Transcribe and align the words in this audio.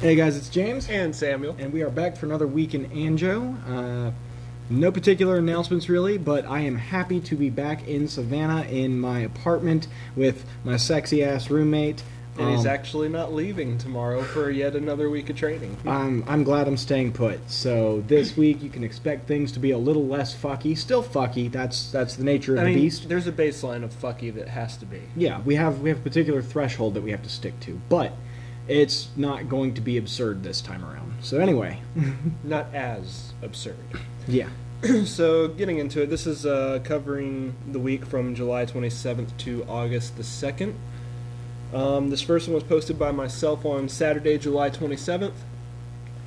Hey 0.00 0.14
guys, 0.14 0.36
it's 0.36 0.48
James, 0.50 0.88
And 0.88 1.14
Samuel. 1.14 1.56
and 1.58 1.72
we 1.72 1.82
are 1.82 1.90
back 1.90 2.16
for 2.16 2.26
another 2.26 2.46
week 2.46 2.74
in 2.74 2.86
Anjo. 2.90 3.56
Uh, 3.66 4.10
no 4.68 4.92
particular 4.92 5.38
announcements 5.38 5.88
really, 5.88 6.18
but 6.18 6.44
I 6.46 6.60
am 6.60 6.76
happy 6.76 7.18
to 7.20 7.34
be 7.34 7.50
back 7.50 7.88
in 7.88 8.06
Savannah 8.08 8.62
in 8.64 8.98
my 9.00 9.20
apartment 9.20 9.88
with 10.14 10.44
my 10.64 10.76
sexy 10.76 11.24
ass 11.24 11.50
roommate. 11.50 12.02
And 12.38 12.50
he's 12.50 12.66
Um, 12.66 12.72
actually 12.72 13.08
not 13.08 13.32
leaving 13.32 13.78
tomorrow 13.78 14.22
for 14.22 14.50
yet 14.50 14.76
another 14.76 15.08
week 15.08 15.30
of 15.30 15.36
training. 15.36 15.74
I'm, 15.86 16.22
I'm 16.28 16.44
glad 16.44 16.68
I'm 16.68 16.76
staying 16.76 17.12
put. 17.12 17.50
So 17.50 18.04
this 18.06 18.36
week 18.42 18.62
you 18.62 18.68
can 18.68 18.84
expect 18.84 19.26
things 19.26 19.50
to 19.52 19.58
be 19.58 19.70
a 19.70 19.78
little 19.78 20.06
less 20.06 20.34
fucky. 20.36 20.76
Still 20.76 21.02
fucky. 21.02 21.50
That's 21.50 21.90
that's 21.90 22.16
the 22.16 22.24
nature 22.24 22.52
of 22.54 22.60
I 22.60 22.64
the 22.64 22.70
mean, 22.70 22.78
beast. 22.80 23.08
there's 23.08 23.26
a 23.26 23.32
baseline 23.32 23.82
of 23.82 23.92
fucky 23.98 24.34
that 24.34 24.48
has 24.48 24.76
to 24.76 24.84
be. 24.84 25.00
Yeah, 25.16 25.40
we 25.46 25.54
have 25.54 25.80
we 25.80 25.88
have 25.88 25.98
a 25.98 26.02
particular 26.02 26.42
threshold 26.42 26.92
that 26.94 27.00
we 27.02 27.10
have 27.12 27.22
to 27.22 27.30
stick 27.30 27.58
to, 27.60 27.80
but 27.88 28.12
it's 28.68 29.08
not 29.16 29.48
going 29.48 29.74
to 29.74 29.80
be 29.80 29.96
absurd 29.96 30.42
this 30.42 30.60
time 30.60 30.84
around. 30.84 31.14
So 31.20 31.38
anyway, 31.38 31.80
Not 32.44 32.74
as 32.74 33.32
absurd. 33.42 33.76
yeah. 34.28 34.48
so, 35.06 35.48
getting 35.48 35.78
into 35.78 36.02
it, 36.02 36.10
this 36.10 36.26
is 36.26 36.44
uh, 36.44 36.80
covering 36.84 37.54
the 37.66 37.78
week 37.78 38.04
from 38.04 38.34
July 38.34 38.66
27th 38.66 39.34
to 39.38 39.64
August 39.66 40.16
the 40.18 40.22
2nd. 40.22 40.74
Um, 41.72 42.10
this 42.10 42.20
first 42.20 42.46
one 42.46 42.54
was 42.54 42.62
posted 42.62 42.98
by 42.98 43.10
myself 43.10 43.64
on 43.64 43.88
Saturday, 43.88 44.36
July 44.36 44.68
27th. 44.68 45.32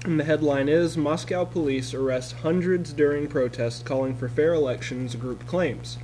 And 0.03 0.19
the 0.19 0.23
headline 0.23 0.67
is 0.67 0.97
Moscow 0.97 1.45
police 1.45 1.93
arrest 1.93 2.37
hundreds 2.37 2.91
during 2.91 3.27
protest 3.27 3.85
calling 3.85 4.15
for 4.15 4.27
fair 4.27 4.53
elections, 4.55 5.15
group 5.15 5.45
claims. 5.45 5.97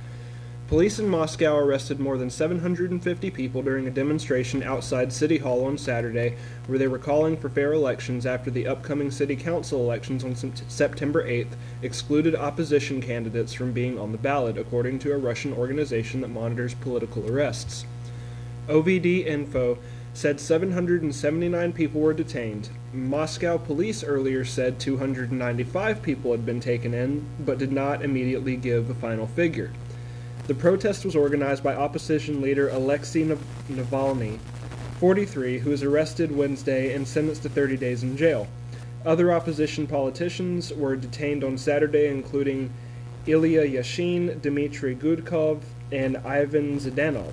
Police 0.68 0.98
in 0.98 1.08
Moscow 1.08 1.56
arrested 1.56 2.00
more 2.00 2.18
than 2.18 2.28
750 2.28 3.30
people 3.30 3.62
during 3.62 3.86
a 3.86 3.90
demonstration 3.90 4.64
outside 4.64 5.12
City 5.12 5.38
Hall 5.38 5.64
on 5.64 5.78
Saturday, 5.78 6.34
where 6.66 6.76
they 6.76 6.88
were 6.88 6.98
calling 6.98 7.36
for 7.36 7.48
fair 7.48 7.72
elections 7.72 8.26
after 8.26 8.50
the 8.50 8.66
upcoming 8.66 9.12
city 9.12 9.36
council 9.36 9.78
elections 9.78 10.24
on 10.24 10.34
September 10.34 11.24
8th 11.24 11.54
excluded 11.82 12.34
opposition 12.34 13.00
candidates 13.00 13.52
from 13.52 13.70
being 13.70 13.96
on 13.96 14.10
the 14.10 14.18
ballot, 14.18 14.58
according 14.58 14.98
to 14.98 15.12
a 15.12 15.18
Russian 15.18 15.52
organization 15.52 16.20
that 16.22 16.30
monitors 16.30 16.74
political 16.74 17.30
arrests. 17.30 17.86
OVD 18.66 19.24
Info 19.24 19.78
said 20.14 20.40
779 20.40 21.72
people 21.74 22.00
were 22.00 22.12
detained. 22.12 22.70
Moscow 22.92 23.56
police 23.56 24.02
earlier 24.02 24.44
said 24.44 24.80
295 24.80 26.02
people 26.02 26.32
had 26.32 26.44
been 26.44 26.58
taken 26.58 26.92
in, 26.92 27.24
but 27.38 27.58
did 27.58 27.70
not 27.70 28.02
immediately 28.02 28.56
give 28.56 28.90
a 28.90 28.94
final 28.94 29.28
figure. 29.28 29.70
The 30.46 30.54
protest 30.54 31.04
was 31.04 31.16
organized 31.16 31.64
by 31.64 31.74
opposition 31.74 32.40
leader 32.40 32.68
Alexei 32.68 33.24
Navalny, 33.68 34.38
43, 35.00 35.58
who 35.58 35.70
was 35.70 35.82
arrested 35.82 36.34
Wednesday 36.34 36.94
and 36.94 37.06
sentenced 37.06 37.42
to 37.42 37.48
30 37.48 37.76
days 37.76 38.02
in 38.04 38.16
jail. 38.16 38.46
Other 39.04 39.32
opposition 39.32 39.86
politicians 39.86 40.72
were 40.72 40.94
detained 40.96 41.42
on 41.42 41.58
Saturday, 41.58 42.06
including 42.08 42.70
Ilya 43.26 43.66
Yashin, 43.66 44.40
Dmitry 44.40 44.94
Gudkov, 44.94 45.62
and 45.90 46.16
Ivan 46.18 46.78
Zdanov. 46.78 47.32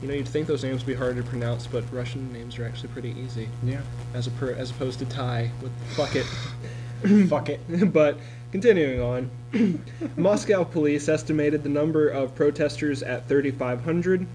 You 0.00 0.08
know, 0.08 0.14
you'd 0.14 0.28
think 0.28 0.46
those 0.46 0.62
names 0.62 0.82
would 0.82 0.92
be 0.92 0.94
hard 0.94 1.16
to 1.16 1.22
pronounce, 1.24 1.66
but 1.66 1.82
Russian 1.92 2.32
names 2.32 2.58
are 2.58 2.64
actually 2.64 2.90
pretty 2.90 3.16
easy, 3.24 3.48
Yeah. 3.64 3.80
as, 4.14 4.28
a 4.28 4.30
per- 4.32 4.52
as 4.52 4.70
opposed 4.70 5.00
to 5.00 5.06
Thai 5.06 5.50
with 5.60 5.72
fuck 5.96 6.14
it. 6.14 6.26
Fuck 7.28 7.50
it. 7.50 7.60
but 7.92 8.18
continuing 8.56 9.02
on, 9.02 9.30
Moscow 10.16 10.64
police 10.64 11.10
estimated 11.10 11.62
the 11.62 11.68
number 11.68 12.08
of 12.08 12.34
protesters 12.34 13.02
at 13.02 13.28
3,500. 13.28 14.26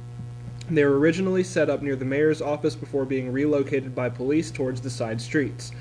They 0.70 0.86
were 0.86 1.00
originally 1.00 1.44
set 1.44 1.72
up 1.72 1.82
near 1.82 1.96
the 1.96 2.06
mayor's 2.06 2.40
office 2.40 2.76
before 2.76 3.04
being 3.04 3.32
relocated 3.32 3.96
by 3.96 4.10
police 4.10 4.52
towards 4.52 4.80
the 4.80 4.92
side 4.92 5.20
streets. 5.20 5.72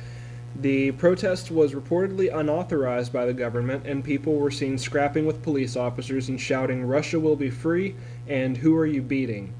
The 0.58 0.92
protest 0.92 1.50
was 1.50 1.74
reportedly 1.74 2.34
unauthorized 2.34 3.12
by 3.12 3.26
the 3.26 3.34
government, 3.34 3.86
and 3.86 4.02
people 4.02 4.36
were 4.36 4.50
seen 4.50 4.78
scrapping 4.78 5.26
with 5.26 5.42
police 5.42 5.76
officers 5.76 6.30
and 6.30 6.40
shouting, 6.40 6.82
Russia 6.86 7.20
will 7.20 7.36
be 7.36 7.50
free, 7.50 7.94
and 8.26 8.56
who 8.56 8.74
are 8.74 8.86
you 8.86 9.02
beating? 9.02 9.52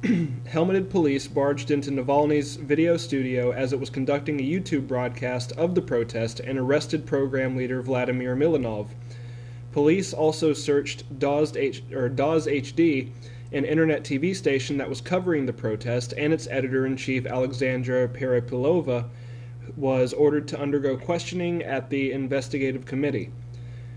Helmeted 0.46 0.88
police 0.88 1.28
barged 1.28 1.70
into 1.70 1.90
Navalny's 1.90 2.56
video 2.56 2.96
studio 2.96 3.50
as 3.50 3.74
it 3.74 3.78
was 3.78 3.90
conducting 3.90 4.40
a 4.40 4.42
YouTube 4.42 4.88
broadcast 4.88 5.52
of 5.58 5.74
the 5.74 5.82
protest 5.82 6.40
and 6.40 6.58
arrested 6.58 7.04
program 7.04 7.54
leader 7.54 7.82
Vladimir 7.82 8.34
Milanov. 8.34 8.88
Police 9.72 10.14
also 10.14 10.54
searched 10.54 11.18
Dazd 11.18 11.54
H- 11.58 11.82
Daz 11.90 12.46
HD, 12.46 13.10
an 13.52 13.66
internet 13.66 14.02
TV 14.02 14.34
station 14.34 14.78
that 14.78 14.88
was 14.88 15.02
covering 15.02 15.44
the 15.44 15.52
protest, 15.52 16.14
and 16.16 16.32
its 16.32 16.46
editor 16.46 16.86
in 16.86 16.96
chief 16.96 17.26
Alexandra 17.26 18.08
Perepelova 18.08 19.04
was 19.76 20.14
ordered 20.14 20.48
to 20.48 20.58
undergo 20.58 20.96
questioning 20.96 21.62
at 21.62 21.90
the 21.90 22.10
investigative 22.10 22.86
committee. 22.86 23.30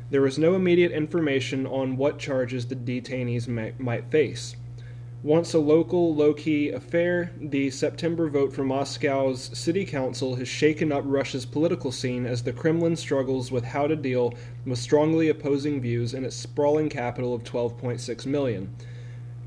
There 0.10 0.22
was 0.22 0.38
no 0.38 0.56
immediate 0.56 0.92
information 0.92 1.66
on 1.66 1.96
what 1.96 2.20
charges 2.20 2.66
the 2.66 2.76
detainees 2.76 3.48
may, 3.48 3.72
might 3.80 4.12
face. 4.12 4.58
Once 5.24 5.54
a 5.54 5.60
local, 5.60 6.14
low 6.14 6.34
key 6.34 6.70
affair, 6.70 7.32
the 7.40 7.70
September 7.70 8.28
vote 8.30 8.52
for 8.52 8.66
Moscow's 8.66 9.58
city 9.58 9.86
council 9.86 10.36
has 10.36 10.50
shaken 10.50 10.92
up 10.92 11.02
Russia's 11.08 11.46
political 11.46 11.94
scene 11.94 12.26
as 12.26 12.44
the 12.44 12.52
Kremlin 12.52 12.98
struggles 12.98 13.50
with 13.50 13.64
how 13.64 13.88
to 13.88 13.96
deal 13.96 14.34
with 14.66 14.78
strongly 14.78 15.30
opposing 15.30 15.80
views 15.80 16.14
in 16.14 16.26
its 16.26 16.36
sprawling 16.36 16.90
capital 16.90 17.34
of 17.34 17.46
12.6 17.46 18.26
million. 18.26 18.76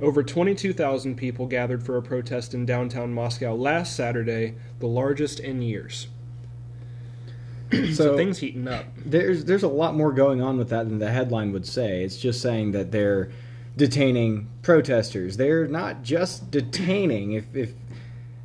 Over 0.00 0.22
22,000 0.22 1.14
people 1.14 1.46
gathered 1.46 1.82
for 1.82 1.98
a 1.98 2.02
protest 2.02 2.54
in 2.54 2.64
downtown 2.64 3.12
Moscow 3.12 3.54
last 3.54 3.94
Saturday, 3.94 4.54
the 4.78 4.86
largest 4.86 5.40
in 5.40 5.60
years. 5.60 6.08
So, 7.70 7.92
So 7.92 8.16
things 8.16 8.38
heating 8.38 8.68
up. 8.68 8.86
there's 9.04 9.44
there's 9.44 9.64
a 9.64 9.68
lot 9.68 9.96
more 9.96 10.12
going 10.12 10.40
on 10.40 10.56
with 10.56 10.68
that 10.68 10.88
than 10.88 11.00
the 11.00 11.10
headline 11.10 11.52
would 11.52 11.66
say. 11.66 12.04
It's 12.04 12.16
just 12.16 12.40
saying 12.40 12.70
that 12.72 12.92
they're 12.92 13.30
detaining 13.76 14.48
protesters. 14.62 15.36
They're 15.36 15.66
not 15.66 16.02
just 16.02 16.50
detaining. 16.50 17.32
If 17.32 17.54
if 17.54 17.72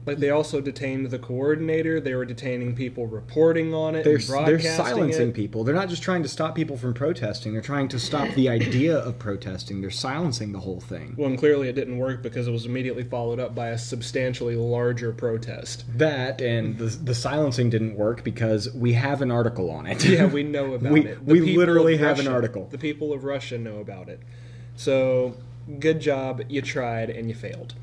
Like 0.05 0.17
they 0.17 0.31
also 0.31 0.61
detained 0.61 1.11
the 1.11 1.19
coordinator. 1.19 1.99
They 2.01 2.15
were 2.15 2.25
detaining 2.25 2.75
people 2.75 3.05
reporting 3.05 3.71
on 3.73 3.93
it. 3.95 4.03
they're 4.03 4.17
they're 4.17 4.59
silencing 4.59 5.29
it. 5.29 5.35
people. 5.35 5.63
They're 5.63 5.75
not 5.75 5.89
just 5.89 6.01
trying 6.01 6.23
to 6.23 6.27
stop 6.27 6.55
people 6.55 6.75
from 6.75 6.95
protesting. 6.95 7.53
They're 7.53 7.61
trying 7.61 7.87
to 7.89 7.99
stop 7.99 8.27
the 8.33 8.49
idea 8.49 8.97
of 8.97 9.19
protesting. 9.19 9.79
They're 9.79 9.91
silencing 9.91 10.53
the 10.53 10.59
whole 10.59 10.79
thing. 10.81 11.13
Well, 11.17 11.29
and 11.29 11.37
clearly 11.37 11.69
it 11.69 11.73
didn't 11.75 11.99
work 11.99 12.23
because 12.23 12.47
it 12.47 12.51
was 12.51 12.65
immediately 12.65 13.03
followed 13.03 13.39
up 13.39 13.53
by 13.53 13.67
a 13.67 13.77
substantially 13.77 14.55
larger 14.55 15.11
protest. 15.13 15.85
That 15.99 16.41
and 16.41 16.79
the 16.79 16.85
the 16.87 17.13
silencing 17.15 17.69
didn't 17.69 17.95
work 17.95 18.23
because 18.23 18.73
we 18.73 18.93
have 18.93 19.21
an 19.21 19.29
article 19.29 19.69
on 19.69 19.85
it. 19.85 20.03
Yeah, 20.03 20.25
we 20.25 20.41
know 20.41 20.73
about 20.77 20.91
We- 20.91 21.05
it. 21.05 21.23
we 21.23 21.55
literally 21.55 21.97
have 21.97 22.19
an 22.19 22.27
article. 22.27 22.67
The 22.71 22.79
people 22.79 23.13
of 23.13 23.23
Russia 23.23 23.57
know 23.59 23.77
about 23.77 24.09
it. 24.09 24.19
So, 24.75 25.35
good 25.79 25.99
job. 25.99 26.41
You 26.49 26.61
tried 26.61 27.09
and 27.09 27.27
you 27.29 27.35
failed. 27.35 27.73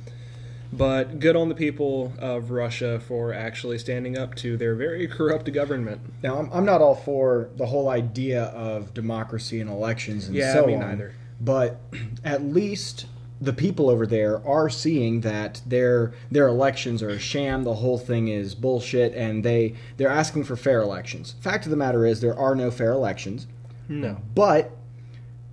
But 0.73 1.19
good 1.19 1.35
on 1.35 1.49
the 1.49 1.55
people 1.55 2.13
of 2.19 2.51
Russia 2.51 3.01
for 3.01 3.33
actually 3.33 3.79
standing 3.79 4.19
up 4.19 4.35
to 4.37 4.57
their 4.59 4.75
very 4.75 5.07
corrupt 5.09 5.51
government. 5.53 6.01
Now, 6.23 6.39
I'm, 6.39 6.51
I'm 6.53 6.65
not 6.67 6.83
all 6.83 6.95
for 6.95 7.49
the 7.57 7.65
whole 7.67 7.89
idea 7.89 8.45
of 8.45 8.93
democracy 8.93 9.61
and 9.61 9.71
elections 9.71 10.27
and 10.27 10.37
Yeah, 10.37 10.53
so 10.53 10.67
me 10.67 10.75
on. 10.75 10.81
neither. 10.81 11.15
But 11.41 11.81
at 12.23 12.43
least 12.43 13.07
the 13.41 13.53
people 13.55 13.89
over 13.89 14.07
there 14.07 14.47
are 14.47 14.69
seeing 14.69 15.21
that 15.23 15.63
their 15.65 16.13
their 16.31 16.49
elections 16.49 17.03
are 17.03 17.09
a 17.11 17.19
sham. 17.21 17.63
The 17.65 17.75
whole 17.77 17.97
thing 17.97 18.29
is 18.29 18.55
bullshit, 18.55 19.15
and 19.15 19.43
they 19.45 19.75
they're 19.97 20.11
asking 20.11 20.45
for 20.45 20.57
fair 20.57 20.83
elections. 20.83 21.37
Fact 21.41 21.65
of 21.65 21.71
the 21.71 21.77
matter 21.77 22.05
is, 22.05 22.21
there 22.21 22.37
are 22.37 22.55
no 22.57 22.71
fair 22.73 22.91
elections, 22.93 23.47
No. 23.89 24.19
but 24.35 24.73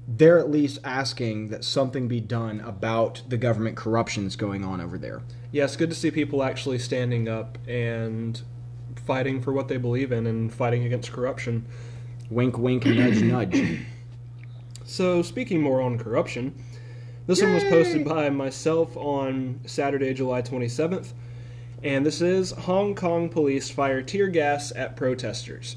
they're 0.08 0.38
at 0.38 0.50
least 0.50 0.80
asking 0.84 1.48
that 1.50 1.64
something 1.64 2.08
be 2.08 2.20
done 2.20 2.60
about 2.62 3.24
the 3.28 3.38
government 3.38 3.76
corruption 3.76 4.24
that's 4.24 4.36
going 4.36 4.64
on 4.64 4.80
over 4.80 4.98
there. 4.98 5.22
Yeah, 5.52 5.64
it's 5.64 5.76
good 5.76 5.90
to 5.90 5.96
see 5.96 6.12
people 6.12 6.44
actually 6.44 6.80
standing 6.80 7.28
up 7.28 7.58
and 7.68 8.40
fighting 9.06 9.42
for 9.42 9.52
what 9.52 9.68
they 9.68 9.78
believe 9.78 10.12
in 10.12 10.28
and 10.28 10.54
fighting 10.54 10.84
against 10.84 11.12
corruption. 11.12 11.66
Wink, 12.30 12.58
wink, 12.58 12.86
nudge, 12.86 13.22
nudge. 13.22 13.80
So, 14.84 15.22
speaking 15.22 15.62
more 15.62 15.82
on 15.82 15.98
corruption, 15.98 16.54
this 17.26 17.42
one 17.42 17.54
was 17.54 17.64
posted 17.64 18.06
by 18.06 18.30
myself 18.30 18.96
on 18.96 19.60
Saturday, 19.66 20.14
July 20.14 20.44
27th, 20.44 21.14
and 21.82 22.06
this 22.06 22.22
is 22.22 22.52
Hong 22.52 22.94
Kong 22.94 23.30
police 23.30 23.70
fire 23.70 24.04
tear 24.04 24.28
gas 24.28 24.72
at 24.76 24.96
protesters. 24.96 25.76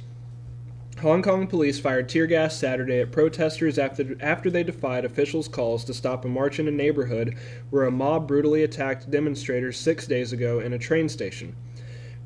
Hong 1.01 1.23
Kong 1.23 1.47
police 1.47 1.79
fired 1.79 2.09
tear 2.09 2.27
gas 2.27 2.57
Saturday 2.57 2.99
at 3.01 3.13
protesters 3.13 3.79
after, 3.79 4.17
after 4.21 4.51
they 4.51 4.65
defied 4.65 5.05
officials' 5.05 5.47
calls 5.47 5.85
to 5.85 5.95
stop 5.95 6.25
a 6.25 6.29
march 6.29 6.59
in 6.59 6.67
a 6.67 6.73
neighborhood 6.73 7.37
where 7.71 7.85
a 7.85 7.91
mob 7.91 8.27
brutally 8.27 8.65
attacked 8.65 9.09
demonstrators 9.09 9.79
six 9.79 10.09
days 10.09 10.33
ago 10.33 10.59
in 10.59 10.73
a 10.73 10.79
train 10.79 11.09
station. 11.09 11.55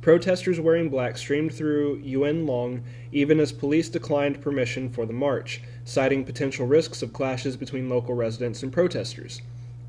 Protesters 0.00 0.58
wearing 0.58 0.88
black 0.88 1.18
streamed 1.18 1.52
through 1.52 1.98
Yuen 1.98 2.46
Long 2.46 2.82
even 3.12 3.40
as 3.40 3.52
police 3.52 3.90
declined 3.90 4.40
permission 4.40 4.88
for 4.88 5.04
the 5.04 5.12
march, 5.12 5.60
citing 5.84 6.24
potential 6.24 6.66
risks 6.66 7.02
of 7.02 7.12
clashes 7.12 7.58
between 7.58 7.90
local 7.90 8.14
residents 8.14 8.62
and 8.62 8.72
protesters. 8.72 9.42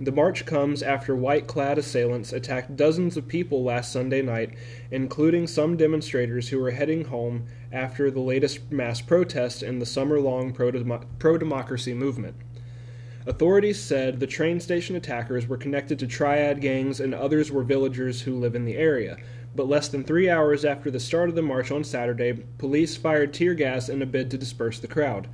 The 0.04 0.12
march 0.12 0.46
comes 0.46 0.84
after 0.84 1.16
white 1.16 1.48
clad 1.48 1.78
assailants 1.78 2.34
attacked 2.34 2.76
dozens 2.76 3.16
of 3.16 3.26
people 3.26 3.64
last 3.64 3.94
Sunday 3.94 4.22
night, 4.22 4.54
including 4.92 5.48
some 5.48 5.78
demonstrators 5.78 6.50
who 6.50 6.60
were 6.60 6.72
heading 6.72 7.06
home 7.06 7.46
after 7.72 8.12
the 8.12 8.20
latest 8.20 8.70
mass 8.70 9.00
protest 9.00 9.64
in 9.64 9.80
the 9.80 9.86
summer 9.86 10.20
long 10.20 10.52
pro 10.52 11.38
democracy 11.38 11.94
movement. 11.94 12.36
Authorities 13.26 13.80
said 13.80 14.20
the 14.20 14.28
train 14.28 14.60
station 14.60 14.98
attackers 14.98 15.48
were 15.48 15.56
connected 15.56 15.98
to 16.00 16.08
triad 16.08 16.60
gangs 16.60 17.00
and 17.00 17.16
others 17.16 17.50
were 17.50 17.64
villagers 17.64 18.24
who 18.24 18.38
live 18.38 18.56
in 18.56 18.66
the 18.66 18.76
area. 18.76 19.16
But 19.56 19.70
less 19.70 19.88
than 19.88 20.04
three 20.04 20.30
hours 20.30 20.66
after 20.66 20.92
the 20.92 21.00
start 21.00 21.30
of 21.30 21.36
the 21.36 21.42
march 21.42 21.72
on 21.72 21.86
Saturday, 21.86 22.34
police 22.58 22.98
fired 22.98 23.34
tear 23.34 23.54
gas 23.54 23.88
in 23.88 24.02
a 24.02 24.06
bid 24.06 24.30
to 24.32 24.38
disperse 24.38 24.80
the 24.80 24.88
crowd. 24.88 25.30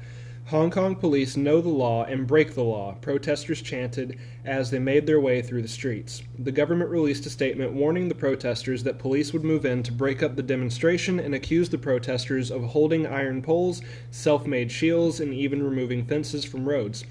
Hong 0.50 0.72
Kong 0.72 0.96
police 0.96 1.38
know 1.38 1.62
the 1.62 1.70
law 1.70 2.06
and 2.06 2.26
break 2.26 2.56
the 2.56 2.64
law, 2.64 2.96
protesters 3.02 3.62
chanted 3.62 4.18
as 4.44 4.72
they 4.72 4.80
made 4.80 5.06
their 5.06 5.20
way 5.20 5.44
through 5.44 5.62
the 5.62 5.68
streets. 5.68 6.24
The 6.40 6.52
government 6.52 6.90
released 6.90 7.28
a 7.28 7.30
statement 7.30 7.74
warning 7.74 8.10
the 8.10 8.16
protesters 8.16 8.82
that 8.82 8.98
police 8.98 9.32
would 9.32 9.44
move 9.44 9.64
in 9.64 9.84
to 9.84 9.92
break 9.92 10.24
up 10.24 10.36
the 10.36 10.42
demonstration 10.42 11.20
and 11.20 11.36
accused 11.36 11.70
the 11.70 11.78
protesters 11.78 12.50
of 12.50 12.64
holding 12.64 13.06
iron 13.06 13.44
poles, 13.44 13.84
self 14.10 14.48
made 14.48 14.72
shields, 14.72 15.20
and 15.20 15.36
even 15.36 15.62
removing 15.62 16.04
fences 16.04 16.46
from 16.46 16.68
roads, 16.68 17.04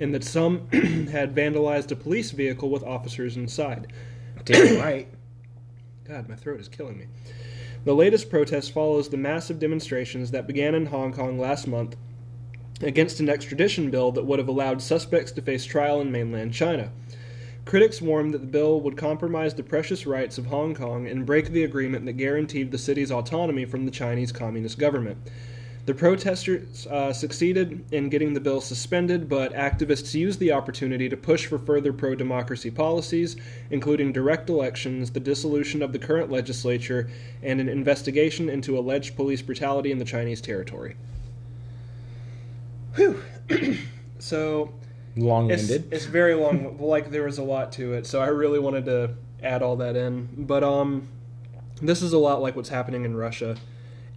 and 0.00 0.14
that 0.14 0.24
some 0.24 0.66
had 0.72 1.34
vandalized 1.34 1.90
a 1.90 1.96
police 1.96 2.30
vehicle 2.30 2.70
with 2.70 2.82
officers 2.82 3.36
inside. 3.36 3.92
Damn 4.46 4.80
right. 4.80 5.08
God, 6.08 6.30
my 6.30 6.34
throat 6.34 6.60
is 6.60 6.68
killing 6.68 6.96
me. 6.96 7.08
The 7.84 7.94
latest 7.94 8.30
protest 8.30 8.72
follows 8.72 9.10
the 9.10 9.18
massive 9.18 9.58
demonstrations 9.58 10.30
that 10.30 10.46
began 10.46 10.74
in 10.74 10.86
Hong 10.86 11.12
Kong 11.12 11.38
last 11.38 11.66
month 11.66 11.94
against 12.82 13.20
an 13.20 13.28
extradition 13.28 13.90
bill 13.90 14.12
that 14.12 14.24
would 14.26 14.38
have 14.38 14.48
allowed 14.48 14.82
suspects 14.82 15.32
to 15.32 15.42
face 15.42 15.64
trial 15.64 16.00
in 16.00 16.12
mainland 16.12 16.52
China. 16.52 16.90
Critics 17.64 18.00
warned 18.00 18.32
that 18.32 18.42
the 18.42 18.46
bill 18.46 18.80
would 18.80 18.96
compromise 18.96 19.54
the 19.54 19.62
precious 19.62 20.06
rights 20.06 20.38
of 20.38 20.46
Hong 20.46 20.74
Kong 20.74 21.08
and 21.08 21.26
break 21.26 21.48
the 21.48 21.64
agreement 21.64 22.04
that 22.06 22.12
guaranteed 22.12 22.70
the 22.70 22.78
city's 22.78 23.10
autonomy 23.10 23.64
from 23.64 23.84
the 23.84 23.90
Chinese 23.90 24.30
Communist 24.30 24.78
government. 24.78 25.18
The 25.86 25.94
protesters 25.94 26.86
uh, 26.88 27.12
succeeded 27.12 27.84
in 27.92 28.08
getting 28.08 28.34
the 28.34 28.40
bill 28.40 28.60
suspended, 28.60 29.28
but 29.28 29.52
activists 29.52 30.14
used 30.14 30.40
the 30.40 30.52
opportunity 30.52 31.08
to 31.08 31.16
push 31.16 31.46
for 31.46 31.58
further 31.58 31.92
pro 31.92 32.16
democracy 32.16 32.72
policies, 32.72 33.36
including 33.70 34.12
direct 34.12 34.50
elections, 34.50 35.12
the 35.12 35.20
dissolution 35.20 35.82
of 35.82 35.92
the 35.92 35.98
current 36.00 36.30
legislature, 36.30 37.08
and 37.40 37.60
an 37.60 37.68
investigation 37.68 38.48
into 38.48 38.76
alleged 38.76 39.14
police 39.14 39.42
brutality 39.42 39.92
in 39.92 39.98
the 39.98 40.04
Chinese 40.04 40.40
territory. 40.40 40.96
Whew. 42.96 43.20
so 44.18 44.72
long-winded. 45.16 45.92
it's 45.92 46.04
very 46.06 46.34
long. 46.34 46.78
like 46.80 47.10
there 47.10 47.24
was 47.24 47.38
a 47.38 47.42
lot 47.42 47.72
to 47.72 47.92
it, 47.94 48.06
so 48.06 48.20
I 48.20 48.26
really 48.28 48.58
wanted 48.58 48.84
to 48.86 49.14
add 49.42 49.62
all 49.62 49.76
that 49.76 49.96
in. 49.96 50.28
But 50.36 50.64
um, 50.64 51.08
this 51.80 52.02
is 52.02 52.12
a 52.12 52.18
lot 52.18 52.42
like 52.42 52.56
what's 52.56 52.68
happening 52.70 53.04
in 53.04 53.16
Russia, 53.16 53.56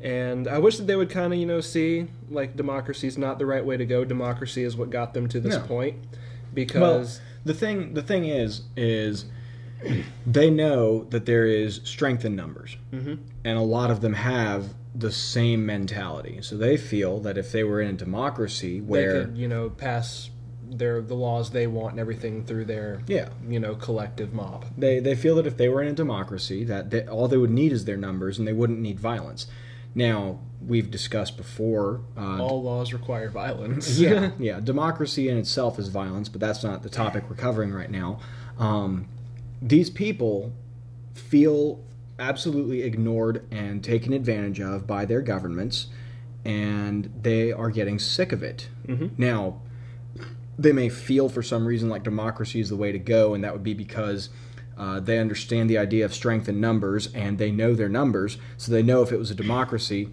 and 0.02 0.48
I 0.48 0.58
wish 0.60 0.78
that 0.78 0.88
they 0.88 0.96
would 0.96 1.10
kind 1.10 1.34
of 1.34 1.40
you 1.40 1.46
know 1.46 1.62
see 1.62 2.08
like 2.30 2.56
democracy 2.56 3.08
is 3.08 3.18
not 3.18 3.38
the 3.40 3.46
right 3.46 3.64
way 3.66 3.78
to 3.78 3.86
go. 3.86 4.04
Democracy 4.06 4.64
is 4.64 4.76
what 4.76 4.90
got 4.90 5.14
them 5.14 5.28
to 5.30 5.40
this 5.40 5.56
No. 5.56 5.62
point, 5.64 5.96
Well, 6.02 6.10
because 6.54 7.22
the 7.46 7.54
thing 7.54 7.94
the 7.94 8.02
thing 8.04 8.26
is 8.26 8.62
is 8.76 9.26
they 10.26 10.50
know 10.50 11.06
that 11.06 11.26
there 11.26 11.46
is 11.46 11.80
strength 11.86 12.26
in 12.26 12.36
numbers, 12.36 12.76
Mhm. 12.92 13.20
and 13.46 13.58
a 13.58 13.62
lot 13.62 13.92
of 13.92 14.02
them 14.02 14.14
have 14.14 14.74
the 15.00 15.12
same 15.12 15.66
mentality. 15.66 16.40
So 16.42 16.58
they 16.58 16.78
feel 16.78 17.20
that 17.22 17.38
if 17.38 17.52
they 17.52 17.64
were 17.64 17.82
in 17.82 17.90
a 17.90 17.94
democracy 17.94 18.80
they 18.80 18.86
where 18.86 19.26
could 19.26 19.38
you 19.38 19.48
know 19.48 19.70
pass 19.70 20.30
their 20.70 21.02
the 21.02 21.16
laws 21.16 21.50
they 21.52 21.66
want 21.68 21.92
and 21.92 22.00
everything 22.00 22.44
through 22.46 22.66
their 22.66 23.02
yeah, 23.08 23.30
you 23.48 23.60
know 23.60 23.76
collective 23.76 24.34
mob. 24.34 24.66
they 24.78 25.00
they 25.00 25.16
feel 25.16 25.36
that 25.36 25.48
if 25.48 25.58
they 25.58 25.70
were 25.70 25.82
in 25.82 25.88
a 25.90 25.94
democracy, 25.94 26.64
that 26.66 26.90
they, 26.92 27.06
all 27.08 27.28
they 27.28 27.38
would 27.38 27.50
need 27.50 27.72
is 27.72 27.86
their 27.86 27.98
numbers, 27.98 28.38
and 28.38 28.48
they 28.48 28.54
wouldn't 28.54 28.80
need 28.80 29.00
violence. 29.00 29.48
Now 29.96 30.40
we've 30.62 30.92
discussed 30.92 31.38
before. 31.38 32.02
Uh, 32.18 32.42
All 32.44 32.62
laws 32.62 32.94
require 32.94 33.30
violence. 33.30 34.00
yeah, 34.00 34.32
yeah. 34.40 34.60
Democracy 34.60 35.30
in 35.30 35.38
itself 35.38 35.80
is 35.80 35.88
violence, 35.88 36.30
but 36.30 36.42
that's 36.42 36.64
not 36.64 36.84
the 36.84 36.90
topic 36.90 37.24
we're 37.30 37.36
covering 37.36 37.74
right 37.74 37.90
now. 37.90 38.20
Um, 38.60 39.08
these 39.62 39.90
people 39.90 40.54
feel 41.14 41.84
absolutely 42.20 42.84
ignored 42.84 43.46
and 43.52 43.84
taken 43.84 44.14
advantage 44.14 44.60
of 44.60 44.86
by 44.86 45.06
their 45.06 45.22
governments, 45.22 45.88
and 46.46 47.12
they 47.22 47.52
are 47.52 47.70
getting 47.70 48.00
sick 48.00 48.32
of 48.32 48.44
it. 48.44 48.70
Mhm. 48.88 49.12
Now, 49.18 49.62
they 50.58 50.72
may 50.74 50.90
feel 50.90 51.30
for 51.30 51.42
some 51.42 51.66
reason 51.66 51.90
like 51.90 52.04
democracy 52.04 52.60
is 52.60 52.70
the 52.70 52.76
way 52.76 52.92
to 52.92 53.00
go, 53.00 53.34
and 53.34 53.44
that 53.44 53.54
would 53.54 53.64
be 53.64 53.74
because. 53.74 54.30
Uh, 54.78 54.98
they 54.98 55.20
understand 55.20 55.70
the 55.70 55.78
idea 55.78 56.06
of 56.06 56.14
strength 56.14 56.48
in 56.48 56.62
numbers, 56.62 57.10
and 57.14 57.38
they 57.38 57.52
know 57.52 57.76
their 57.76 57.90
numbers, 57.90 58.38
so 58.56 58.72
they 58.72 58.82
know 58.82 59.02
if 59.02 59.12
it 59.12 59.18
was 59.20 59.30
a 59.30 59.36
democracy, 59.36 60.08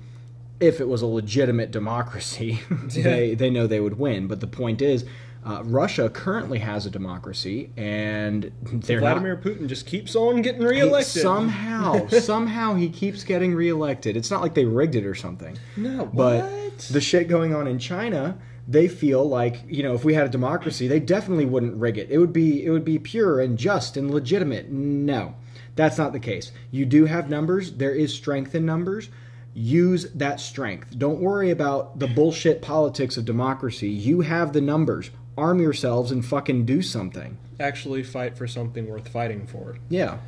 if 0.58 0.80
it 0.80 0.88
was 0.88 1.02
a 1.02 1.06
legitimate 1.06 1.70
democracy, 1.70 2.58
they 2.88 3.36
they 3.36 3.48
know 3.48 3.68
they 3.68 3.78
would 3.78 3.96
win. 3.96 4.26
But 4.26 4.40
the 4.40 4.48
point 4.48 4.82
is, 4.82 5.04
uh, 5.46 5.62
Russia 5.64 6.10
currently 6.10 6.58
has 6.58 6.86
a 6.86 6.90
democracy, 6.90 7.70
and 7.76 8.50
they're 8.62 8.98
Vladimir 9.00 9.36
not. 9.36 9.44
Putin 9.44 9.68
just 9.68 9.86
keeps 9.86 10.16
on 10.16 10.42
getting 10.42 10.62
reelected. 10.62 11.22
somehow, 11.22 12.06
somehow 12.08 12.74
he 12.74 12.88
keeps 12.88 13.22
getting 13.22 13.54
reelected. 13.54 14.16
It's 14.16 14.30
not 14.30 14.42
like 14.42 14.54
they 14.54 14.64
rigged 14.64 14.96
it 14.96 15.06
or 15.06 15.14
something. 15.14 15.56
no, 15.76 16.06
But 16.06 16.42
what? 16.44 16.78
the 16.90 17.00
shit 17.00 17.28
going 17.28 17.54
on 17.54 17.68
in 17.68 17.78
China, 17.78 18.36
they 18.66 18.88
feel 18.88 19.24
like 19.28 19.62
you 19.68 19.84
know 19.84 19.94
if 19.94 20.04
we 20.04 20.14
had 20.14 20.26
a 20.26 20.30
democracy, 20.30 20.88
they 20.88 20.98
definitely 20.98 21.46
wouldn't 21.46 21.76
rig 21.76 21.96
it. 21.98 22.10
It 22.10 22.18
would 22.18 22.32
be 22.32 22.64
it 22.64 22.70
would 22.70 22.84
be 22.84 22.98
pure 22.98 23.40
and 23.40 23.56
just 23.56 23.96
and 23.96 24.10
legitimate. 24.10 24.68
No, 24.70 25.36
that's 25.76 25.96
not 25.96 26.12
the 26.12 26.18
case. 26.20 26.50
You 26.72 26.84
do 26.86 27.04
have 27.04 27.30
numbers. 27.30 27.72
There 27.74 27.94
is 27.94 28.12
strength 28.12 28.54
in 28.56 28.66
numbers. 28.66 29.10
Use 29.54 30.10
that 30.12 30.40
strength. 30.40 30.98
Don't 30.98 31.20
worry 31.20 31.50
about 31.50 31.98
the 31.98 32.08
bullshit 32.08 32.60
politics 32.60 33.16
of 33.16 33.24
democracy. 33.24 33.88
You 33.88 34.20
have 34.22 34.52
the 34.52 34.60
numbers. 34.60 35.10
Arm 35.36 35.60
yourselves 35.60 36.10
and 36.10 36.24
fucking 36.24 36.64
do 36.64 36.82
something. 36.82 37.38
actually 37.60 38.02
fight 38.02 38.36
for 38.36 38.46
something 38.46 38.88
worth 38.88 39.08
fighting 39.08 39.46
for. 39.46 39.76
Yeah. 39.88 40.18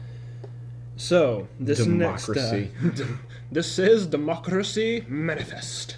So 0.96 1.46
this 1.60 1.78
Democracy. 1.78 2.70
next, 2.82 3.00
uh, 3.00 3.06
this 3.52 3.78
is 3.78 4.06
Democracy 4.06 5.04
Manifest. 5.08 5.96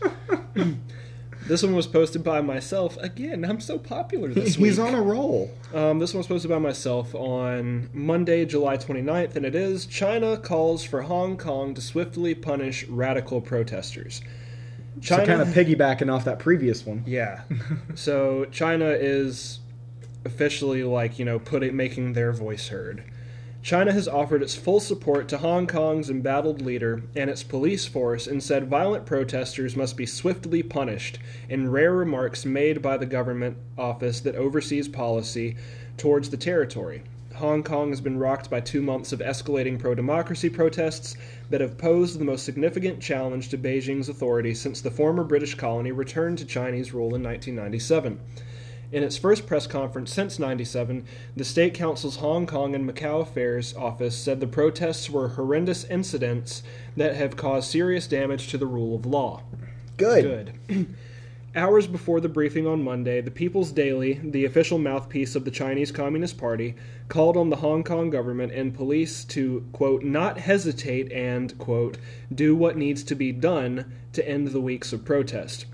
this 1.47 1.63
one 1.63 1.75
was 1.75 1.87
posted 1.87 2.23
by 2.23 2.41
myself. 2.43 2.99
Again, 2.99 3.45
I'm 3.45 3.61
so 3.61 3.79
popular 3.79 4.29
this 4.29 4.59
week. 4.59 4.67
He's 4.67 4.79
on 4.79 4.95
a 4.95 5.01
roll. 5.01 5.51
Um, 5.73 5.99
this 5.99 6.13
one 6.13 6.19
was 6.19 6.27
posted 6.27 6.51
by 6.51 6.59
myself 6.59 7.15
on 7.15 7.89
Monday, 7.95 8.45
July 8.45 8.77
29th, 8.77 9.37
and 9.37 9.47
it 9.47 9.55
is 9.55 9.87
China 9.87 10.37
calls 10.37 10.85
for 10.85 11.03
Hong 11.03 11.39
Kong 11.39 11.73
to 11.75 11.81
swiftly 11.81 12.35
punish 12.35 12.87
radical 12.87 13.41
protesters. 13.41 14.21
So 15.01 15.25
kind 15.25 15.41
of 15.41 15.49
piggybacking 15.49 16.13
off 16.13 16.25
that 16.25 16.39
previous 16.39 16.85
one. 16.85 17.05
Yeah. 17.07 17.43
so 17.95 18.47
China 18.47 18.89
is 18.89 19.61
officially 20.25 20.85
like, 20.85 21.19
you 21.19 21.25
know, 21.25 21.39
putting 21.39 21.77
making 21.77 22.13
their 22.13 22.33
voice 22.33 22.69
heard. 22.69 23.05
China 23.63 23.93
has 23.93 24.09
offered 24.09 24.43
its 24.43 24.55
full 24.55 24.81
support 24.81 25.29
to 25.29 25.39
Hong 25.39 25.67
Kong's 25.67 26.09
embattled 26.09 26.63
leader 26.63 27.03
and 27.15 27.29
its 27.29 27.43
police 27.43 27.87
force 27.87 28.27
and 28.27 28.43
said 28.43 28.69
violent 28.69 29.05
protesters 29.05 29.77
must 29.77 29.99
be 29.99 30.07
swiftly 30.07 30.63
punished 30.63 31.19
in 31.49 31.71
rare 31.71 31.93
remarks 31.93 32.47
made 32.47 32.81
by 32.81 32.97
the 32.97 33.05
government 33.05 33.59
office 33.77 34.21
that 34.21 34.35
oversees 34.35 34.89
policy 34.89 35.57
towards 35.99 36.31
the 36.31 36.39
territory. 36.39 37.03
Hong 37.41 37.63
Kong 37.63 37.89
has 37.89 38.03
been 38.03 38.19
rocked 38.19 38.51
by 38.51 38.61
two 38.61 38.83
months 38.83 39.13
of 39.13 39.21
escalating 39.21 39.79
pro 39.79 39.95
democracy 39.95 40.51
protests 40.51 41.17
that 41.49 41.63
have 41.63 41.79
posed 41.79 42.19
the 42.19 42.25
most 42.25 42.45
significant 42.45 43.01
challenge 43.01 43.49
to 43.49 43.57
Beijing's 43.57 44.11
authority 44.11 44.53
since 44.53 44.83
the 44.83 44.91
former 44.91 45.25
British 45.25 45.55
colony 45.55 45.91
returned 45.91 46.37
to 46.37 46.45
Chinese 46.45 46.93
rule 46.93 47.15
in 47.15 47.23
1997. 47.23 48.21
In 48.93 49.03
its 49.03 49.17
first 49.17 49.47
press 49.47 49.67
conference 49.67 50.13
since 50.13 50.39
97, 50.39 51.07
the 51.35 51.45
State 51.45 51.73
Council's 51.73 52.17
Hong 52.17 52.47
Kong 52.47 52.75
and 52.75 52.87
Macau 52.87 53.23
Affairs 53.23 53.75
Office 53.75 54.17
said 54.17 54.41
the 54.41 54.47
protests 54.47 55.09
were 55.09 55.29
horrendous 55.29 55.85
incidents 55.85 56.63
that 56.95 57.17
have 57.17 57.37
caused 57.39 57.71
serious 57.71 58.07
damage 58.07 58.49
to 58.49 58.59
the 58.59 58.67
rule 58.67 58.95
of 58.95 59.07
law. 59.07 59.45
Good. 59.97 60.53
Good. 60.69 60.95
Hours 61.57 61.89
before 61.89 62.21
the 62.21 62.29
briefing 62.29 62.65
on 62.69 62.85
Monday, 62.85 63.21
the 63.21 63.31
People's 63.33 63.73
Daily, 63.73 64.21
the 64.23 64.45
official 64.45 64.79
mouthpiece 64.79 65.35
of 65.35 65.45
the 65.45 65.51
Chinese 65.51 65.91
Communist 65.91 66.39
Party, 66.39 66.77
called 67.09 67.37
on 67.37 67.51
the 67.51 67.57
Hong 67.57 67.83
Kong 67.83 68.09
government 68.09 68.53
and 68.53 68.73
police 68.73 69.25
to, 69.25 69.67
quote, 69.73 70.05
not 70.05 70.39
hesitate 70.39 71.11
and, 71.11 71.59
quote, 71.59 71.99
do 72.33 72.55
what 72.55 72.77
needs 72.77 73.03
to 73.03 73.17
be 73.17 73.33
done 73.33 73.93
to 74.13 74.29
end 74.29 74.49
the 74.49 74.61
weeks 74.61 74.93
of 74.93 75.05
protest. 75.05 75.67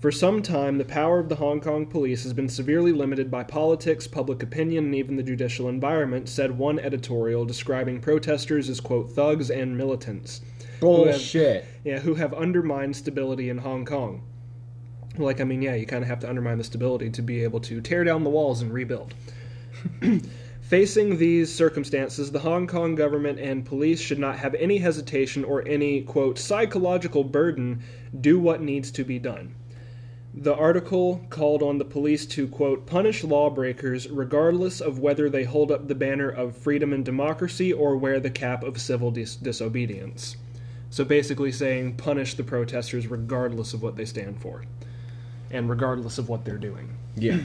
For 0.00 0.12
some 0.12 0.42
time, 0.42 0.76
the 0.76 0.84
power 0.84 1.18
of 1.18 1.30
the 1.30 1.36
Hong 1.36 1.60
Kong 1.62 1.86
police 1.86 2.24
has 2.24 2.34
been 2.34 2.50
severely 2.50 2.92
limited 2.92 3.30
by 3.30 3.42
politics, 3.42 4.06
public 4.06 4.42
opinion, 4.42 4.84
and 4.86 4.94
even 4.94 5.16
the 5.16 5.22
judicial 5.22 5.66
environment, 5.66 6.28
said 6.28 6.58
one 6.58 6.78
editorial 6.78 7.46
describing 7.46 8.00
protesters 8.00 8.68
as, 8.68 8.80
quote, 8.80 9.12
thugs 9.12 9.50
and 9.50 9.78
militants. 9.78 10.42
who 10.80 10.86
have- 11.12 11.20
yeah, 11.84 12.00
who 12.00 12.14
have 12.16 12.34
undermined 12.34 12.96
stability 12.96 13.48
in 13.48 13.58
Hong 13.58 13.86
Kong. 13.86 14.20
Like, 15.18 15.42
I 15.42 15.44
mean, 15.44 15.60
yeah, 15.60 15.74
you 15.74 15.84
kind 15.84 16.02
of 16.02 16.08
have 16.08 16.20
to 16.20 16.28
undermine 16.28 16.56
the 16.56 16.64
stability 16.64 17.10
to 17.10 17.22
be 17.22 17.44
able 17.44 17.60
to 17.60 17.82
tear 17.82 18.02
down 18.02 18.24
the 18.24 18.30
walls 18.30 18.62
and 18.62 18.72
rebuild. 18.72 19.14
Facing 20.62 21.18
these 21.18 21.54
circumstances, 21.54 22.32
the 22.32 22.38
Hong 22.38 22.66
Kong 22.66 22.94
government 22.94 23.38
and 23.38 23.62
police 23.62 24.00
should 24.00 24.18
not 24.18 24.38
have 24.38 24.54
any 24.54 24.78
hesitation 24.78 25.44
or 25.44 25.68
any, 25.68 26.00
quote, 26.00 26.38
psychological 26.38 27.24
burden 27.24 27.82
do 28.18 28.40
what 28.40 28.62
needs 28.62 28.90
to 28.92 29.04
be 29.04 29.18
done. 29.18 29.54
The 30.32 30.54
article 30.54 31.26
called 31.28 31.62
on 31.62 31.76
the 31.76 31.84
police 31.84 32.24
to, 32.26 32.48
quote, 32.48 32.86
punish 32.86 33.22
lawbreakers 33.22 34.08
regardless 34.08 34.80
of 34.80 34.98
whether 34.98 35.28
they 35.28 35.44
hold 35.44 35.70
up 35.70 35.88
the 35.88 35.94
banner 35.94 36.30
of 36.30 36.56
freedom 36.56 36.94
and 36.94 37.04
democracy 37.04 37.70
or 37.70 37.98
wear 37.98 38.18
the 38.18 38.30
cap 38.30 38.64
of 38.64 38.80
civil 38.80 39.10
dis- 39.10 39.36
disobedience. 39.36 40.38
So 40.88 41.04
basically 41.04 41.52
saying 41.52 41.96
punish 41.96 42.32
the 42.32 42.44
protesters 42.44 43.08
regardless 43.08 43.74
of 43.74 43.82
what 43.82 43.96
they 43.96 44.06
stand 44.06 44.40
for 44.40 44.64
and 45.52 45.68
regardless 45.68 46.18
of 46.18 46.28
what 46.28 46.44
they're 46.44 46.58
doing. 46.58 46.96
Yeah. 47.14 47.40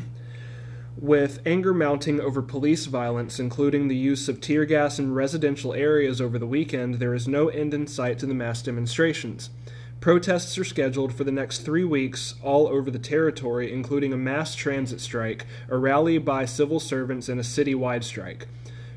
With 1.00 1.42
anger 1.46 1.76
mounting 1.76 2.20
over 2.20 2.42
police 2.42 2.88
violence, 2.88 3.40
including 3.40 3.88
the 3.88 3.96
use 3.96 4.28
of 4.28 4.42
tear 4.42 4.66
gas 4.66 4.98
in 4.98 5.14
residential 5.14 5.74
areas 5.74 6.20
over 6.20 6.40
the 6.40 6.48
weekend, 6.48 6.96
there 6.96 7.14
is 7.14 7.28
no 7.28 7.50
end 7.50 7.76
in 7.76 7.86
sight 7.86 8.18
to 8.20 8.26
the 8.26 8.34
mass 8.34 8.64
demonstrations. 8.64 9.52
Protests 10.00 10.58
are 10.58 10.64
scheduled 10.64 11.14
for 11.14 11.24
the 11.24 11.32
next 11.32 11.60
three 11.60 11.84
weeks 11.84 12.36
all 12.42 12.68
over 12.68 12.90
the 12.90 12.98
territory, 12.98 13.72
including 13.72 14.14
a 14.14 14.18
mass 14.18 14.56
transit 14.56 15.02
strike, 15.02 15.46
a 15.70 15.78
rally 15.78 16.18
by 16.18 16.46
civil 16.46 16.80
servants, 16.80 17.30
and 17.30 17.40
a 17.40 17.44
citywide 17.44 18.04
strike. 18.04 18.48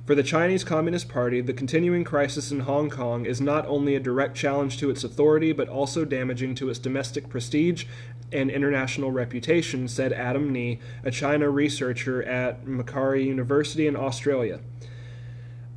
For 0.06 0.14
the 0.14 0.22
Chinese 0.22 0.64
Communist 0.64 1.08
Party, 1.08 1.40
the 1.40 1.52
continuing 1.52 2.04
crisis 2.04 2.50
in 2.50 2.60
Hong 2.60 2.90
Kong 2.90 3.26
is 3.26 3.40
not 3.40 3.66
only 3.66 3.94
a 3.94 4.00
direct 4.00 4.34
challenge 4.34 4.78
to 4.78 4.90
its 4.90 5.04
authority, 5.04 5.52
but 5.52 5.68
also 5.68 6.04
damaging 6.04 6.54
to 6.56 6.68
its 6.68 6.78
domestic 6.78 7.28
prestige 7.28 7.84
and 8.32 8.50
international 8.50 9.10
reputation, 9.10 9.88
said 9.88 10.12
Adam 10.12 10.52
Ni, 10.52 10.78
a 11.04 11.10
China 11.10 11.50
researcher 11.50 12.22
at 12.22 12.66
Macquarie 12.66 13.26
University 13.26 13.86
in 13.86 13.96
Australia. 13.96 14.60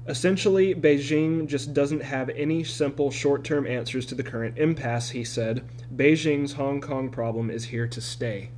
Essentially, 0.05 0.75
Beijing 0.75 1.47
just 1.47 1.73
doesn't 1.73 2.01
have 2.01 2.29
any 2.31 2.63
simple 2.63 3.09
short 3.09 3.43
term 3.43 3.65
answers 3.65 4.05
to 4.07 4.15
the 4.15 4.23
current 4.23 4.57
impasse, 4.57 5.11
he 5.11 5.23
said. 5.23 5.63
Beijing's 5.95 6.53
Hong 6.53 6.81
Kong 6.81 7.09
problem 7.09 7.49
is 7.49 7.65
here 7.65 7.87
to 7.87 8.01
stay. 8.01 8.49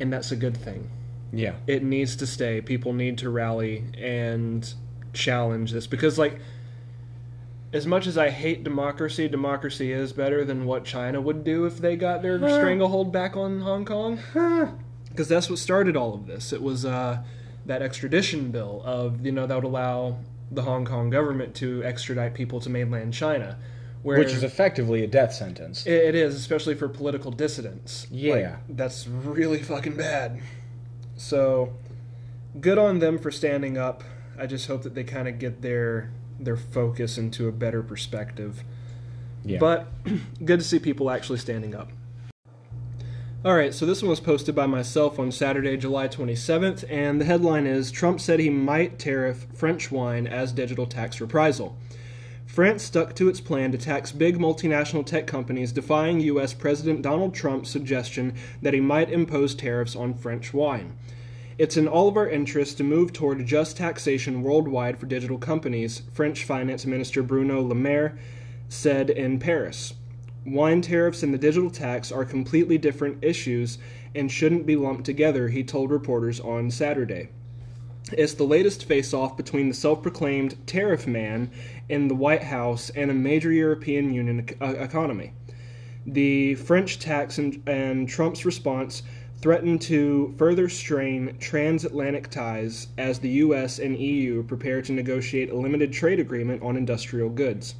And 0.00 0.12
that's 0.12 0.32
a 0.32 0.36
good 0.36 0.56
thing. 0.56 0.90
Yeah. 1.32 1.54
It 1.66 1.82
needs 1.82 2.16
to 2.16 2.26
stay. 2.26 2.60
People 2.60 2.94
need 2.94 3.18
to 3.18 3.30
rally 3.30 3.84
and 3.98 4.72
challenge 5.12 5.72
this 5.72 5.86
because, 5.86 6.18
like, 6.18 6.40
as 7.72 7.86
much 7.86 8.06
as 8.06 8.18
I 8.18 8.30
hate 8.30 8.64
democracy, 8.64 9.28
democracy 9.28 9.92
is 9.92 10.12
better 10.12 10.44
than 10.44 10.66
what 10.66 10.84
China 10.84 11.20
would 11.20 11.42
do 11.42 11.64
if 11.64 11.78
they 11.78 11.96
got 11.96 12.22
their 12.22 12.38
stranglehold 12.38 13.12
back 13.12 13.36
on 13.36 13.62
Hong 13.62 13.84
Kong. 13.84 14.18
Because 15.08 15.28
that's 15.28 15.48
what 15.48 15.58
started 15.58 15.96
all 15.96 16.14
of 16.14 16.26
this. 16.26 16.52
It 16.52 16.62
was 16.62 16.84
uh, 16.84 17.22
that 17.66 17.82
extradition 17.82 18.50
bill 18.50 18.82
of 18.84 19.24
you 19.24 19.32
know 19.32 19.46
that 19.46 19.54
would 19.54 19.64
allow 19.64 20.18
the 20.50 20.62
Hong 20.62 20.84
Kong 20.84 21.10
government 21.10 21.54
to 21.56 21.82
extradite 21.82 22.34
people 22.34 22.60
to 22.60 22.68
mainland 22.68 23.14
China, 23.14 23.58
where 24.02 24.18
Which 24.18 24.32
is 24.32 24.42
effectively 24.42 25.02
a 25.02 25.06
death 25.06 25.32
sentence. 25.32 25.86
it, 25.86 25.92
it 25.92 26.14
is 26.14 26.34
especially 26.34 26.74
for 26.74 26.88
political 26.88 27.30
dissidents. 27.30 28.06
Yeah. 28.10 28.34
Like, 28.34 28.76
that's 28.76 29.06
really 29.06 29.62
fucking 29.62 29.96
bad. 29.96 30.40
So, 31.16 31.72
good 32.60 32.76
on 32.76 32.98
them 32.98 33.18
for 33.18 33.30
standing 33.30 33.78
up. 33.78 34.04
I 34.38 34.46
just 34.46 34.66
hope 34.66 34.82
that 34.82 34.94
they 34.94 35.04
kind 35.04 35.28
of 35.28 35.38
get 35.38 35.62
their 35.62 36.10
their 36.44 36.56
focus 36.56 37.18
into 37.18 37.48
a 37.48 37.52
better 37.52 37.82
perspective. 37.82 38.64
Yeah. 39.44 39.58
But 39.58 39.88
good 40.44 40.60
to 40.60 40.64
see 40.64 40.78
people 40.78 41.10
actually 41.10 41.38
standing 41.38 41.74
up. 41.74 41.90
All 43.44 43.56
right, 43.56 43.74
so 43.74 43.84
this 43.84 44.02
one 44.02 44.10
was 44.10 44.20
posted 44.20 44.54
by 44.54 44.66
myself 44.66 45.18
on 45.18 45.32
Saturday, 45.32 45.76
July 45.76 46.06
27th, 46.06 46.84
and 46.88 47.20
the 47.20 47.24
headline 47.24 47.66
is 47.66 47.90
Trump 47.90 48.20
said 48.20 48.38
he 48.38 48.50
might 48.50 49.00
tariff 49.00 49.48
French 49.52 49.90
wine 49.90 50.28
as 50.28 50.52
digital 50.52 50.86
tax 50.86 51.20
reprisal. 51.20 51.76
France 52.46 52.84
stuck 52.84 53.16
to 53.16 53.28
its 53.28 53.40
plan 53.40 53.72
to 53.72 53.78
tax 53.78 54.12
big 54.12 54.38
multinational 54.38 55.04
tech 55.04 55.26
companies, 55.26 55.72
defying 55.72 56.20
U.S. 56.20 56.54
President 56.54 57.02
Donald 57.02 57.34
Trump's 57.34 57.70
suggestion 57.70 58.34
that 58.60 58.74
he 58.74 58.80
might 58.80 59.10
impose 59.10 59.56
tariffs 59.56 59.96
on 59.96 60.14
French 60.14 60.54
wine. 60.54 60.96
It's 61.58 61.76
in 61.76 61.86
all 61.86 62.08
of 62.08 62.16
our 62.16 62.28
interests 62.28 62.74
to 62.76 62.84
move 62.84 63.12
toward 63.12 63.44
just 63.46 63.76
taxation 63.76 64.42
worldwide 64.42 64.98
for 64.98 65.06
digital 65.06 65.38
companies, 65.38 66.02
French 66.12 66.44
Finance 66.44 66.86
Minister 66.86 67.22
Bruno 67.22 67.60
Le 67.60 67.74
Maire 67.74 68.16
said 68.68 69.10
in 69.10 69.38
Paris. 69.38 69.94
Wine 70.46 70.80
tariffs 70.80 71.22
and 71.22 71.32
the 71.32 71.38
digital 71.38 71.70
tax 71.70 72.10
are 72.10 72.24
completely 72.24 72.78
different 72.78 73.22
issues 73.22 73.78
and 74.14 74.32
shouldn't 74.32 74.66
be 74.66 74.76
lumped 74.76 75.04
together, 75.04 75.48
he 75.48 75.62
told 75.62 75.90
reporters 75.90 76.40
on 76.40 76.70
Saturday. 76.70 77.28
It's 78.12 78.34
the 78.34 78.44
latest 78.44 78.84
face 78.84 79.14
off 79.14 79.36
between 79.36 79.68
the 79.68 79.74
self 79.74 80.02
proclaimed 80.02 80.66
tariff 80.66 81.06
man 81.06 81.50
in 81.88 82.08
the 82.08 82.14
White 82.14 82.42
House 82.42 82.90
and 82.90 83.10
a 83.10 83.14
major 83.14 83.52
European 83.52 84.12
Union 84.12 84.48
economy. 84.60 85.32
The 86.04 86.56
French 86.56 86.98
tax 86.98 87.38
and, 87.38 87.62
and 87.68 88.08
Trump's 88.08 88.44
response 88.44 89.02
threaten 89.42 89.76
to 89.76 90.32
further 90.38 90.68
strain 90.68 91.36
transatlantic 91.40 92.30
ties 92.30 92.86
as 92.96 93.18
the 93.18 93.28
US 93.30 93.80
and 93.80 93.98
EU 93.98 94.44
prepare 94.44 94.80
to 94.82 94.92
negotiate 94.92 95.50
a 95.50 95.56
limited 95.56 95.92
trade 95.92 96.20
agreement 96.20 96.62
on 96.62 96.76
industrial 96.76 97.28
goods. 97.28 97.74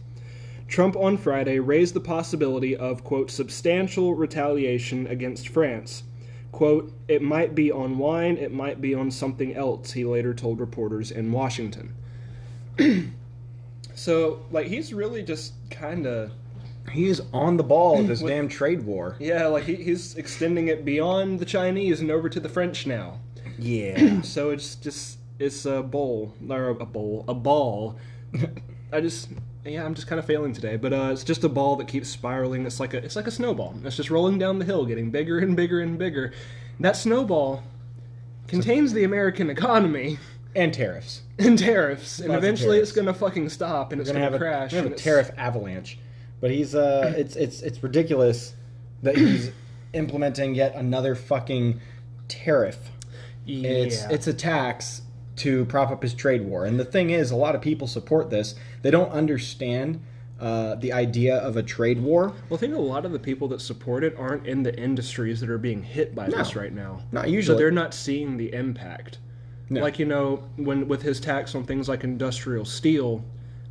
Trump 0.66 0.96
on 0.96 1.16
Friday 1.16 1.60
raised 1.60 1.94
the 1.94 2.00
possibility 2.00 2.76
of, 2.76 3.04
quote, 3.04 3.30
substantial 3.30 4.14
retaliation 4.14 5.06
against 5.06 5.48
France. 5.48 6.02
Quote, 6.50 6.92
it 7.06 7.22
might 7.22 7.54
be 7.54 7.70
on 7.70 7.96
wine, 7.96 8.36
it 8.36 8.52
might 8.52 8.80
be 8.80 8.92
on 8.94 9.10
something 9.10 9.54
else, 9.54 9.92
he 9.92 10.04
later 10.04 10.34
told 10.34 10.58
reporters 10.58 11.10
in 11.12 11.30
Washington. 11.30 11.94
so, 13.94 14.44
like, 14.50 14.66
he's 14.66 14.92
really 14.92 15.22
just 15.22 15.52
kind 15.70 16.06
of, 16.06 16.32
He's 16.90 17.20
on 17.32 17.56
the 17.56 17.62
ball 17.62 17.96
with 17.98 18.08
this 18.08 18.20
damn 18.22 18.48
trade 18.48 18.82
war. 18.82 19.16
yeah, 19.20 19.46
like, 19.46 19.64
he, 19.64 19.76
he's 19.76 20.14
extending 20.16 20.68
it 20.68 20.84
beyond 20.84 21.38
the 21.38 21.44
Chinese 21.44 22.00
and 22.00 22.10
over 22.10 22.28
to 22.28 22.40
the 22.40 22.48
French 22.48 22.86
now. 22.86 23.18
Yeah. 23.58 24.20
So 24.22 24.50
it's 24.50 24.74
just, 24.76 25.18
it's 25.38 25.64
a 25.66 25.82
bowl, 25.82 26.34
or 26.48 26.70
a 26.70 26.86
bowl, 26.86 27.24
a 27.28 27.34
ball. 27.34 27.96
I 28.92 29.00
just, 29.00 29.28
yeah, 29.64 29.84
I'm 29.84 29.94
just 29.94 30.06
kind 30.06 30.18
of 30.18 30.24
failing 30.26 30.52
today, 30.52 30.76
but 30.76 30.92
uh, 30.92 31.10
it's 31.12 31.24
just 31.24 31.44
a 31.44 31.48
ball 31.48 31.76
that 31.76 31.88
keeps 31.88 32.08
spiraling. 32.08 32.66
It's 32.66 32.80
like 32.80 32.94
a, 32.94 32.98
it's 32.98 33.16
like 33.16 33.26
a 33.26 33.30
snowball. 33.30 33.74
It's 33.84 33.96
just 33.96 34.10
rolling 34.10 34.38
down 34.38 34.58
the 34.58 34.64
hill, 34.64 34.84
getting 34.84 35.10
bigger 35.10 35.38
and 35.38 35.56
bigger 35.56 35.80
and 35.80 35.98
bigger. 35.98 36.32
That 36.80 36.96
snowball 36.96 37.62
contains 38.48 38.92
the 38.92 39.04
American 39.04 39.50
economy 39.50 40.18
and 40.54 40.72
tariffs. 40.74 41.22
and 41.38 41.58
tariffs, 41.58 42.18
and 42.18 42.28
Lots 42.28 42.38
of 42.38 42.44
eventually 42.44 42.78
it's 42.78 42.92
going 42.92 43.06
to 43.06 43.14
fucking 43.14 43.48
stop 43.48 43.92
and 43.92 44.00
it's 44.00 44.10
We're 44.10 44.14
gonna 44.14 44.26
to 44.26 44.32
have 44.32 44.34
a, 44.34 44.38
crash. 44.38 44.70
gonna 44.72 44.82
and 44.82 44.90
have 44.90 44.98
a 44.98 45.02
tariff 45.02 45.30
avalanche. 45.36 45.98
But 46.42 46.50
he's 46.50 46.74
uh, 46.74 47.14
it's 47.16 47.36
it's 47.36 47.62
it's 47.62 47.82
ridiculous 47.84 48.54
that 49.02 49.16
he's 49.16 49.52
implementing 49.92 50.56
yet 50.56 50.74
another 50.74 51.14
fucking 51.14 51.80
tariff. 52.26 52.90
Yeah. 53.46 53.70
It's 53.70 54.02
it's 54.10 54.26
a 54.26 54.34
tax 54.34 55.02
to 55.36 55.64
prop 55.66 55.90
up 55.90 56.02
his 56.02 56.14
trade 56.14 56.42
war. 56.42 56.66
And 56.66 56.80
the 56.80 56.84
thing 56.84 57.10
is, 57.10 57.30
a 57.30 57.36
lot 57.36 57.54
of 57.54 57.62
people 57.62 57.86
support 57.86 58.28
this. 58.28 58.56
They 58.82 58.90
don't 58.90 59.10
understand 59.10 60.02
uh, 60.40 60.74
the 60.74 60.92
idea 60.92 61.36
of 61.36 61.56
a 61.56 61.62
trade 61.62 62.02
war. 62.02 62.34
well, 62.48 62.56
I 62.56 62.56
think 62.56 62.74
a 62.74 62.80
lot 62.80 63.06
of 63.06 63.12
the 63.12 63.20
people 63.20 63.46
that 63.48 63.60
support 63.60 64.02
it 64.02 64.16
aren't 64.18 64.44
in 64.44 64.64
the 64.64 64.76
industries 64.76 65.38
that 65.40 65.48
are 65.48 65.58
being 65.58 65.84
hit 65.84 66.12
by 66.12 66.28
this 66.28 66.56
right 66.56 66.72
now. 66.72 67.02
Not 67.12 67.30
usually. 67.30 67.54
So 67.54 67.58
they're 67.58 67.70
not 67.70 67.94
seeing 67.94 68.36
the 68.36 68.52
impact. 68.52 69.18
No. 69.70 69.80
Like 69.80 70.00
you 70.00 70.06
know, 70.06 70.42
when 70.56 70.88
with 70.88 71.02
his 71.02 71.20
tax 71.20 71.54
on 71.54 71.62
things 71.62 71.88
like 71.88 72.02
industrial 72.02 72.64
steel, 72.64 73.24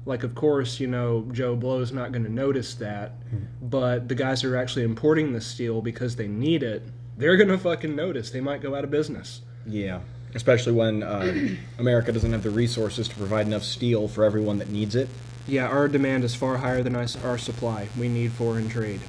like 0.06 0.24
of 0.24 0.34
course 0.36 0.80
you 0.80 0.88
know 0.88 1.28
Joe 1.32 1.56
Blow's 1.56 1.92
not 1.92 2.12
going 2.12 2.24
to 2.24 2.32
notice 2.32 2.76
that, 2.76 3.14
but 3.62 4.08
the 4.08 4.16
guys 4.16 4.42
who 4.42 4.52
are 4.52 4.58
actually 4.58 4.84
importing 4.84 5.34
the 5.34 5.42
steel 5.42 5.82
because 5.82 6.16
they 6.16 6.28
need 6.28 6.64
it, 6.64 6.84
they're 7.18 7.38
going 7.38 7.50
to 7.50 7.58
fucking 7.58 7.96
notice. 7.96 8.32
They 8.32 8.42
might 8.42 8.62
go 8.62 8.76
out 8.76 8.84
of 8.84 8.92
business. 8.92 9.42
Yeah. 9.66 10.00
Especially 10.34 10.74
when 10.74 11.04
uh, 11.04 11.50
America 11.78 12.12
doesn't 12.12 12.32
have 12.32 12.44
the 12.44 12.50
resources 12.50 13.08
to 13.10 13.16
provide 13.16 13.48
enough 13.48 13.64
steel 13.64 14.08
for 14.08 14.24
everyone 14.24 14.58
that 14.60 14.70
needs 14.70 14.96
it. 14.96 15.10
Yeah, 15.48 15.68
our 15.68 15.88
demand 15.88 16.24
is 16.24 16.36
far 16.36 16.58
higher 16.58 16.84
than 16.84 16.96
our 16.96 17.38
supply. 17.38 17.90
We 17.98 18.08
need 18.08 18.32
foreign 18.32 18.70
trade. 18.70 19.02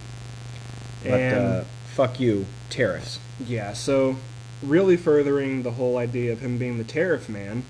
But 1.04 1.20
uh, 1.20 1.64
fuck 1.94 2.18
you, 2.20 2.46
tariffs. 2.70 3.18
Yeah, 3.46 3.72
so 3.72 4.16
really 4.62 4.96
furthering 4.96 5.62
the 5.62 5.72
whole 5.72 5.98
idea 5.98 6.32
of 6.32 6.40
him 6.40 6.58
being 6.58 6.78
the 6.78 6.84
tariff 6.84 7.28
man, 7.28 7.64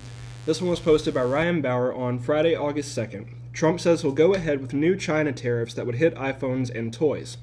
this 0.44 0.60
one 0.60 0.70
was 0.70 0.80
posted 0.80 1.14
by 1.14 1.22
Ryan 1.22 1.62
Bauer 1.62 1.94
on 1.94 2.18
Friday, 2.18 2.56
August 2.56 2.96
2nd. 2.98 3.28
Trump 3.52 3.78
says 3.78 4.02
he'll 4.02 4.10
go 4.10 4.34
ahead 4.34 4.60
with 4.60 4.72
new 4.72 4.96
China 4.96 5.30
tariffs 5.32 5.74
that 5.74 5.86
would 5.86 5.94
hit 5.94 6.16
iPhones 6.16 6.68
and 6.68 6.92
toys. 6.92 7.36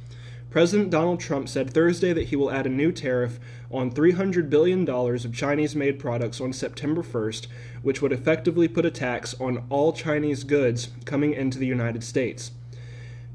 President 0.49 0.89
Donald 0.89 1.21
Trump 1.21 1.47
said 1.47 1.69
Thursday 1.69 2.11
that 2.11 2.27
he 2.27 2.35
will 2.35 2.51
add 2.51 2.65
a 2.65 2.69
new 2.69 2.91
tariff 2.91 3.39
on 3.71 3.91
$300 3.91 4.49
billion 4.49 4.89
of 4.89 5.33
Chinese 5.33 5.75
made 5.77 5.97
products 5.97 6.41
on 6.41 6.51
September 6.51 7.01
1st, 7.01 7.47
which 7.83 8.01
would 8.01 8.11
effectively 8.11 8.67
put 8.67 8.85
a 8.85 8.91
tax 8.91 9.33
on 9.39 9.63
all 9.69 9.93
Chinese 9.93 10.43
goods 10.43 10.89
coming 11.05 11.33
into 11.33 11.57
the 11.57 11.67
United 11.67 12.03
States. 12.03 12.51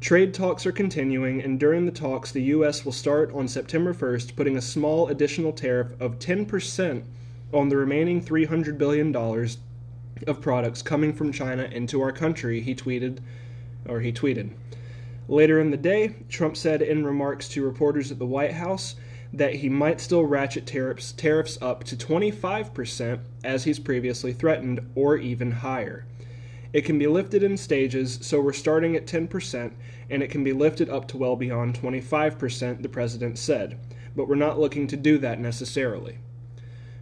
Trade 0.01 0.35
talks 0.35 0.67
are 0.67 0.73
continuing, 0.73 1.41
and 1.41 1.59
during 1.59 1.87
the 1.87 1.93
talks, 1.93 2.31
the 2.31 2.43
U.S. 2.43 2.85
will 2.85 2.93
start 2.93 3.33
on 3.33 3.49
September 3.49 3.95
1st 3.95 4.37
putting 4.37 4.59
a 4.59 4.61
small 4.61 5.09
additional 5.09 5.53
tariff 5.53 5.99
of 5.99 6.19
10% 6.19 7.05
on 7.55 7.69
the 7.69 7.77
remaining 7.77 8.21
$300 8.21 8.77
billion 8.77 9.15
of 10.27 10.41
products 10.41 10.83
coming 10.83 11.13
from 11.13 11.33
China 11.33 11.65
into 11.65 12.01
our 12.01 12.13
country, 12.13 12.61
he 12.61 12.75
tweeted, 12.75 13.19
or 13.89 14.01
he 14.01 14.13
tweeted. 14.13 14.51
Later 15.29 15.61
in 15.61 15.71
the 15.71 15.77
day, 15.77 16.15
Trump 16.29 16.57
said 16.57 16.83
in 16.83 17.07
remarks 17.07 17.49
to 17.49 17.65
reporters 17.65 18.11
at 18.11 18.19
the 18.19 18.27
White 18.27 18.53
House 18.53 18.97
that 19.33 19.57
he 19.57 19.69
might 19.69 20.01
still 20.01 20.25
ratchet 20.25 20.67
tariffs, 20.67 21.13
tariffs 21.13 21.59
up 21.63 21.83
to 21.85 21.97
25%, 21.97 23.21
as 23.43 23.65
he's 23.65 23.79
previously 23.79 24.33
threatened, 24.33 24.81
or 24.95 25.17
even 25.17 25.51
higher. 25.51 26.05
It 26.73 26.85
can 26.85 26.99
be 26.99 27.07
lifted 27.07 27.43
in 27.43 27.57
stages, 27.57 28.19
so 28.21 28.41
we're 28.41 28.53
starting 28.53 28.97
at 28.97 29.07
10%, 29.07 29.73
and 30.11 30.23
it 30.23 30.31
can 30.31 30.45
be 30.45 30.53
lifted 30.53 30.91
up 30.91 31.09
to 31.09 31.17
well 31.17 31.37
beyond 31.37 31.81
25%, 31.81 32.83
the 32.83 32.89
president 32.89 33.39
said. 33.39 33.79
But 34.17 34.29
we're 34.29 34.35
not 34.35 34.59
looking 34.59 34.87
to 34.89 34.97
do 34.97 35.19
that 35.19 35.41
necessarily. 35.41 36.19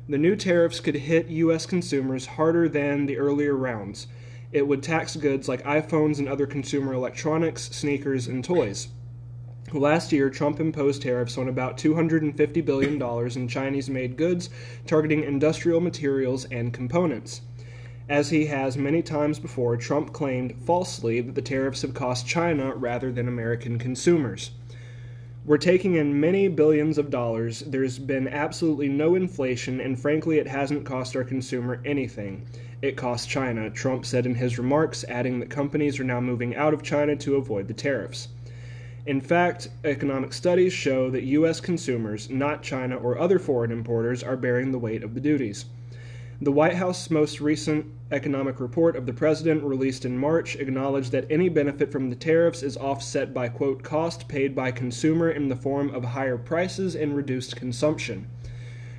The 0.09 0.19
new 0.19 0.35
tariffs 0.35 0.81
could 0.81 0.97
hit 0.97 1.29
U.S. 1.29 1.65
consumers 1.65 2.27
harder 2.27 2.69
than 2.69 3.07
the 3.07 3.19
earlier 3.19 3.55
rounds. 3.55 4.09
It 4.51 4.67
would 4.67 4.83
tax 4.83 5.15
goods 5.15 5.49
like 5.49 5.63
iPhones 5.63 6.19
and 6.19 6.29
other 6.29 6.45
consumer 6.45 6.93
electronics, 6.93 7.71
sneakers, 7.71 8.27
and 8.27 8.45
toys. 8.45 8.89
Last 9.73 10.11
year, 10.11 10.29
Trump 10.29 10.59
imposed 10.59 11.03
tariffs 11.03 11.39
on 11.39 11.49
about 11.49 11.79
$250 11.79 12.65
billion 12.65 13.01
in 13.01 13.49
Chinese 13.49 13.89
made 13.89 14.17
goods, 14.17 14.51
targeting 14.89 15.23
industrial 15.23 15.81
materials 15.81 16.47
and 16.47 16.73
components. 16.73 17.43
As 18.09 18.31
he 18.31 18.47
has 18.47 18.77
many 18.77 19.03
times 19.03 19.39
before, 19.39 19.77
Trump 19.77 20.13
claimed 20.13 20.57
falsely 20.67 21.21
that 21.21 21.37
the 21.37 21.41
tariffs 21.41 21.83
have 21.83 21.95
cost 21.95 22.27
China 22.27 22.75
rather 22.75 23.13
than 23.13 23.29
American 23.29 23.79
consumers. 23.79 24.51
We're 25.45 25.59
taking 25.59 25.97
in 25.97 26.21
many 26.21 26.47
billions 26.47 26.99
of 26.99 27.11
dollars. 27.11 27.65
There's 27.67 27.99
been 27.99 28.29
absolutely 28.29 28.89
no 28.89 29.17
inflation, 29.17 29.81
and 29.81 29.99
frankly, 29.99 30.39
it 30.39 30.47
hasn't 30.47 30.85
cost 30.85 31.17
our 31.17 31.25
consumer 31.25 31.81
anything. 31.85 32.47
It 32.81 32.97
cost 32.97 33.29
China, 33.29 33.69
Trump 33.69 34.07
said 34.07 34.25
in 34.25 34.37
his 34.37 34.57
remarks, 34.57 35.05
adding 35.09 35.41
that 35.41 35.51
companies 35.51 35.99
are 35.99 36.05
now 36.05 36.21
moving 36.21 36.55
out 36.55 36.73
of 36.73 36.85
China 36.85 37.17
to 37.17 37.35
avoid 37.35 37.67
the 37.67 37.75
tariffs. 37.75 38.29
In 39.05 39.21
fact, 39.21 39.69
economic 39.83 40.33
studies 40.33 40.73
show 40.73 41.11
that 41.11 41.25
U.S. 41.25 41.59
consumers, 41.59 42.31
not 42.31 42.63
China 42.63 42.95
or 42.95 43.19
other 43.19 43.41
foreign 43.41 43.73
importers, 43.73 44.23
are 44.23 44.37
bearing 44.37 44.71
the 44.71 44.79
weight 44.79 45.03
of 45.03 45.15
the 45.15 45.21
duties. 45.21 45.65
The 46.43 46.51
White 46.51 46.75
House's 46.75 47.09
most 47.09 47.41
recent 47.41 47.87
economic 48.11 48.59
report 48.59 48.97
of 48.97 49.07
the 49.07 49.13
president, 49.13 49.63
released 49.63 50.05
in 50.05 50.19
March, 50.19 50.57
acknowledged 50.57 51.13
that 51.13 51.31
any 51.31 51.49
benefit 51.49 51.93
from 51.93 52.11
the 52.11 52.17
tariffs 52.17 52.65
is 52.65 52.77
offset 52.77 53.33
by, 53.33 53.49
quote, 53.49 53.85
cost 53.85 54.27
paid 54.27 54.53
by 54.53 54.73
consumer 54.73 55.31
in 55.31 55.47
the 55.47 55.55
form 55.55 55.95
of 55.95 56.03
higher 56.03 56.37
prices 56.37 56.97
and 56.97 57.15
reduced 57.15 57.55
consumption. 57.55 58.27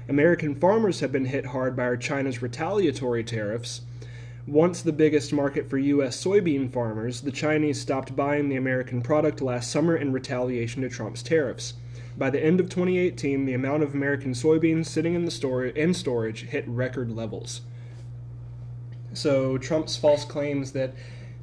American 0.07 0.55
farmers 0.55 1.01
have 1.01 1.11
been 1.11 1.25
hit 1.25 1.47
hard 1.47 1.75
by 1.75 1.93
China's 1.97 2.41
retaliatory 2.41 3.25
tariffs 3.25 3.81
once 4.47 4.81
the 4.81 4.93
biggest 4.93 5.33
market 5.33 5.69
for 5.69 5.77
U.S. 5.77 6.23
soybean 6.23 6.71
farmers, 6.71 7.19
the 7.19 7.31
Chinese 7.31 7.77
stopped 7.77 8.15
buying 8.15 8.47
the 8.47 8.55
American 8.55 9.01
product 9.01 9.41
last 9.41 9.69
summer 9.69 9.97
in 9.97 10.13
retaliation 10.13 10.81
to 10.81 10.89
Trump's 10.89 11.21
tariffs. 11.21 11.73
By 12.17 12.29
the 12.29 12.43
end 12.43 12.59
of 12.59 12.69
2018, 12.69 13.45
the 13.45 13.53
amount 13.53 13.83
of 13.83 13.93
American 13.93 14.33
soybeans 14.33 14.85
sitting 14.85 15.15
in 15.15 15.25
the 15.25 15.31
store 15.31 15.65
in 15.65 15.93
storage 15.93 16.43
hit 16.43 16.67
record 16.67 17.11
levels. 17.11 17.61
So 19.13 19.57
Trump's 19.57 19.95
false 19.95 20.25
claims 20.25 20.71
that 20.73 20.93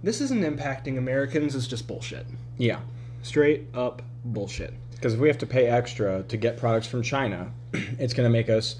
this 0.02 0.20
isn't 0.20 0.42
impacting 0.42 0.96
Americans 0.96 1.54
is 1.54 1.66
just 1.66 1.86
bullshit. 1.86 2.26
Yeah. 2.58 2.80
Straight 3.22 3.66
up 3.74 4.02
bullshit. 4.24 4.74
Because 4.92 5.14
if 5.14 5.20
we 5.20 5.28
have 5.28 5.38
to 5.38 5.46
pay 5.46 5.66
extra 5.66 6.22
to 6.24 6.36
get 6.36 6.56
products 6.56 6.86
from 6.86 7.02
China, 7.02 7.52
it's 7.72 8.14
going 8.14 8.26
to 8.26 8.30
make 8.30 8.48
us 8.48 8.76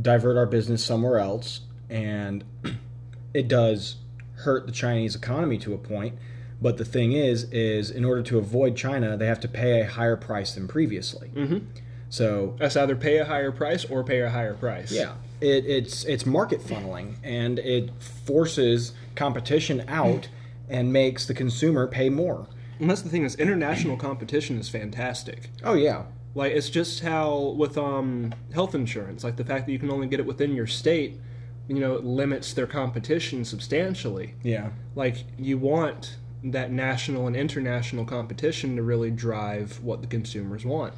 divert 0.00 0.36
our 0.36 0.46
business 0.46 0.84
somewhere 0.84 1.18
else 1.18 1.60
and 1.90 2.44
it 3.34 3.48
does 3.48 3.96
hurt 4.36 4.66
the 4.66 4.72
Chinese 4.72 5.14
economy 5.14 5.58
to 5.58 5.74
a 5.74 5.78
point. 5.78 6.16
But 6.62 6.78
the 6.78 6.84
thing 6.84 7.12
is, 7.12 7.44
is 7.52 7.90
in 7.90 8.04
order 8.04 8.22
to 8.22 8.38
avoid 8.38 8.76
China, 8.76 9.16
they 9.16 9.26
have 9.26 9.40
to 9.40 9.48
pay 9.48 9.80
a 9.80 9.86
higher 9.86 10.16
price 10.16 10.54
than 10.54 10.68
previously. 10.68 11.28
Mm-hmm. 11.34 11.58
So 12.08 12.54
That's 12.58 12.76
either 12.76 12.94
pay 12.94 13.18
a 13.18 13.24
higher 13.24 13.50
price 13.52 13.84
or 13.84 14.04
pay 14.04 14.20
a 14.20 14.30
higher 14.30 14.54
price. 14.54 14.92
yeah, 14.92 15.14
it, 15.40 15.64
it's 15.66 16.04
it's 16.04 16.24
market 16.24 16.60
funneling, 16.60 17.14
and 17.24 17.58
it 17.58 17.90
forces 18.26 18.92
competition 19.16 19.84
out 19.88 20.28
and 20.68 20.92
makes 20.92 21.26
the 21.26 21.34
consumer 21.34 21.86
pay 21.86 22.08
more. 22.10 22.46
And 22.78 22.88
that's 22.90 23.02
the 23.02 23.08
thing 23.08 23.24
is 23.24 23.34
international 23.36 23.96
competition 23.96 24.58
is 24.58 24.68
fantastic. 24.68 25.50
Oh 25.64 25.74
yeah, 25.74 26.04
Like 26.34 26.52
it's 26.52 26.70
just 26.70 27.00
how 27.02 27.54
with 27.58 27.76
um 27.78 28.32
health 28.54 28.74
insurance, 28.74 29.24
like 29.24 29.36
the 29.36 29.44
fact 29.44 29.66
that 29.66 29.72
you 29.72 29.78
can 29.78 29.90
only 29.90 30.06
get 30.06 30.20
it 30.20 30.26
within 30.26 30.54
your 30.54 30.66
state, 30.66 31.18
you 31.68 31.80
know, 31.80 31.96
limits 31.96 32.52
their 32.54 32.66
competition 32.66 33.44
substantially. 33.44 34.34
yeah, 34.42 34.70
Like 34.94 35.16
you 35.38 35.58
want 35.58 36.16
that 36.44 36.70
national 36.72 37.26
and 37.26 37.36
international 37.36 38.04
competition 38.04 38.76
to 38.76 38.82
really 38.82 39.10
drive 39.10 39.78
what 39.82 40.00
the 40.00 40.06
consumers 40.08 40.64
want. 40.64 40.94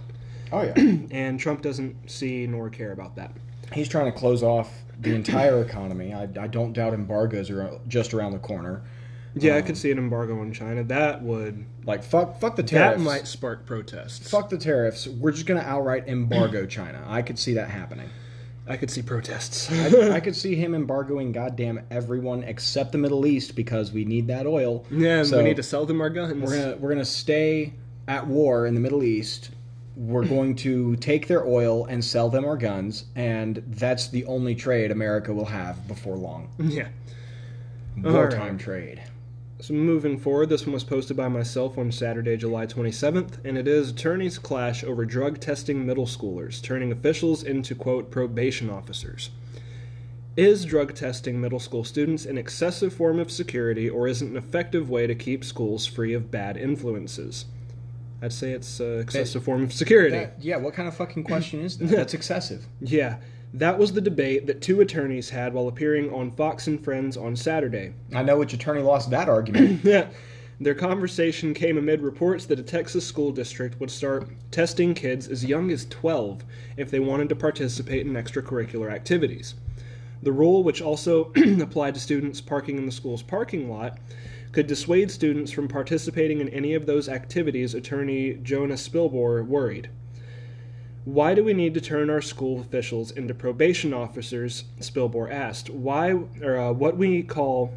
oh 0.53 0.63
yeah. 0.63 0.75
And 1.11 1.39
Trump 1.39 1.63
doesn't 1.63 2.11
see 2.11 2.47
nor 2.47 2.71
care 2.71 2.93
about 2.93 3.17
that. 3.17 3.33
He's 3.73 3.89
trying 3.89 4.11
to 4.13 4.19
close 4.19 4.43
off 4.43 4.71
the 5.01 5.15
entire 5.15 5.61
economy. 5.63 6.15
I, 6.15 6.23
I 6.41 6.47
don't 6.47 6.73
doubt 6.73 6.95
embargoes 6.95 7.51
are 7.51 7.79
just 7.89 8.15
around 8.15 8.33
the 8.33 8.39
corner. 8.39 8.83
Yeah, 9.37 9.57
I 9.57 9.59
Um, 9.59 9.65
could 9.65 9.77
see 9.77 9.91
an 9.91 9.99
embargo 9.99 10.39
on 10.41 10.53
China. 10.53 10.85
That 10.85 11.23
would 11.23 11.65
Like 11.85 12.05
fuck, 12.05 12.39
fuck 12.41 12.55
the 12.57 12.63
tariffs. 12.63 12.99
that 12.99 13.03
might 13.05 13.27
spark 13.27 13.67
protests. 13.67 14.31
fuck 14.31 14.49
the 14.49 14.59
tariffs. 14.59 15.09
We're 15.09 15.33
just 15.33 15.47
gonna 15.47 15.61
outright 15.67 16.07
embargo 16.09 16.67
China. 16.67 17.05
I 17.09 17.23
could 17.23 17.39
see 17.39 17.55
that 17.55 17.69
happening. 17.71 18.09
I 18.67 18.77
could 18.77 18.91
see 18.91 19.03
protests. 19.03 19.71
I, 19.73 20.13
I 20.13 20.21
could 20.21 20.35
see 20.35 20.55
him 20.55 20.75
embargoing 20.75 21.33
goddamn 21.33 21.81
everyone 21.91 22.43
except 22.45 22.93
the 22.93 22.99
Middle 22.99 23.27
East 23.27 23.55
because 23.57 23.93
we 23.93 24.05
need 24.05 24.27
that 24.29 24.47
oil. 24.47 24.85
yeah, 24.91 25.23
So- 25.23 25.39
we 25.39 25.45
need 25.45 25.57
to 25.57 25.63
sell 25.63 25.85
them 25.87 26.01
our 26.01 26.11
guns. 26.11 26.35
We're 26.51 26.59
gonna 26.59 26.77
we're 26.77 26.89
gonna 26.91 27.05
stay 27.05 27.75
at 28.09 28.27
war 28.27 28.67
in 28.67 28.75
the 28.75 28.81
Middle 28.81 29.03
East. 29.05 29.51
We're 29.97 30.25
going 30.27 30.57
to 30.57 30.97
take 30.97 31.29
their 31.29 31.47
oil 31.47 31.85
and 31.87 32.05
sell 32.05 32.29
them 32.29 32.45
our 32.45 32.57
guns, 32.57 33.05
and 33.15 33.63
that's 33.69 34.09
the 34.09 34.25
only 34.25 34.55
trade 34.57 34.91
America 34.91 35.33
will 35.33 35.45
have 35.45 35.87
before 35.87 36.17
long. 36.17 36.49
yeah. 36.59 36.89
Wartime 38.03 38.59
trade. 38.59 39.03
So 39.65 39.73
moving 39.73 40.19
forward, 40.19 40.51
this 40.51 40.67
one 40.67 40.75
was 40.75 40.85
posted 40.85 41.17
by 41.17 41.29
myself 41.29 41.79
on 41.79 41.91
Saturday, 41.91 42.37
July 42.37 42.67
27th, 42.67 43.43
and 43.47 43.57
it 43.57 43.67
is 43.67 43.89
attorneys 43.89 44.37
clash 44.37 44.85
over 44.85 45.07
drug 45.07 45.41
testing 45.41 45.87
middle 45.87 46.05
schoolers, 46.05 46.61
turning 46.63 46.93
officials 46.93 47.43
into 47.43 47.75
quote 47.75 48.11
probation 48.11 48.69
officers. 48.69 49.31
Is 50.37 50.67
drug 50.67 50.95
testing 50.95 51.41
middle 51.41 51.61
school 51.61 51.83
students 51.83 52.27
an 52.27 52.37
excessive 52.37 52.93
form 52.93 53.19
of 53.19 53.31
security, 53.31 53.89
or 53.89 54.07
is 54.07 54.21
it 54.21 54.29
an 54.29 54.37
effective 54.37 54.91
way 54.91 55.07
to 55.07 55.15
keep 55.15 55.43
schools 55.43 55.87
free 55.87 56.13
of 56.13 56.31
bad 56.31 56.59
influences? 56.59 57.47
I'd 58.21 58.35
say 58.35 58.51
it's 58.51 58.81
an 58.81 59.01
excessive 59.01 59.45
form 59.45 59.63
of 59.63 59.73
security. 59.73 60.15
That- 60.15 60.43
yeah, 60.43 60.57
what 60.59 60.75
kind 60.75 60.89
of 60.89 60.95
fucking 60.95 61.25
question 61.25 61.61
is 61.61 61.79
that? 61.79 61.87
That's 61.89 62.13
excessive. 62.13 62.67
yeah, 62.83 63.17
that 63.55 63.79
was 63.79 63.93
the 63.93 64.01
debate 64.01 64.49
that 64.49 64.61
two 64.61 64.81
attorneys 64.81 65.31
had 65.31 65.55
while 65.55 65.69
appearing 65.69 66.13
on 66.13 66.33
Fox 66.33 66.67
and 66.67 66.83
Friends 66.83 67.17
on 67.17 67.37
Saturday. 67.37 67.95
I 68.13 68.25
know 68.25 68.37
which 68.37 68.53
attorney 68.53 68.83
lost 68.83 69.11
that 69.11 69.29
argument. 69.29 69.85
Yeah. 69.85 70.09
Their 70.61 70.75
conversation 70.75 71.53
came 71.53 71.79
amid 71.79 72.01
reports 72.01 72.47
that 72.47 72.61
a 72.61 72.63
Texas 72.63 73.05
school 73.07 73.33
district 73.33 73.79
would 73.81 73.91
start 73.91 74.29
testing 74.51 74.95
kids 74.95 75.29
as 75.29 75.45
young 75.45 75.71
as 75.71 75.87
12 75.87 76.45
if 76.77 76.91
they 76.91 77.01
wanted 77.01 77.29
to 77.29 77.37
participate 77.37 78.07
in 78.07 78.15
extracurricular 78.15 78.91
activities. 78.91 79.55
The 80.23 80.33
rule, 80.33 80.63
which 80.63 80.81
also 80.81 81.33
applied 81.61 81.95
to 81.95 82.01
students 82.01 82.41
parking 82.41 82.79
in 82.79 82.87
the 82.87 82.93
school's 82.93 83.23
parking 83.23 83.69
lot, 83.69 83.99
could 84.53 84.67
dissuade 84.69 85.11
students 85.11 85.51
from 85.51 85.69
participating 85.69 86.41
in 86.41 86.49
any 86.49 86.75
of 86.75 86.87
those 86.87 87.09
activities, 87.09 87.75
attorney 87.75 88.35
Jonah 88.43 88.75
Spilbor 88.75 89.45
worried. 89.45 89.91
Why 91.05 91.35
do 91.35 91.45
we 91.45 91.53
need 91.53 91.75
to 91.75 91.81
turn 91.81 92.09
our 92.09 92.23
school 92.23 92.61
officials 92.61 93.11
into 93.11 93.35
probation 93.35 93.93
officers? 93.93 94.65
Spilbor 94.81 95.31
asked. 95.31 95.69
Why, 95.71 96.13
or 96.43 96.57
uh, 96.59 96.73
what 96.73 96.97
we 96.97 97.23
call, 97.23 97.75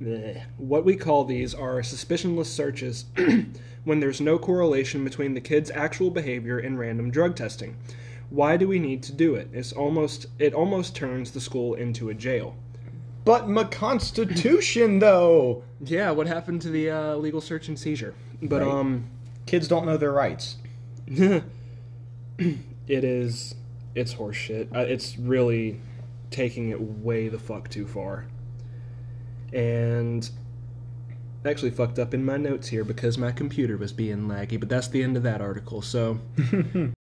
bleh, 0.00 0.42
what 0.56 0.84
we 0.84 0.96
call 0.96 1.24
these 1.24 1.54
are 1.54 1.80
suspicionless 1.80 2.46
searches, 2.46 3.04
when 3.84 4.00
there's 4.00 4.20
no 4.20 4.38
correlation 4.38 5.04
between 5.04 5.34
the 5.34 5.40
kid's 5.42 5.70
actual 5.70 6.10
behavior 6.10 6.58
and 6.58 6.78
random 6.78 7.10
drug 7.10 7.36
testing. 7.36 7.76
Why 8.30 8.56
do 8.56 8.66
we 8.68 8.78
need 8.78 9.02
to 9.04 9.12
do 9.12 9.34
it? 9.34 9.48
It's 9.52 9.72
almost, 9.72 10.26
it 10.38 10.54
almost 10.54 10.94
turns 10.96 11.32
the 11.32 11.40
school 11.40 11.74
into 11.74 12.08
a 12.10 12.14
jail. 12.14 12.54
but 13.26 13.48
my 13.48 13.64
constitution, 13.64 15.00
though. 15.00 15.62
Yeah, 15.82 16.10
what 16.12 16.26
happened 16.26 16.62
to 16.62 16.70
the 16.70 16.90
uh, 16.90 17.16
legal 17.16 17.40
search 17.42 17.68
and 17.68 17.78
seizure? 17.78 18.14
But 18.40 18.62
Right. 18.62 18.70
um, 18.70 19.04
Kids 19.46 19.68
don't 19.68 19.84
know 19.84 19.96
their 19.98 20.12
rights. 20.12 20.56
it 22.90 23.04
is 23.04 23.54
it's 23.94 24.14
horseshit. 24.14 24.74
Uh, 24.74 24.80
it's 24.80 25.18
really 25.18 25.80
taking 26.30 26.70
it 26.70 26.80
way 26.80 27.28
the 27.28 27.38
fuck 27.38 27.68
too 27.68 27.86
far. 27.86 28.26
And 29.52 30.28
actually 31.44 31.70
fucked 31.70 31.98
up 31.98 32.14
in 32.14 32.24
my 32.24 32.36
notes 32.36 32.68
here 32.68 32.84
because 32.84 33.18
my 33.18 33.32
computer 33.32 33.76
was 33.76 33.92
being 33.92 34.28
laggy, 34.28 34.60
but 34.60 34.68
that's 34.68 34.88
the 34.88 35.02
end 35.02 35.16
of 35.16 35.22
that 35.22 35.40
article. 35.40 35.82
So 35.82 36.20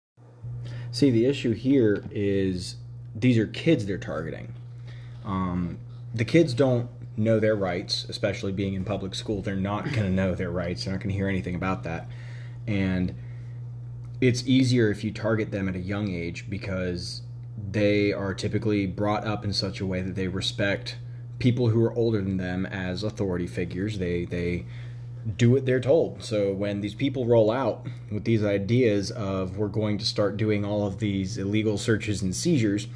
See, 0.91 1.11
the 1.11 1.25
issue 1.25 1.53
here 1.53 2.03
is 2.11 2.75
these 3.13 3.37
are 3.37 3.47
kids 3.47 3.85
they're 3.85 3.97
targeting. 3.97 4.53
Um, 5.23 5.77
the 6.15 6.25
kids 6.25 6.53
don't 6.53 6.89
know 7.15 7.39
their 7.39 7.55
rights, 7.55 8.05
especially 8.09 8.51
being 8.51 8.73
in 8.73 8.83
public 8.83 9.13
school. 9.13 9.41
They're 9.41 9.55
not 9.55 9.83
going 9.85 10.07
to 10.07 10.09
know 10.09 10.33
their 10.33 10.49
rights. 10.49 10.85
They're 10.85 10.93
not 10.93 11.01
going 11.01 11.11
to 11.11 11.15
hear 11.15 11.27
anything 11.27 11.55
about 11.55 11.83
that. 11.83 12.07
And 12.65 13.13
it's 14.21 14.45
easier 14.45 14.91
if 14.91 15.03
you 15.03 15.11
target 15.11 15.51
them 15.51 15.69
at 15.69 15.75
a 15.75 15.79
young 15.79 16.09
age 16.09 16.49
because 16.49 17.21
they 17.71 18.11
are 18.11 18.33
typically 18.33 18.85
brought 18.85 19.25
up 19.25 19.43
in 19.43 19.53
such 19.53 19.79
a 19.79 19.85
way 19.85 20.01
that 20.01 20.15
they 20.15 20.27
respect 20.27 20.97
people 21.39 21.69
who 21.69 21.83
are 21.83 21.93
older 21.93 22.21
than 22.21 22.37
them 22.37 22.65
as 22.65 23.03
authority 23.03 23.47
figures. 23.47 23.97
They 23.97 24.25
they 24.25 24.65
do 25.37 25.51
what 25.51 25.65
they're 25.65 25.79
told. 25.79 26.23
So 26.23 26.53
when 26.53 26.81
these 26.81 26.95
people 26.95 27.25
roll 27.25 27.51
out 27.51 27.85
with 28.11 28.23
these 28.23 28.43
ideas 28.43 29.11
of 29.11 29.57
we're 29.57 29.67
going 29.67 29.97
to 29.97 30.05
start 30.05 30.37
doing 30.37 30.65
all 30.65 30.85
of 30.85 30.99
these 30.99 31.37
illegal 31.37 31.77
searches 31.77 32.21
and 32.21 32.35
seizures 32.35 32.87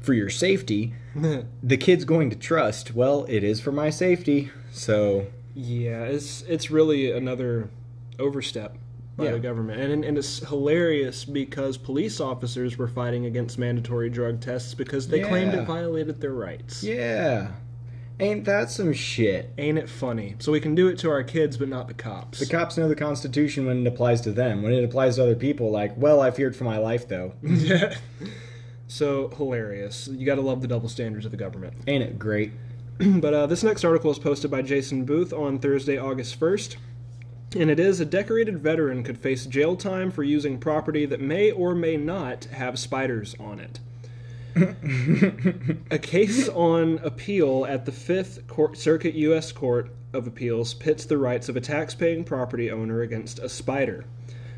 for 0.00 0.14
your 0.14 0.30
safety, 0.30 0.94
the 1.62 1.76
kid's 1.76 2.04
going 2.04 2.30
to 2.30 2.36
trust, 2.36 2.94
well, 2.94 3.24
it 3.28 3.44
is 3.44 3.60
for 3.60 3.72
my 3.72 3.90
safety. 3.90 4.50
So 4.72 5.26
Yeah, 5.54 6.04
it's 6.04 6.42
it's 6.42 6.70
really 6.70 7.10
another 7.10 7.70
overstep 8.18 8.76
by 9.20 9.26
Yeah. 9.26 9.32
the 9.32 9.38
government, 9.40 9.80
and 9.80 10.04
and 10.04 10.18
it's 10.18 10.38
hilarious 10.48 11.24
because 11.24 11.76
police 11.76 12.20
officers 12.20 12.76
were 12.78 12.88
fighting 12.88 13.26
against 13.26 13.58
mandatory 13.58 14.10
drug 14.10 14.40
tests 14.40 14.74
because 14.74 15.08
they 15.08 15.20
claimed 15.20 15.54
it 15.54 15.64
violated 15.66 16.20
their 16.20 16.32
rights. 16.34 16.82
yeah. 16.82 17.52
Ain't 18.18 18.44
that 18.44 18.70
some 18.70 18.92
shit? 18.92 19.50
Ain't 19.56 19.78
it 19.78 19.88
funny? 19.88 20.34
So 20.40 20.52
we 20.52 20.60
can 20.60 20.74
do 20.74 20.88
it 20.88 20.98
to 20.98 21.10
our 21.10 21.22
kids, 21.22 21.56
but 21.56 21.68
not 21.68 21.88
the 21.88 21.94
cops. 21.94 22.38
The 22.38 22.44
cops 22.44 22.76
know 22.76 22.86
the 22.86 22.94
Constitution 22.94 23.64
when 23.64 23.80
it 23.80 23.86
applies 23.88 24.20
to 24.22 24.30
them. 24.30 24.62
When 24.62 24.74
it 24.74 24.84
applies 24.84 25.16
to 25.16 25.22
other 25.22 25.34
people, 25.34 25.70
like, 25.70 25.96
well, 25.96 26.20
I 26.20 26.30
feared 26.30 26.54
for 26.54 26.64
my 26.64 26.76
life, 26.76 27.08
though. 27.08 27.32
yeah. 27.42 27.94
So 28.88 29.28
hilarious. 29.36 30.08
You 30.08 30.26
got 30.26 30.34
to 30.34 30.40
love 30.40 30.62
the 30.62 30.68
double 30.68 30.88
standards 30.88 31.24
of 31.24 31.30
the 31.30 31.36
government. 31.36 31.74
Ain't 31.86 32.02
it 32.02 32.18
great? 32.18 32.50
but 32.98 33.32
uh, 33.32 33.46
this 33.46 33.62
next 33.62 33.84
article 33.84 34.10
is 34.10 34.18
posted 34.18 34.50
by 34.50 34.62
Jason 34.62 35.04
Booth 35.04 35.32
on 35.32 35.58
Thursday, 35.60 35.96
August 35.96 36.38
1st. 36.40 36.76
And 37.56 37.68
it 37.68 37.80
is 37.80 37.98
a 37.98 38.04
decorated 38.04 38.58
veteran 38.58 39.02
could 39.02 39.18
face 39.18 39.44
jail 39.44 39.74
time 39.74 40.12
for 40.12 40.22
using 40.22 40.58
property 40.58 41.04
that 41.06 41.20
may 41.20 41.50
or 41.50 41.74
may 41.74 41.96
not 41.96 42.44
have 42.44 42.78
spiders 42.78 43.34
on 43.40 43.58
it. 43.58 43.80
a 45.90 45.98
case 45.98 46.48
on 46.48 46.98
appeal 46.98 47.66
at 47.68 47.86
the 47.86 47.92
Fifth 47.92 48.46
Court, 48.46 48.76
Circuit 48.76 49.14
U.S. 49.14 49.50
Court 49.52 49.90
of 50.12 50.26
Appeals 50.26 50.74
pits 50.74 51.04
the 51.04 51.18
rights 51.18 51.48
of 51.48 51.56
a 51.56 51.60
tax-paying 51.60 52.24
property 52.24 52.70
owner 52.70 53.00
against 53.00 53.38
a 53.38 53.48
spider. 53.48 54.04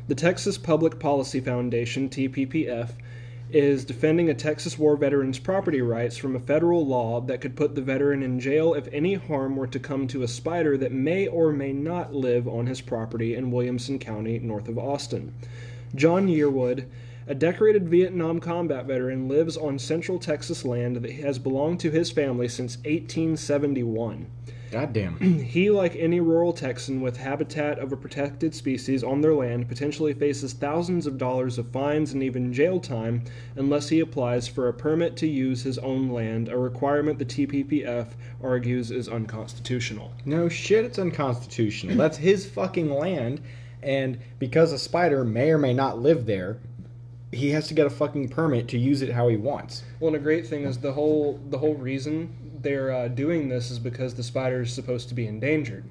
The 0.07 0.15
Texas 0.15 0.57
Public 0.57 0.99
Policy 0.99 1.39
Foundation 1.39 2.09
(TPPF) 2.09 2.89
is 3.53 3.85
defending 3.85 4.29
a 4.29 4.33
Texas 4.33 4.79
war 4.79 4.97
veteran's 4.97 5.37
property 5.37 5.79
rights 5.79 6.17
from 6.17 6.35
a 6.35 6.39
federal 6.39 6.85
law 6.85 7.21
that 7.21 7.39
could 7.39 7.55
put 7.55 7.75
the 7.75 7.81
veteran 7.81 8.23
in 8.23 8.39
jail 8.39 8.73
if 8.73 8.87
any 8.91 9.13
harm 9.13 9.55
were 9.55 9.67
to 9.67 9.79
come 9.79 10.07
to 10.07 10.23
a 10.23 10.27
spider 10.27 10.75
that 10.75 10.91
may 10.91 11.27
or 11.27 11.51
may 11.51 11.71
not 11.71 12.15
live 12.15 12.47
on 12.47 12.65
his 12.65 12.81
property 12.81 13.35
in 13.35 13.51
Williamson 13.51 13.99
County, 13.99 14.39
north 14.39 14.67
of 14.67 14.79
Austin. 14.79 15.35
John 15.93 16.27
Yearwood, 16.27 16.85
a 17.27 17.35
decorated 17.35 17.87
Vietnam 17.87 18.39
combat 18.39 18.87
veteran, 18.87 19.27
lives 19.27 19.55
on 19.55 19.77
central 19.77 20.17
Texas 20.17 20.65
land 20.65 20.97
that 20.97 21.11
has 21.11 21.37
belonged 21.37 21.79
to 21.81 21.91
his 21.91 22.09
family 22.09 22.47
since 22.47 22.77
1871. 22.77 24.25
Goddamn. 24.73 25.19
He, 25.53 25.69
like 25.69 25.95
any 25.95 26.19
rural 26.19 26.51
Texan 26.51 26.99
with 26.99 27.17
habitat 27.17 27.77
of 27.77 27.91
a 27.91 27.97
protected 27.97 28.55
species 28.55 29.03
on 29.03 29.21
their 29.21 29.35
land, 29.35 29.67
potentially 29.69 30.13
faces 30.13 30.53
thousands 30.53 31.05
of 31.05 31.19
dollars 31.19 31.59
of 31.59 31.69
fines 31.69 32.11
and 32.13 32.23
even 32.23 32.51
jail 32.51 32.79
time 32.79 33.23
unless 33.55 33.89
he 33.89 33.99
applies 33.99 34.47
for 34.47 34.67
a 34.67 34.73
permit 34.73 35.15
to 35.17 35.27
use 35.27 35.61
his 35.61 35.77
own 35.77 36.09
land, 36.09 36.49
a 36.49 36.57
requirement 36.57 37.19
the 37.19 37.25
TPPF 37.25 38.07
argues 38.41 38.89
is 38.89 39.07
unconstitutional. 39.07 40.11
No 40.25 40.49
shit, 40.49 40.85
it's 40.85 40.97
unconstitutional. 40.97 41.95
That's 41.95 42.17
his 42.17 42.49
fucking 42.49 42.89
land, 42.89 43.41
and 43.83 44.17
because 44.39 44.71
a 44.71 44.79
spider 44.79 45.23
may 45.23 45.51
or 45.51 45.59
may 45.59 45.75
not 45.75 45.99
live 45.99 46.25
there, 46.25 46.57
he 47.31 47.51
has 47.51 47.67
to 47.67 47.75
get 47.75 47.85
a 47.85 47.91
fucking 47.91 48.29
permit 48.29 48.67
to 48.69 48.79
use 48.79 49.03
it 49.03 49.11
how 49.11 49.27
he 49.27 49.37
wants. 49.37 49.83
Well, 49.99 50.07
and 50.07 50.17
a 50.17 50.19
great 50.19 50.47
thing 50.47 50.63
is 50.63 50.79
the 50.79 50.93
whole 50.93 51.39
the 51.49 51.59
whole 51.59 51.75
reason 51.75 52.42
they're 52.63 52.91
uh, 52.91 53.07
doing 53.09 53.49
this 53.49 53.69
is 53.69 53.79
because 53.79 54.15
the 54.15 54.23
spider 54.23 54.61
is 54.61 54.73
supposed 54.73 55.09
to 55.09 55.15
be 55.15 55.27
endangered. 55.27 55.83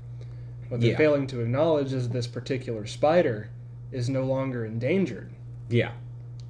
What 0.69 0.81
they're 0.81 0.91
Yeah. 0.93 0.97
failing 0.97 1.27
to 1.29 1.41
acknowledge 1.41 1.93
is 1.93 2.09
this 2.09 2.27
particular 2.27 2.87
spider 2.87 3.49
is 3.93 4.09
no 4.09 4.25
longer 4.25 4.65
endangered. 4.65 5.31
Yeah. 5.69 5.93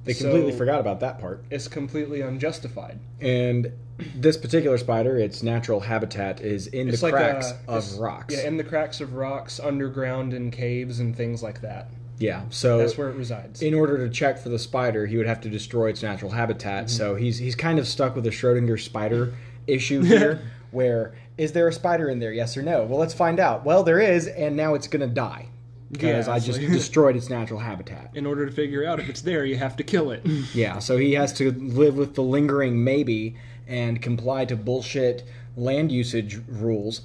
They 0.05 0.13
completely 0.13 0.51
So- 0.51 0.57
forgot 0.57 0.79
about 0.79 0.99
that 1.01 1.19
part. 1.19 1.43
It's 1.51 1.67
completely 1.67 2.21
unjustified. 2.21 2.99
And 3.21 3.71
this 4.15 4.37
particular 4.37 4.77
spider, 4.77 5.17
its 5.17 5.43
natural 5.43 5.81
habitat 5.81 6.41
is 6.41 6.67
in 6.67 6.89
It's 6.89 7.01
the 7.01 7.07
like 7.07 7.13
cracks 7.13 7.51
uh, 7.51 7.71
of 7.73 7.99
rocks. 7.99 8.33
Yeah, 8.35 8.47
in 8.47 8.57
the 8.57 8.63
cracks 8.63 8.99
of 9.01 9.13
rocks, 9.13 9.59
underground 9.59 10.33
in 10.33 10.51
caves 10.51 10.99
and 10.99 11.15
things 11.15 11.43
like 11.43 11.61
that. 11.61 11.89
Yeah, 12.19 12.43
so 12.49 12.77
That's 12.77 12.97
where 12.97 13.09
it 13.09 13.15
resides. 13.17 13.61
in 13.61 13.73
order 13.73 13.97
to 13.97 14.09
check 14.09 14.37
for 14.39 14.49
the 14.49 14.59
spider, 14.59 15.05
he 15.05 15.17
would 15.17 15.25
have 15.27 15.41
to 15.41 15.49
destroy 15.49 15.89
its 15.89 16.01
natural 16.03 16.31
habitat. 16.31 16.85
Mm-hmm. 16.85 16.97
So 16.97 17.15
he's 17.15 17.37
he's 17.39 17.55
kind 17.55 17.79
of 17.79 17.87
stuck 17.87 18.15
with 18.15 18.25
a 18.25 18.29
Schrodinger 18.29 18.79
spider 18.79 19.33
issue 19.67 20.01
here, 20.03 20.41
where 20.71 21.13
is 21.37 21.51
there 21.51 21.67
a 21.67 21.73
spider 21.73 22.09
in 22.09 22.19
there? 22.19 22.31
Yes 22.33 22.55
or 22.57 22.61
no? 22.61 22.83
Well, 22.83 22.99
let's 22.99 23.13
find 23.13 23.39
out. 23.39 23.65
Well, 23.65 23.83
there 23.83 23.99
is, 23.99 24.27
and 24.27 24.55
now 24.55 24.73
it's 24.75 24.87
gonna 24.87 25.07
die 25.07 25.47
because 25.91 26.27
Yeah, 26.27 26.33
I 26.33 26.39
just 26.39 26.61
you- 26.61 26.69
destroyed 26.69 27.15
its 27.15 27.29
natural 27.29 27.59
habitat. 27.59 28.11
in 28.15 28.25
order 28.25 28.45
to 28.45 28.51
figure 28.51 28.85
out 28.85 28.99
if 28.99 29.09
it's 29.09 29.21
there, 29.21 29.45
you 29.45 29.55
have 29.57 29.75
to 29.77 29.83
kill 29.83 30.11
it. 30.11 30.21
Yeah, 30.53 30.79
so 30.79 30.97
he 30.97 31.13
has 31.13 31.33
to 31.33 31.51
live 31.51 31.95
with 31.95 32.15
the 32.15 32.23
lingering 32.23 32.83
maybe 32.83 33.35
and 33.67 34.01
comply 34.01 34.45
to 34.45 34.55
bullshit 34.55 35.23
land 35.55 35.91
usage 35.91 36.39
rules 36.47 37.01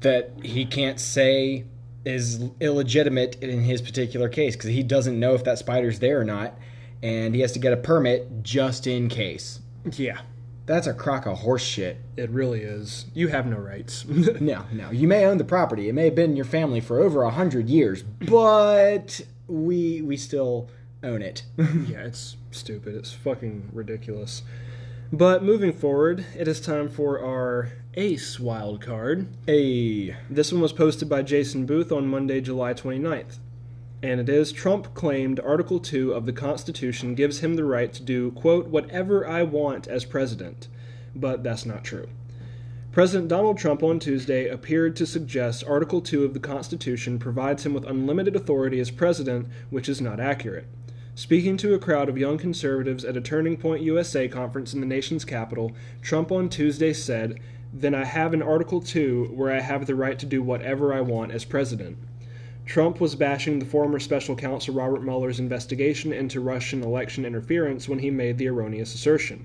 that 0.00 0.30
he 0.42 0.64
can't 0.64 0.98
say 1.00 1.64
is 2.04 2.48
illegitimate 2.60 3.36
in 3.42 3.60
his 3.64 3.82
particular 3.82 4.28
case 4.28 4.56
because 4.56 4.70
he 4.70 4.82
doesn't 4.82 5.18
know 5.20 5.34
if 5.34 5.44
that 5.44 5.58
spider's 5.58 5.98
there 5.98 6.20
or 6.20 6.24
not, 6.24 6.54
and 7.02 7.34
he 7.34 7.40
has 7.42 7.52
to 7.52 7.58
get 7.58 7.72
a 7.72 7.76
permit 7.76 8.42
just 8.42 8.86
in 8.86 9.08
case. 9.08 9.60
yeah, 9.96 10.20
That's 10.70 10.86
a 10.86 10.94
crock 10.94 11.26
of 11.26 11.38
horse 11.38 11.64
shit. 11.64 11.96
it 12.16 12.30
really 12.30 12.60
is. 12.62 13.06
You 13.12 13.26
have 13.26 13.44
no 13.44 13.56
rights. 13.56 14.04
No, 14.40 14.66
no. 14.72 14.92
You 14.92 15.08
may 15.08 15.24
own 15.24 15.38
the 15.38 15.44
property. 15.44 15.88
It 15.88 15.94
may 15.94 16.04
have 16.04 16.14
been 16.14 16.30
in 16.30 16.36
your 16.36 16.44
family 16.44 16.80
for 16.80 17.00
over 17.00 17.22
a 17.24 17.30
hundred 17.30 17.68
years, 17.68 18.04
but 18.04 19.20
we 19.48 20.00
we 20.00 20.16
still 20.16 20.68
own 21.02 21.22
it. 21.22 21.42
yeah, 21.58 22.04
it's 22.04 22.36
stupid. 22.52 22.94
It's 22.94 23.12
fucking 23.12 23.70
ridiculous. 23.72 24.42
But 25.12 25.42
moving 25.42 25.72
forward, 25.72 26.24
it 26.38 26.46
is 26.46 26.60
time 26.60 26.88
for 26.88 27.18
our 27.20 27.72
ace 27.94 28.38
wild 28.38 28.80
card. 28.80 29.26
hey, 29.48 30.14
This 30.30 30.52
one 30.52 30.62
was 30.62 30.72
posted 30.72 31.08
by 31.08 31.22
Jason 31.22 31.66
Booth 31.66 31.90
on 31.90 32.06
Monday, 32.06 32.40
July 32.40 32.74
29th. 32.74 33.38
And 34.02 34.18
it 34.18 34.30
is 34.30 34.50
Trump 34.50 34.94
claimed 34.94 35.40
Article 35.40 35.78
2 35.78 36.12
of 36.12 36.24
the 36.24 36.32
Constitution 36.32 37.14
gives 37.14 37.40
him 37.40 37.54
the 37.54 37.64
right 37.64 37.92
to 37.92 38.02
do, 38.02 38.30
quote, 38.30 38.68
whatever 38.68 39.26
I 39.26 39.42
want 39.42 39.86
as 39.88 40.06
president. 40.06 40.68
But 41.14 41.42
that's 41.42 41.66
not 41.66 41.84
true. 41.84 42.08
President 42.92 43.28
Donald 43.28 43.58
Trump 43.58 43.82
on 43.82 43.98
Tuesday 43.98 44.48
appeared 44.48 44.96
to 44.96 45.06
suggest 45.06 45.62
Article 45.68 46.00
2 46.00 46.24
of 46.24 46.32
the 46.32 46.40
Constitution 46.40 47.18
provides 47.18 47.64
him 47.66 47.74
with 47.74 47.84
unlimited 47.84 48.34
authority 48.34 48.80
as 48.80 48.90
president, 48.90 49.46
which 49.68 49.88
is 49.88 50.00
not 50.00 50.18
accurate. 50.18 50.66
Speaking 51.14 51.58
to 51.58 51.74
a 51.74 51.78
crowd 51.78 52.08
of 52.08 52.16
young 52.16 52.38
conservatives 52.38 53.04
at 53.04 53.16
a 53.16 53.20
Turning 53.20 53.58
Point 53.58 53.82
USA 53.82 54.28
conference 54.28 54.72
in 54.72 54.80
the 54.80 54.86
nation's 54.86 55.26
capital, 55.26 55.72
Trump 56.00 56.32
on 56.32 56.48
Tuesday 56.48 56.94
said, 56.94 57.38
Then 57.72 57.94
I 57.94 58.06
have 58.06 58.32
an 58.32 58.42
Article 58.42 58.80
2 58.80 59.32
where 59.34 59.52
I 59.52 59.60
have 59.60 59.86
the 59.86 59.94
right 59.94 60.18
to 60.18 60.26
do 60.26 60.42
whatever 60.42 60.94
I 60.94 61.02
want 61.02 61.32
as 61.32 61.44
president. 61.44 61.98
Trump 62.70 63.00
was 63.00 63.16
bashing 63.16 63.58
the 63.58 63.66
former 63.66 63.98
special 63.98 64.36
counsel 64.36 64.72
Robert 64.72 65.02
Mueller's 65.02 65.40
investigation 65.40 66.12
into 66.12 66.40
Russian 66.40 66.84
election 66.84 67.24
interference 67.24 67.88
when 67.88 67.98
he 67.98 68.12
made 68.12 68.38
the 68.38 68.46
erroneous 68.46 68.94
assertion. 68.94 69.44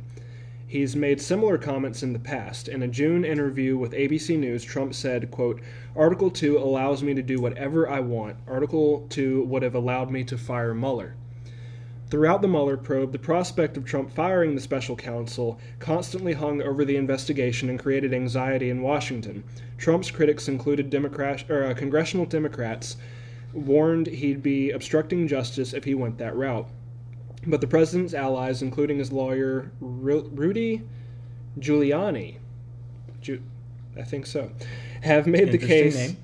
He's 0.67 0.95
made 0.95 1.19
similar 1.19 1.57
comments 1.57 2.03
in 2.03 2.13
the 2.13 2.19
past. 2.19 2.67
In 2.67 2.83
a 2.83 2.87
June 2.87 3.25
interview 3.25 3.79
with 3.79 3.93
ABC 3.93 4.37
News, 4.37 4.63
Trump 4.63 4.93
said, 4.93 5.31
quote, 5.31 5.59
Article 5.95 6.29
2 6.29 6.59
allows 6.59 7.01
me 7.01 7.15
to 7.15 7.23
do 7.23 7.39
whatever 7.39 7.89
I 7.89 7.99
want. 7.99 8.37
Article 8.47 9.07
2 9.09 9.45
would 9.45 9.63
have 9.63 9.73
allowed 9.73 10.11
me 10.11 10.23
to 10.23 10.37
fire 10.37 10.75
Mueller. 10.75 11.15
Throughout 12.11 12.43
the 12.43 12.47
Mueller 12.47 12.77
probe, 12.77 13.11
the 13.11 13.17
prospect 13.17 13.75
of 13.75 13.85
Trump 13.85 14.11
firing 14.11 14.53
the 14.53 14.61
special 14.61 14.95
counsel 14.95 15.59
constantly 15.79 16.33
hung 16.33 16.61
over 16.61 16.85
the 16.85 16.95
investigation 16.95 17.71
and 17.71 17.79
created 17.79 18.13
anxiety 18.13 18.69
in 18.69 18.83
Washington. 18.83 19.43
Trump's 19.79 20.11
critics 20.11 20.47
included 20.47 20.91
Democrat, 20.91 21.49
or, 21.49 21.63
uh, 21.63 21.73
congressional 21.73 22.27
Democrats 22.27 22.97
warned 23.55 24.07
he'd 24.07 24.43
be 24.43 24.71
obstructing 24.71 25.27
justice 25.27 25.73
if 25.73 25.83
he 25.83 25.95
went 25.95 26.17
that 26.17 26.35
route. 26.35 26.67
But 27.47 27.61
the 27.61 27.67
president's 27.67 28.13
allies, 28.13 28.61
including 28.61 28.97
his 28.97 29.11
lawyer 29.11 29.71
Rudy 29.79 30.81
Giuliani, 31.59 32.37
Ju- 33.21 33.41
I 33.97 34.03
think 34.03 34.25
so, 34.25 34.51
have 35.01 35.25
made 35.27 35.51
the 35.51 35.57
case 35.67 35.95
name. 35.95 36.17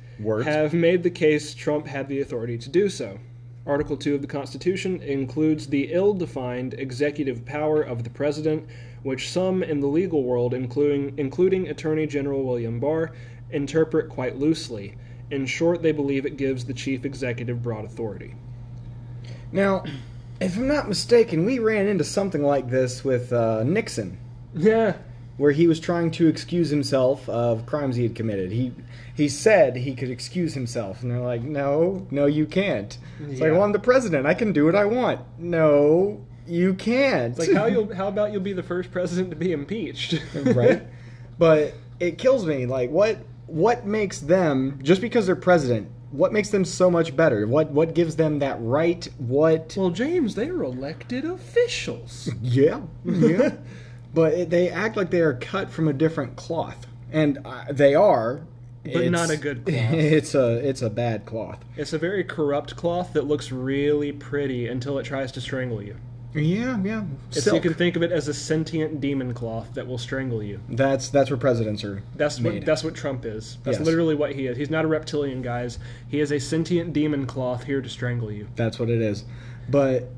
Have 0.45 0.73
made 0.73 1.03
the 1.03 1.09
case 1.09 1.53
Trump 1.53 1.87
had 1.87 2.07
the 2.07 2.19
authority 2.21 2.57
to 2.57 2.69
do 2.69 2.89
so. 2.89 3.19
Article 3.65 3.95
2 3.95 4.15
of 4.15 4.21
the 4.21 4.27
Constitution 4.27 4.99
includes 5.01 5.67
the 5.67 5.93
ill 5.93 6.13
defined 6.13 6.73
executive 6.73 7.45
power 7.45 7.81
of 7.81 8.03
the 8.03 8.09
president, 8.09 8.67
which 9.03 9.29
some 9.29 9.61
in 9.63 9.79
the 9.79 9.87
legal 9.87 10.23
world, 10.23 10.53
including, 10.53 11.13
including 11.17 11.67
Attorney 11.69 12.07
General 12.07 12.43
William 12.43 12.79
Barr, 12.79 13.11
interpret 13.51 14.09
quite 14.09 14.37
loosely. 14.37 14.95
In 15.31 15.45
short, 15.45 15.81
they 15.81 15.91
believe 15.91 16.25
it 16.25 16.37
gives 16.37 16.65
the 16.65 16.73
chief 16.73 17.05
executive 17.05 17.63
broad 17.63 17.85
authority. 17.85 18.35
Now, 19.51 19.83
if 20.39 20.57
I'm 20.57 20.67
not 20.67 20.87
mistaken, 20.87 21.45
we 21.45 21.59
ran 21.59 21.87
into 21.87 22.03
something 22.03 22.43
like 22.43 22.69
this 22.69 23.03
with 23.03 23.31
uh, 23.33 23.63
Nixon, 23.63 24.17
Yeah. 24.53 24.93
where 25.37 25.51
he 25.51 25.67
was 25.67 25.79
trying 25.79 26.11
to 26.11 26.27
excuse 26.27 26.69
himself 26.69 27.27
of 27.29 27.65
crimes 27.65 27.95
he 27.95 28.03
had 28.03 28.15
committed. 28.15 28.51
He 28.51 28.71
he 29.13 29.27
said 29.27 29.75
he 29.75 29.93
could 29.93 30.09
excuse 30.09 30.53
himself, 30.53 31.01
and 31.03 31.11
they're 31.11 31.19
like, 31.19 31.43
"No, 31.43 32.07
no, 32.11 32.25
you 32.25 32.45
can't." 32.45 32.97
It's 33.21 33.39
like, 33.41 33.51
"Well, 33.51 33.63
I'm 33.63 33.71
the 33.73 33.79
president. 33.79 34.25
I 34.25 34.33
can 34.33 34.51
do 34.53 34.65
what 34.65 34.75
I 34.75 34.85
want." 34.85 35.19
No, 35.37 36.21
you 36.47 36.73
can't. 36.73 37.37
It's 37.37 37.47
like 37.47 37.55
how 37.55 37.65
you 37.67 37.91
how 37.93 38.07
about 38.07 38.31
you'll 38.31 38.41
be 38.41 38.53
the 38.53 38.63
first 38.63 38.91
president 38.91 39.29
to 39.31 39.35
be 39.35 39.51
impeached? 39.53 40.21
right? 40.55 40.83
But 41.37 41.73
it 41.99 42.17
kills 42.19 42.45
me. 42.45 42.67
Like, 42.67 42.91
what 42.91 43.17
what 43.51 43.85
makes 43.85 44.19
them 44.19 44.79
just 44.81 45.01
because 45.01 45.25
they're 45.25 45.35
president? 45.35 45.89
What 46.11 46.33
makes 46.33 46.49
them 46.49 46.65
so 46.65 46.89
much 46.89 47.15
better? 47.15 47.45
What 47.47 47.71
what 47.71 47.93
gives 47.93 48.15
them 48.15 48.39
that 48.39 48.57
right? 48.59 49.07
What? 49.17 49.75
well, 49.77 49.89
James, 49.89 50.35
they 50.35 50.49
are 50.49 50.63
elected 50.63 51.25
officials. 51.25 52.29
Yeah, 52.41 52.81
yeah. 53.05 53.55
but 54.13 54.49
they 54.49 54.69
act 54.69 54.97
like 54.97 55.09
they 55.09 55.21
are 55.21 55.35
cut 55.35 55.69
from 55.69 55.87
a 55.87 55.93
different 55.93 56.35
cloth, 56.35 56.85
and 57.11 57.39
uh, 57.45 57.65
they 57.71 57.95
are. 57.95 58.41
But 58.83 59.11
not 59.11 59.29
a 59.29 59.37
good 59.37 59.65
cloth. 59.65 59.93
It's 59.93 60.33
a 60.33 60.67
it's 60.67 60.81
a 60.81 60.89
bad 60.89 61.25
cloth. 61.25 61.59
It's 61.77 61.93
a 61.93 61.97
very 61.99 62.23
corrupt 62.23 62.75
cloth 62.75 63.13
that 63.13 63.27
looks 63.27 63.51
really 63.51 64.11
pretty 64.11 64.67
until 64.67 64.97
it 64.97 65.03
tries 65.03 65.31
to 65.33 65.41
strangle 65.41 65.81
you. 65.81 65.97
Yeah, 66.33 66.79
yeah. 66.81 67.03
It's, 67.29 67.43
Silk. 67.43 67.55
you 67.55 67.61
can 67.61 67.73
think 67.73 67.95
of 67.95 68.03
it 68.03 68.11
as 68.11 68.27
a 68.27 68.33
sentient 68.33 69.01
demon 69.01 69.33
cloth 69.33 69.73
that 69.73 69.85
will 69.85 69.97
strangle 69.97 70.41
you. 70.41 70.59
That's 70.69 71.09
that's 71.09 71.29
where 71.29 71.37
presidents 71.37 71.83
are. 71.83 72.01
That's 72.15 72.39
made. 72.39 72.53
what 72.53 72.65
that's 72.65 72.83
what 72.83 72.95
Trump 72.95 73.25
is. 73.25 73.57
That's 73.63 73.79
Yes. 73.79 73.85
literally 73.85 74.15
what 74.15 74.33
he 74.33 74.47
is. 74.47 74.57
He's 74.57 74.69
not 74.69 74.85
a 74.85 74.87
reptilian, 74.87 75.41
guys. 75.41 75.77
He 76.07 76.19
is 76.21 76.31
a 76.31 76.39
sentient 76.39 76.93
demon 76.93 77.25
cloth 77.25 77.63
here 77.65 77.81
to 77.81 77.89
strangle 77.89 78.31
you. 78.31 78.47
That's 78.55 78.79
what 78.79 78.89
it 78.89 79.01
is. 79.01 79.25
But 79.69 80.09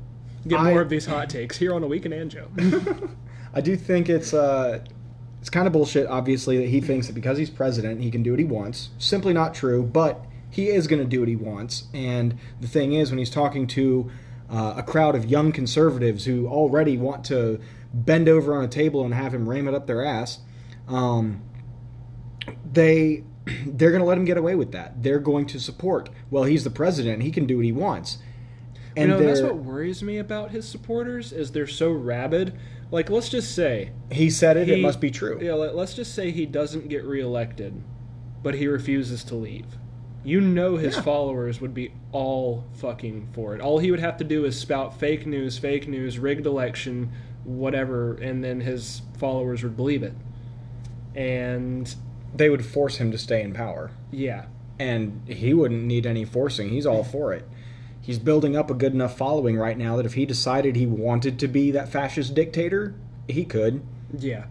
Get 0.46 0.60
I- 0.60 0.70
more 0.70 0.80
of 0.82 0.88
these 0.88 1.06
hot 1.06 1.30
takes 1.30 1.56
here 1.56 1.74
on 1.74 1.82
a 1.82 1.86
week 1.86 2.06
in 2.06 2.12
Anjo. 2.12 3.10
I 3.54 3.60
do 3.60 3.76
think 3.76 4.08
it's 4.08 4.32
uh, 4.34 4.84
it's 5.40 5.50
kind 5.50 5.66
of 5.66 5.72
bullshit. 5.72 6.06
Obviously, 6.06 6.58
that 6.58 6.68
he 6.68 6.80
thinks 6.80 7.06
that 7.08 7.14
because 7.14 7.38
he's 7.38 7.50
president, 7.50 8.00
he 8.02 8.10
can 8.10 8.22
do 8.22 8.30
what 8.30 8.38
he 8.38 8.44
wants. 8.44 8.90
Simply 8.98 9.32
not 9.32 9.52
true. 9.54 9.82
But 9.82 10.24
he 10.50 10.68
is 10.68 10.86
going 10.86 11.02
to 11.02 11.08
do 11.08 11.18
what 11.20 11.28
he 11.28 11.34
wants. 11.36 11.84
And 11.92 12.38
the 12.60 12.68
thing 12.68 12.92
is, 12.92 13.10
when 13.10 13.18
he's 13.18 13.30
talking 13.30 13.66
to 13.68 14.10
uh, 14.50 14.74
a 14.76 14.82
crowd 14.82 15.14
of 15.14 15.24
young 15.24 15.52
conservatives 15.52 16.24
who 16.24 16.46
already 16.46 16.96
want 16.96 17.24
to 17.26 17.60
bend 17.92 18.28
over 18.28 18.54
on 18.56 18.64
a 18.64 18.68
table 18.68 19.04
and 19.04 19.14
have 19.14 19.32
him 19.32 19.48
ram 19.48 19.68
it 19.68 19.74
up 19.74 19.86
their 19.86 20.04
ass, 20.04 20.40
um, 20.88 21.42
they 22.70 23.24
they're 23.66 23.90
going 23.90 24.02
to 24.02 24.06
let 24.06 24.18
him 24.18 24.24
get 24.24 24.36
away 24.36 24.54
with 24.54 24.72
that. 24.72 25.02
They're 25.02 25.18
going 25.18 25.46
to 25.46 25.60
support. 25.60 26.10
Well, 26.30 26.44
he's 26.44 26.64
the 26.64 26.70
president. 26.70 27.22
He 27.22 27.30
can 27.30 27.46
do 27.46 27.56
what 27.56 27.64
he 27.64 27.72
wants. 27.72 28.18
you 28.96 29.06
know, 29.06 29.18
that's 29.18 29.40
what 29.40 29.56
worries 29.56 30.02
me 30.02 30.18
about 30.18 30.50
his 30.50 30.68
supporters 30.68 31.32
is 31.32 31.52
they're 31.52 31.66
so 31.66 31.90
rabid. 31.90 32.58
Like, 32.90 33.10
let's 33.10 33.28
just 33.28 33.54
say 33.54 33.92
he 34.12 34.30
said 34.30 34.56
it. 34.56 34.68
it 34.68 34.80
must 34.80 35.00
be 35.00 35.10
true. 35.10 35.38
Yeah, 35.42 35.54
let, 35.54 35.74
let's 35.74 35.94
just 35.94 36.14
say 36.14 36.30
he 36.30 36.46
doesn't 36.46 36.88
get 36.88 37.04
reelected, 37.04 37.82
but 38.42 38.54
he 38.54 38.66
refuses 38.66 39.24
to 39.24 39.34
leave. 39.34 39.66
You 40.24 40.40
know 40.40 40.76
his 40.76 40.96
Yeah. 40.96 41.02
followers 41.02 41.60
would 41.60 41.74
be 41.74 41.92
all 42.10 42.64
fucking 42.74 43.28
for 43.32 43.54
it. 43.54 43.60
All 43.60 43.78
he 43.78 43.90
would 43.90 44.00
have 44.00 44.16
to 44.16 44.24
do 44.24 44.44
is 44.46 44.58
spout 44.58 44.98
fake 44.98 45.26
news, 45.26 45.58
fake 45.58 45.86
news, 45.86 46.18
rigged 46.18 46.46
election, 46.46 47.10
whatever, 47.44 48.14
and 48.14 48.42
then 48.42 48.60
his 48.62 49.02
followers 49.18 49.62
would 49.62 49.76
believe 49.76 50.02
it. 50.02 50.14
And 51.14 51.94
They 52.34 52.50
would 52.50 52.64
force 52.64 52.96
him 52.96 53.10
to 53.12 53.18
stay 53.18 53.42
in 53.42 53.52
power. 53.52 53.90
yeah, 54.10 54.46
and 54.80 55.20
he 55.28 55.54
wouldn't 55.54 55.84
need 55.84 56.04
any 56.04 56.24
forcing. 56.24 56.70
He's 56.70 56.84
all 56.86 57.04
for 57.04 57.32
it. 57.32 57.46
He's 58.00 58.18
building 58.18 58.56
up 58.56 58.70
a 58.70 58.74
good 58.74 58.92
enough 58.92 59.16
following 59.16 59.56
right 59.56 59.78
now 59.78 59.96
that 59.96 60.04
if 60.06 60.14
he 60.14 60.26
decided 60.26 60.74
he 60.74 60.84
wanted 60.86 61.38
to 61.38 61.46
be 61.48 61.70
that 61.70 61.88
fascist 61.88 62.34
dictator, 62.34 62.94
he 63.28 63.44
could. 63.44 63.82
yeah. 64.18 64.44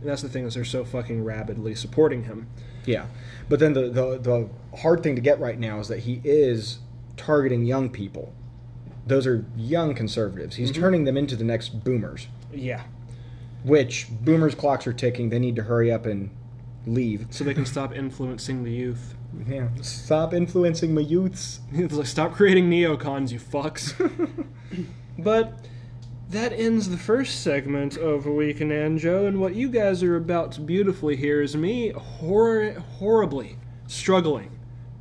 And 0.00 0.10
that's 0.10 0.20
the 0.22 0.28
thing 0.28 0.44
is 0.44 0.54
they're 0.54 0.64
so 0.66 0.84
fucking 0.84 1.24
rabidly 1.24 1.74
supporting 1.74 2.24
him. 2.24 2.46
Yeah. 2.86 3.06
But 3.48 3.60
then 3.60 3.72
the, 3.72 3.88
the 3.88 4.18
the 4.18 4.48
hard 4.78 5.02
thing 5.02 5.14
to 5.16 5.20
get 5.20 5.38
right 5.40 5.58
now 5.58 5.78
is 5.80 5.88
that 5.88 6.00
he 6.00 6.20
is 6.24 6.78
targeting 7.16 7.64
young 7.64 7.90
people. 7.90 8.32
Those 9.06 9.26
are 9.26 9.44
young 9.56 9.94
conservatives. 9.94 10.56
He's 10.56 10.72
mm-hmm. 10.72 10.80
turning 10.80 11.04
them 11.04 11.16
into 11.16 11.36
the 11.36 11.44
next 11.44 11.84
boomers, 11.84 12.28
Yeah. 12.52 12.84
which 13.62 14.06
boomers 14.10 14.54
clocks 14.54 14.86
are 14.86 14.92
ticking. 14.94 15.28
They 15.28 15.38
need 15.38 15.56
to 15.56 15.62
hurry 15.62 15.92
up 15.92 16.06
and 16.06 16.30
leave. 16.86 17.26
So 17.30 17.44
they 17.44 17.54
can 17.54 17.66
stop 17.66 17.94
influencing 17.94 18.64
the 18.64 18.70
youth. 18.70 19.14
Yeah. 19.46 19.68
Stop 19.82 20.32
influencing 20.32 20.94
my 20.94 21.02
youths. 21.02 21.60
It's 21.72 21.94
like, 21.94 22.06
stop 22.06 22.32
creating 22.32 22.70
neocons, 22.70 23.30
you 23.30 23.38
fucks. 23.38 23.92
but 25.18 25.66
that 26.30 26.52
ends 26.52 26.88
the 26.88 26.96
first 26.96 27.42
segment 27.42 27.96
of 27.96 28.26
A 28.26 28.32
Week 28.32 28.60
in 28.60 28.68
Anjo, 28.70 29.26
and 29.26 29.40
what 29.40 29.54
you 29.54 29.68
guys 29.68 30.02
are 30.02 30.16
about 30.16 30.52
to 30.52 30.60
beautifully 30.60 31.16
hear 31.16 31.42
is 31.42 31.56
me 31.56 31.90
hor- 31.90 32.72
horribly 32.72 33.56
struggling 33.86 34.50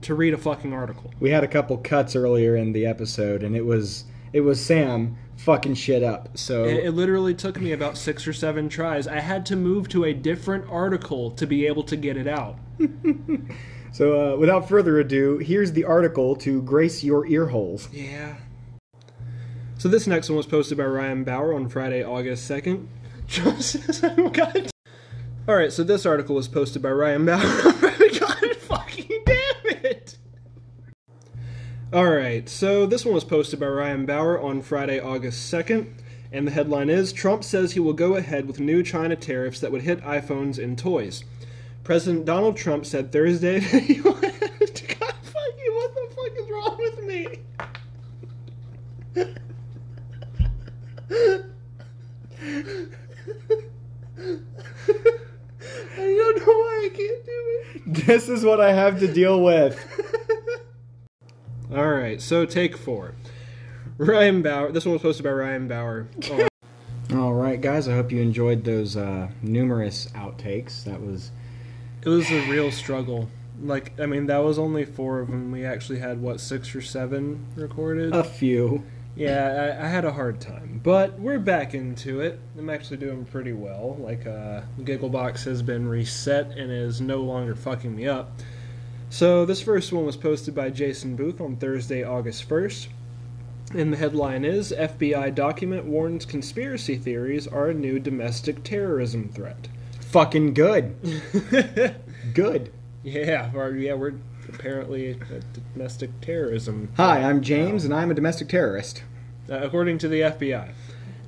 to 0.02 0.14
read 0.16 0.34
a 0.34 0.38
fucking 0.38 0.74
article. 0.74 1.12
We 1.20 1.30
had 1.30 1.44
a 1.44 1.48
couple 1.48 1.78
cuts 1.78 2.16
earlier 2.16 2.56
in 2.56 2.74
the 2.74 2.86
episode, 2.86 3.44
and 3.44 3.56
it 3.56 3.66
was 3.66 4.06
it 4.34 4.42
was 4.42 4.64
Sam 4.64 5.18
fucking 5.38 5.76
shit 5.76 6.04
up. 6.04 6.38
So 6.38 6.66
It, 6.66 6.86
it 6.86 6.92
literally 6.92 7.34
took 7.34 7.60
me 7.60 7.72
about 7.72 7.98
six 7.98 8.28
or 8.28 8.34
seven 8.34 8.70
tries. 8.70 9.08
I 9.08 9.20
had 9.20 9.46
to 9.48 9.56
move 9.56 9.90
to 9.90 10.04
a 10.06 10.14
different 10.14 10.66
article 10.70 11.32
to 11.32 11.48
be 11.48 11.66
able 11.68 11.84
to 11.84 11.96
get 11.96 12.18
it 12.18 12.28
out. 12.28 12.58
so 13.92 14.34
uh, 14.34 14.38
without 14.38 14.68
further 14.68 15.00
ado, 15.00 15.38
here's 15.38 15.72
the 15.72 15.84
article 15.86 16.36
to 16.38 16.62
grace 16.64 17.04
your 17.04 17.26
ear 17.28 17.48
holes. 17.48 17.90
Yeah. 17.92 18.36
So 19.84 19.90
this 19.90 20.08
next 20.08 20.30
one 20.30 20.38
was 20.38 20.48
posted 20.48 20.78
by 20.78 20.86
Ryan 20.86 21.26
Bauer 21.26 21.54
on 21.54 21.68
Friday, 21.68 22.06
August 22.06 22.50
2nd. 22.50 22.88
Just, 23.28 24.02
oh 24.02 24.30
God. 24.30 24.72
All 25.46 25.58
right, 25.58 25.74
so 25.74 25.84
this 25.84 26.06
article 26.06 26.36
was 26.36 26.48
posted 26.48 26.82
by 26.82 26.90
Ryan 26.92 27.26
Bauer. 27.26 27.42
God 27.42 28.56
fucking 28.62 29.24
damn 29.26 29.84
it. 29.84 30.18
All 31.92 32.06
right, 32.06 32.48
so 32.48 32.86
this 32.86 33.04
one 33.04 33.14
was 33.14 33.26
posted 33.26 33.60
by 33.60 33.66
Ryan 33.66 34.06
Bauer 34.06 34.40
on 34.40 34.62
Friday, 34.62 35.02
August 35.02 35.52
2nd. 35.54 35.92
And 36.32 36.48
the 36.48 36.52
headline 36.52 36.90
is 36.90 37.12
Trump 37.12 37.44
says 37.44 37.74
he 37.74 37.82
will 37.82 37.92
go 37.92 38.16
ahead 38.16 38.48
with 38.48 38.62
new 38.62 38.84
China 38.84 39.18
tariffs 39.18 39.60
that 39.60 39.74
would 39.74 39.82
hit 39.82 40.02
iPhones 40.04 40.64
and 40.64 40.78
toys. 40.78 41.26
President 41.84 42.24
Donald 42.24 42.56
Trump 42.56 42.86
said 42.86 43.12
Thursday 43.12 43.60
that 43.72 43.84
he 43.84 44.00
will. 44.00 44.14
God 44.14 44.32
fuck 44.62 45.54
you, 45.62 45.76
what 45.76 45.94
the 45.94 46.16
fuck 46.16 46.40
is 46.40 46.50
wrong 46.50 46.78
with 46.80 47.04
me? 47.04 47.44
I 55.96 56.16
don't 56.18 56.38
know 56.38 56.54
why 56.54 56.82
I 56.86 56.90
can't 56.90 57.26
do 57.26 57.32
it. 57.32 58.06
This 58.08 58.23
is 58.34 58.44
what 58.44 58.60
I 58.60 58.74
have 58.74 59.00
to 59.00 59.12
deal 59.12 59.42
with. 59.42 59.80
All 61.74 61.90
right, 61.90 62.22
so 62.22 62.46
take 62.46 62.78
four. 62.78 63.16
Ryan 63.98 64.42
Bauer. 64.42 64.72
This 64.72 64.86
one 64.86 64.94
was 64.94 65.02
posted 65.02 65.24
by 65.24 65.32
Ryan 65.32 65.68
Bauer. 65.68 66.08
All 67.14 67.34
right, 67.34 67.62
guys. 67.62 67.88
I 67.88 67.94
hope 67.94 68.12
you 68.12 68.22
enjoyed 68.22 68.64
those 68.64 68.98
uh, 68.98 69.30
numerous 69.42 70.08
outtakes. 70.16 70.84
That 70.84 71.02
was 71.02 71.32
it 72.02 72.10
was 72.10 72.30
a 72.32 72.42
real 72.50 72.72
struggle. 72.72 73.30
Like, 73.62 74.00
I 74.00 74.08
mean, 74.08 74.26
that 74.28 74.40
was 74.40 74.58
only 74.60 74.84
four 74.84 75.20
of 75.20 75.30
them. 75.30 75.52
We 75.52 75.64
actually 75.64 76.00
had 76.00 76.22
what 76.22 76.40
six 76.42 76.76
or 76.76 76.82
seven 76.82 77.46
recorded. 77.56 78.14
a 78.14 78.24
few. 78.24 78.84
Yeah, 79.16 79.76
I, 79.80 79.86
I 79.86 79.88
had 79.90 80.06
a 80.06 80.12
hard 80.12 80.42
time, 80.42 80.82
but 80.84 81.20
we're 81.20 81.40
back 81.40 81.76
into 81.76 82.22
it. 82.22 82.40
I'm 82.58 82.70
actually 82.70 82.98
doing 82.98 83.26
pretty 83.26 83.54
well. 83.54 83.96
Like, 84.00 84.26
uh, 84.26 84.62
Gigglebox 84.80 85.44
has 85.46 85.62
been 85.62 85.88
reset 85.88 86.58
and 86.58 86.72
is 86.72 87.00
no 87.00 87.22
longer 87.22 87.54
fucking 87.54 87.96
me 87.96 88.08
up. 88.08 88.32
So, 89.10 89.46
this 89.46 89.62
first 89.62 89.94
one 89.94 90.06
was 90.06 90.18
posted 90.18 90.56
by 90.56 90.72
Jason 90.72 91.16
Booth 91.16 91.40
on 91.40 91.58
Thursday, 91.58 92.04
August 92.04 92.50
1st. 92.50 92.88
And 93.76 93.94
the 93.94 93.98
headline 93.98 94.46
is 94.46 94.72
FBI 94.72 95.34
document 95.36 95.86
warns 95.86 96.26
conspiracy 96.26 96.96
theories 96.98 97.48
are 97.48 97.70
a 97.70 97.74
new 97.74 98.00
domestic 98.00 98.64
terrorism 98.64 99.30
threat. 99.30 99.68
Fucking 100.02 100.54
good. 100.54 100.96
Good. 102.34 102.72
yeah, 103.04 103.52
or, 103.54 103.72
yeah, 103.72 103.94
we're 103.94 104.14
apparently 104.54 105.12
a 105.12 105.42
domestic 105.74 106.10
terrorism. 106.22 106.90
Hi, 106.98 107.22
I'm 107.22 107.42
James, 107.42 107.86
and 107.86 107.94
I'm 107.94 108.12
a 108.12 108.14
domestic 108.14 108.50
terrorist. 108.50 109.04
uh, 109.50 109.56
according 109.58 109.98
to 110.00 110.08
the 110.08 110.22
FBI. 110.22 110.70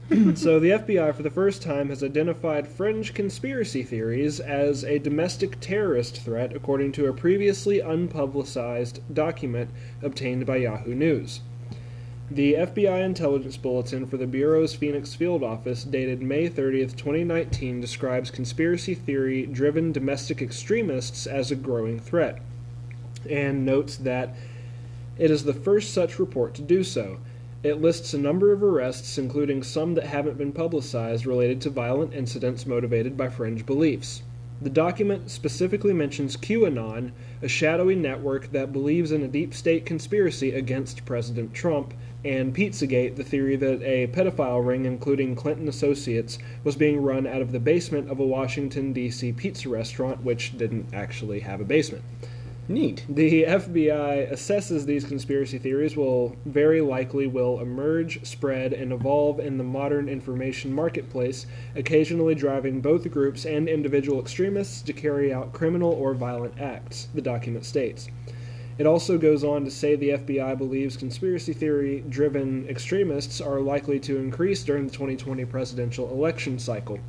so, 0.37 0.59
the 0.59 0.69
FBI, 0.69 1.15
for 1.15 1.23
the 1.23 1.31
first 1.31 1.63
time, 1.63 1.89
has 1.89 2.03
identified 2.03 2.67
fringe 2.67 3.13
conspiracy 3.15 3.81
theories 3.81 4.39
as 4.39 4.83
a 4.83 4.99
domestic 4.99 5.59
terrorist 5.59 6.21
threat, 6.21 6.55
according 6.55 6.91
to 6.91 7.07
a 7.07 7.13
previously 7.13 7.79
unpublicized 7.79 8.99
document 9.11 9.71
obtained 10.03 10.45
by 10.45 10.57
Yahoo 10.57 10.93
News. 10.93 11.41
The 12.29 12.53
FBI 12.53 13.03
intelligence 13.03 13.57
bulletin 13.57 14.05
for 14.07 14.17
the 14.17 14.27
Bureau's 14.27 14.75
Phoenix 14.75 15.13
field 15.13 15.43
office, 15.43 15.83
dated 15.83 16.21
May 16.21 16.49
30th, 16.49 16.95
2019, 16.95 17.81
describes 17.81 18.31
conspiracy 18.31 18.95
theory 18.95 19.45
driven 19.45 19.91
domestic 19.91 20.41
extremists 20.41 21.27
as 21.27 21.51
a 21.51 21.55
growing 21.55 21.99
threat, 21.99 22.39
and 23.27 23.65
notes 23.65 23.97
that 23.97 24.35
it 25.17 25.31
is 25.31 25.43
the 25.43 25.53
first 25.53 25.93
such 25.93 26.19
report 26.19 26.53
to 26.55 26.61
do 26.61 26.83
so. 26.83 27.19
It 27.63 27.81
lists 27.81 28.13
a 28.13 28.19
number 28.19 28.51
of 28.51 28.61
arrests, 28.61 29.17
including 29.17 29.63
some 29.63 29.95
that 29.95 30.05
haven't 30.05 30.37
been 30.37 30.51
publicized, 30.51 31.25
related 31.25 31.61
to 31.61 31.69
violent 31.69 32.13
incidents 32.13 32.65
motivated 32.65 33.17
by 33.17 33.29
fringe 33.29 33.65
beliefs. 33.65 34.21
The 34.61 34.69
document 34.69 35.29
specifically 35.29 35.93
mentions 35.93 36.37
QAnon, 36.37 37.11
a 37.41 37.47
shadowy 37.47 37.95
network 37.95 38.51
that 38.51 38.71
believes 38.71 39.11
in 39.11 39.21
a 39.21 39.27
deep 39.27 39.53
state 39.53 39.85
conspiracy 39.85 40.53
against 40.53 41.05
President 41.05 41.53
Trump, 41.53 41.93
and 42.23 42.55
Pizzagate, 42.55 43.15
the 43.15 43.23
theory 43.23 43.55
that 43.55 43.81
a 43.83 44.07
pedophile 44.07 44.65
ring, 44.65 44.85
including 44.85 45.35
Clinton 45.35 45.67
associates, 45.67 46.39
was 46.63 46.75
being 46.75 47.01
run 47.03 47.27
out 47.27 47.41
of 47.41 47.51
the 47.51 47.59
basement 47.59 48.09
of 48.09 48.19
a 48.19 48.25
Washington, 48.25 48.93
D.C. 48.93 49.33
pizza 49.33 49.69
restaurant, 49.69 50.23
which 50.23 50.57
didn't 50.57 50.93
actually 50.93 51.41
have 51.41 51.61
a 51.61 51.65
basement. 51.65 52.03
Neat. 52.67 53.05
The 53.07 53.43
FBI 53.43 54.31
assesses 54.31 54.85
these 54.85 55.05
conspiracy 55.05 55.59
theories 55.59 55.95
will 55.95 56.35
very 56.45 56.81
likely 56.81 57.27
will 57.27 57.59
emerge, 57.59 58.25
spread, 58.25 58.73
and 58.73 58.91
evolve 58.91 59.39
in 59.39 59.59
the 59.59 59.63
modern 59.63 60.09
information 60.09 60.73
marketplace, 60.73 61.45
occasionally 61.75 62.33
driving 62.33 62.81
both 62.81 63.09
groups 63.11 63.45
and 63.45 63.69
individual 63.69 64.19
extremists 64.19 64.81
to 64.81 64.93
carry 64.93 65.31
out 65.31 65.53
criminal 65.53 65.91
or 65.91 66.15
violent 66.15 66.59
acts, 66.59 67.07
the 67.13 67.21
document 67.21 67.65
states. 67.65 68.09
It 68.79 68.87
also 68.87 69.19
goes 69.19 69.43
on 69.43 69.63
to 69.65 69.71
say 69.71 69.95
the 69.95 70.09
FBI 70.09 70.57
believes 70.57 70.97
conspiracy 70.97 71.53
theory 71.53 72.03
driven 72.09 72.67
extremists 72.67 73.41
are 73.41 73.59
likely 73.59 73.99
to 74.01 74.17
increase 74.17 74.63
during 74.63 74.87
the 74.87 74.91
2020 74.91 75.45
presidential 75.45 76.09
election 76.09 76.57
cycle. 76.57 76.99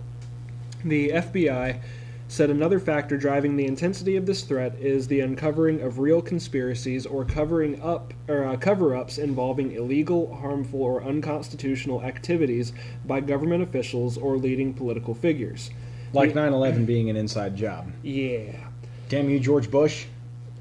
The 0.85 1.09
FBI 1.13 1.81
said 2.29 2.51
another 2.51 2.81
factor 2.81 3.17
driving 3.17 3.57
the 3.57 3.67
intensity 3.67 4.17
of 4.17 4.27
this 4.27 4.43
threat 4.43 4.75
is 4.81 5.07
the 5.07 5.21
uncovering 5.21 5.81
of 5.81 5.99
real 5.99 6.21
conspiracies 6.21 7.07
or 7.07 7.25
covering 7.25 7.81
up 7.81 8.13
or 8.29 8.45
uh, 8.45 8.57
cover-ups 8.57 9.19
involving 9.19 9.73
illegal, 9.73 10.35
harmful, 10.37 10.83
or 10.83 11.03
unconstitutional 11.05 12.03
activities 12.03 12.73
by 13.05 13.21
government 13.21 13.63
officials 13.63 14.19
or 14.19 14.37
leading 14.37 14.75
political 14.75 15.15
figures. 15.15 15.71
Like 16.13 16.35
9 16.35 16.53
11 16.53 16.85
being 16.85 17.11
an 17.11 17.17
inside 17.17 17.57
job. 17.57 17.93
Yeah. 18.03 18.69
Damn 19.09 19.31
you, 19.31 19.39
George 19.39 19.71
Bush. 19.71 20.07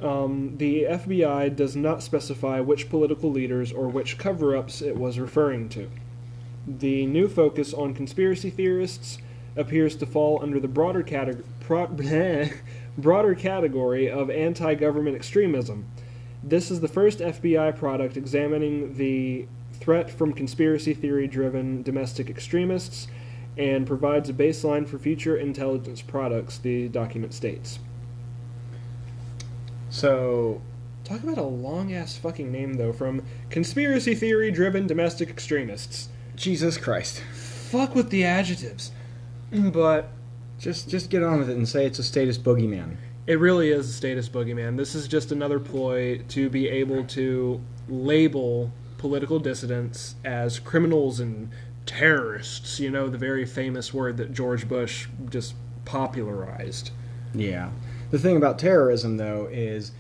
Um, 0.02 0.58
the 0.58 0.84
FBI 0.84 1.56
does 1.56 1.76
not 1.76 2.04
specify 2.04 2.60
which 2.60 2.90
political 2.90 3.32
leaders 3.32 3.72
or 3.72 3.88
which 3.88 4.18
cover 4.18 4.56
ups 4.56 4.82
it 4.82 4.98
was 4.98 5.18
referring 5.18 5.70
to. 5.70 5.90
The 6.68 7.06
new 7.06 7.28
focus 7.28 7.74
on 7.74 7.94
conspiracy 7.94 8.50
theorists 8.50 9.20
appears 9.56 9.96
to 9.96 10.06
fall 10.06 10.42
under 10.42 10.60
the 10.60 10.68
broader, 10.68 11.02
cate- 11.02 11.44
pro- 11.66 11.88
broader 12.98 13.36
category 13.36 14.10
of 14.10 14.30
anti 14.30 14.76
government 14.76 15.16
extremism. 15.16 15.86
This 16.44 16.70
is 16.70 16.80
the 16.80 16.88
first 16.88 17.20
FBI 17.20 17.76
product 17.76 18.18
examining 18.18 18.98
the 18.98 19.48
threat 19.74 20.10
from 20.10 20.34
conspiracy 20.34 20.94
theory 20.94 21.28
driven 21.28 21.82
domestic 21.82 22.30
extremists 22.30 23.08
and 23.58 23.88
provides 23.88 24.30
a 24.30 24.34
baseline 24.34 24.88
for 24.88 25.00
future 25.00 25.36
intelligence 25.36 26.02
products, 26.02 26.58
the 26.58 26.88
document 26.90 27.34
states. 27.34 27.80
So, 29.90 30.62
Talk 31.06 31.22
about 31.22 31.38
a 31.38 31.44
long 31.44 31.94
ass 31.94 32.18
fucking 32.18 32.52
name 32.52 32.74
though 32.74 32.92
from 32.92 33.22
conspiracy 33.52 34.16
theory 34.16 34.50
driven 34.50 34.88
domestic 34.88 35.30
extremists. 35.30 36.10
Jesus 36.36 36.80
Christ. 36.80 37.22
Fuck 37.32 37.94
with 37.94 38.10
the 38.10 38.24
adjectives. 38.24 38.92
But 39.52 40.10
Just 40.66 40.90
just 40.90 41.12
get 41.12 41.22
on 41.22 41.38
with 41.38 41.48
it 41.52 41.58
and 41.58 41.70
say 41.70 41.86
it's 41.86 42.00
a 42.00 42.04
status 42.04 42.40
boogeyman. 42.40 42.96
it 43.28 43.40
really 43.40 43.70
is 43.70 43.88
a 43.88 43.94
status 43.94 44.28
boogeyman. 44.28 44.78
This 44.78 44.96
is 44.96 45.08
just 45.08 45.32
another 45.32 45.60
ploy 45.60 46.24
to 46.30 46.50
be 46.50 46.68
able 46.68 47.06
to 47.06 47.62
label 47.88 48.72
political 48.98 49.38
dissidents 49.38 50.16
as 50.26 50.58
criminals 50.58 51.20
and 51.20 51.52
terrorists. 51.86 52.80
You 52.80 52.90
know, 52.90 53.10
the 53.10 53.18
very 53.20 53.46
famous 53.46 53.94
word 53.94 54.18
that 54.18 54.34
George 54.34 54.68
Bush 54.68 55.08
just 55.30 55.54
popularized. 55.86 56.90
Yeah. 57.36 57.70
The 58.10 58.18
thing 58.18 58.36
about 58.36 58.58
terrorism, 58.58 59.18
though, 59.18 59.48
is 59.52 59.92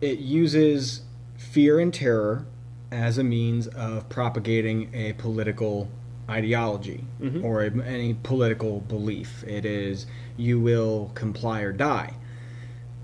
it 0.00 0.18
uses 0.18 1.02
fear 1.36 1.78
and 1.78 1.92
terror 1.92 2.46
as 2.90 3.18
a 3.18 3.24
means 3.24 3.66
of 3.66 4.08
propagating 4.08 4.88
a 4.94 5.12
political 5.12 5.90
ideology 6.30 7.04
Mhm. 7.20 7.44
or 7.44 7.62
a, 7.64 7.70
any 7.84 8.14
political 8.22 8.80
belief. 8.80 9.44
It 9.46 9.64
is 9.64 10.06
you 10.36 10.58
will 10.60 11.10
comply 11.14 11.60
or 11.60 11.72
die. 11.72 12.14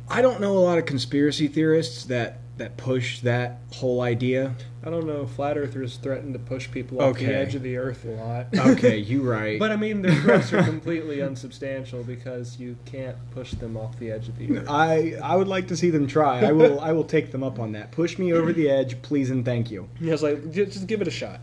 I 0.08 0.22
don't 0.22 0.40
know 0.40 0.56
a 0.56 0.60
lot 0.60 0.78
of 0.78 0.86
conspiracy 0.86 1.46
theorists 1.48 2.04
that 2.06 2.38
that 2.58 2.76
push 2.76 3.20
that 3.20 3.58
whole 3.72 4.02
idea. 4.02 4.52
I 4.84 4.90
don't 4.90 5.06
know, 5.06 5.24
flat 5.26 5.56
earthers 5.56 5.96
threaten 5.96 6.34
to 6.34 6.38
push 6.38 6.70
people 6.70 7.00
off 7.00 7.16
the 7.18 7.24
edge 7.34 7.54
of 7.54 7.62
the 7.62 7.78
earth 7.78 8.04
a 8.04 8.10
lot. 8.10 8.46
Okay, 8.54 8.98
you 9.12 9.22
right. 9.22 9.58
But 9.58 9.70
I 9.70 9.76
mean, 9.76 10.02
their 10.02 10.14
threats 10.20 10.52
are 10.52 10.62
completely 10.74 11.20
unsubstantial 11.20 12.02
because 12.02 12.58
you 12.60 12.76
can't 12.84 13.16
push 13.30 13.52
them 13.52 13.78
off 13.78 13.98
the 13.98 14.10
edge 14.10 14.28
of 14.28 14.36
the 14.36 14.58
earth. 14.58 14.66
I 14.68 15.14
I 15.22 15.36
would 15.36 15.48
like 15.48 15.68
to 15.68 15.76
see 15.76 15.88
them 15.88 16.06
try. 16.06 16.40
I 16.44 16.52
will 16.52 16.80
I 16.80 16.92
will 16.92 17.04
take 17.04 17.30
them 17.32 17.42
up 17.42 17.58
on 17.58 17.72
that. 17.72 17.92
Push 17.92 18.18
me 18.18 18.32
over 18.34 18.52
the 18.52 18.68
edge, 18.68 19.00
please 19.00 19.30
and 19.30 19.42
thank 19.44 19.70
you. 19.70 19.88
Yeah, 20.00 20.12
it's 20.12 20.22
like 20.22 20.50
just 20.52 20.86
give 20.86 21.00
it 21.00 21.08
a 21.08 21.10
shot. 21.12 21.40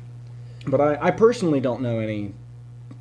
But 0.67 0.81
I, 0.81 1.07
I 1.07 1.11
personally 1.11 1.59
don't 1.59 1.81
know 1.81 1.99
any 1.99 2.33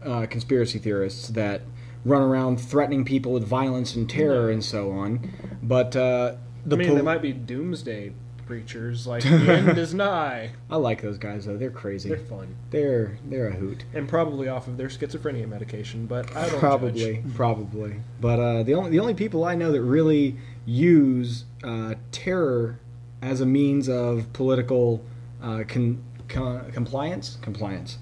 uh, 0.05 0.26
conspiracy 0.26 0.79
theorists 0.79 1.29
that 1.29 1.62
run 2.05 2.22
around 2.22 2.61
threatening 2.61 3.05
people 3.05 3.33
with 3.33 3.44
violence 3.44 3.96
and 3.96 4.09
terror 4.09 4.50
and 4.50 4.64
so 4.64 4.92
on. 4.92 5.31
But 5.62 5.96
uh, 5.96 6.37
the 6.64 6.76
I 6.76 6.79
mean, 6.79 6.88
pol- 6.88 6.94
there 6.96 7.05
might 7.05 7.22
be 7.22 7.33
doomsday 7.33 8.12
preachers 8.46 9.09
like 9.09 9.22
the 9.24 9.31
end 9.52 9.76
is 9.76 9.92
nigh. 9.92 10.52
I 10.70 10.76
like 10.76 11.02
those 11.02 11.18
guys 11.18 11.46
though. 11.46 11.57
They're 11.57 11.70
crazy. 11.70 12.11
They're 12.11 12.18
fun 12.18 12.55
They're 12.70 13.18
they're 13.24 13.48
a 13.48 13.52
hoot. 13.55 13.83
and 13.92 14.09
probably 14.09 14.46
off 14.46 14.68
of 14.68 14.76
their 14.76 14.87
schizophrenia 14.87 15.48
medication, 15.48 16.07
but 16.07 16.35
I 16.37 16.48
don't 16.48 16.61
Probably, 16.61 17.16
judge. 17.16 17.24
probably. 17.35 17.96
But 18.20 18.38
uh, 18.38 18.62
the 18.62 18.74
only 18.74 18.90
the 18.90 19.00
only 19.00 19.14
people 19.14 19.44
I 19.44 19.57
know 19.57 19.72
that 19.72 19.83
really 19.83 20.37
use 20.64 21.44
uh, 21.64 21.94
terror 22.12 22.79
as 23.20 23.40
a 23.40 23.46
means 23.46 23.88
of 23.88 24.33
political 24.33 25.02
uh, 25.42 25.64
con- 25.66 26.02
con- 26.28 26.70
compliance, 26.72 27.38
compliance, 27.42 27.98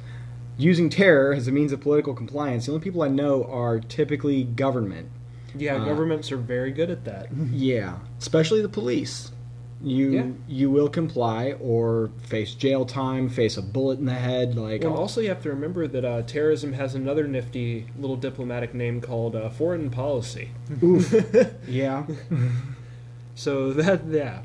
using 0.56 0.88
terror 0.88 1.32
as 1.34 1.48
a 1.48 1.52
means 1.52 1.72
of 1.72 1.80
political 1.80 2.14
compliance. 2.14 2.66
The 2.66 2.72
only 2.72 2.82
people 2.84 3.02
I 3.02 3.08
know 3.08 3.44
are 3.44 3.80
typically 3.80 4.44
government. 4.44 5.08
Yeah, 5.56 5.76
Uh, 5.76 5.84
governments 5.84 6.32
are 6.32 6.36
very 6.36 6.72
good 6.72 6.90
at 6.90 7.04
that. 7.04 7.28
Yeah, 7.52 7.98
especially 8.18 8.60
the 8.62 8.68
police. 8.68 9.30
You 9.82 10.10
Yeah. 10.12 10.26
you 10.48 10.70
will 10.70 10.88
comply 10.88 11.52
or 11.60 12.10
face 12.22 12.54
jail 12.54 12.86
time, 12.86 13.28
face 13.28 13.58
a 13.58 13.62
bullet 13.62 13.98
in 13.98 14.06
the 14.06 14.14
head. 14.14 14.56
Like 14.56 14.82
Well, 14.82 14.94
also 14.94 15.20
you 15.20 15.28
have 15.28 15.42
to 15.42 15.50
remember 15.50 15.86
that 15.86 16.04
uh, 16.04 16.22
terrorism 16.22 16.72
has 16.72 16.94
another 16.94 17.28
nifty 17.28 17.86
little 18.00 18.16
diplomatic 18.16 18.72
name 18.72 19.00
called 19.02 19.36
uh, 19.36 19.50
foreign 19.50 19.90
policy. 19.90 20.48
oof, 20.82 21.12
yeah, 21.68 22.04
So 23.34 23.72
that 23.74 24.06
yeah, 24.06 24.42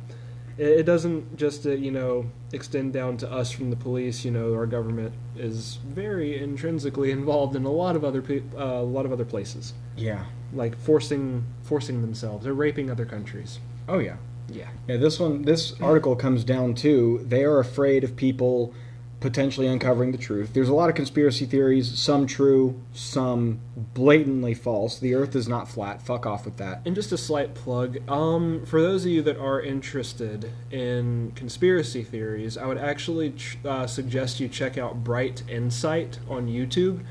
it, 0.59 0.79
it 0.79 0.83
doesn't 0.83 1.37
just 1.37 1.65
uh, 1.65 1.71
you 1.71 1.91
know 1.91 2.29
extend 2.53 2.93
down 2.93 3.17
to 3.17 3.31
us 3.31 3.51
from 3.51 3.69
the 3.69 3.75
police. 3.75 4.23
You 4.25 4.31
know, 4.31 4.53
our 4.53 4.67
government 4.67 5.13
is 5.37 5.79
very 5.85 6.41
intrinsically 6.41 7.11
involved 7.19 7.55
in 7.55 7.65
a 7.65 7.71
lot 7.71 7.95
of 7.95 8.03
other 8.03 8.21
pe- 8.21 8.43
uh, 8.55 8.81
a 8.81 8.83
lot 8.83 9.05
of 9.05 9.11
other 9.11 9.25
places, 9.25 9.73
yeah. 9.97 10.25
like 10.53 10.77
forcing 10.77 11.45
forcing 11.63 12.01
themselves 12.01 12.45
or 12.45 12.53
raping 12.53 12.91
other 12.91 13.05
countries. 13.05 13.59
Oh 13.87 13.99
yeah. 13.99 14.17
Yeah, 14.51 14.69
Yeah, 14.87 14.97
this 14.97 15.19
one, 15.19 15.43
this 15.43 15.79
article 15.79 16.15
comes 16.15 16.43
down 16.43 16.73
to 16.75 17.23
they 17.23 17.43
are 17.43 17.59
afraid 17.59 18.03
of 18.03 18.15
people 18.15 18.73
potentially 19.19 19.67
uncovering 19.67 20.11
the 20.11 20.17
truth. 20.17 20.53
There's 20.53 20.69
a 20.69 20.73
lot 20.73 20.89
of 20.89 20.95
conspiracy 20.95 21.45
theories, 21.45 21.97
some 21.99 22.25
true, 22.25 22.79
some 22.93 23.59
blatantly 23.93 24.53
false. 24.53 24.97
The 24.99 25.13
Earth 25.15 25.35
is 25.35 25.47
not 25.47 25.67
flat. 25.67 26.01
Fuck 26.01 26.25
off 26.25 26.45
with 26.45 26.57
that. 26.57 26.81
and 26.85 26.95
just 26.95 27.11
a 27.11 27.17
slight 27.17 27.53
plug. 27.53 27.97
Um, 28.09 28.65
for 28.65 28.81
those 28.81 29.05
of 29.05 29.11
you 29.11 29.21
that 29.23 29.37
are 29.37 29.61
interested 29.61 30.51
in 30.71 31.33
conspiracy 31.35 32.03
theories, 32.03 32.57
I 32.57 32.65
would 32.65 32.77
actually 32.77 33.31
ch- 33.31 33.57
uh, 33.65 33.87
suggest 33.87 34.39
you 34.39 34.47
check 34.47 34.77
out 34.77 35.03
Bright 35.03 35.43
Insight 35.49 36.19
on 36.29 36.47
YouTube. 36.47 37.03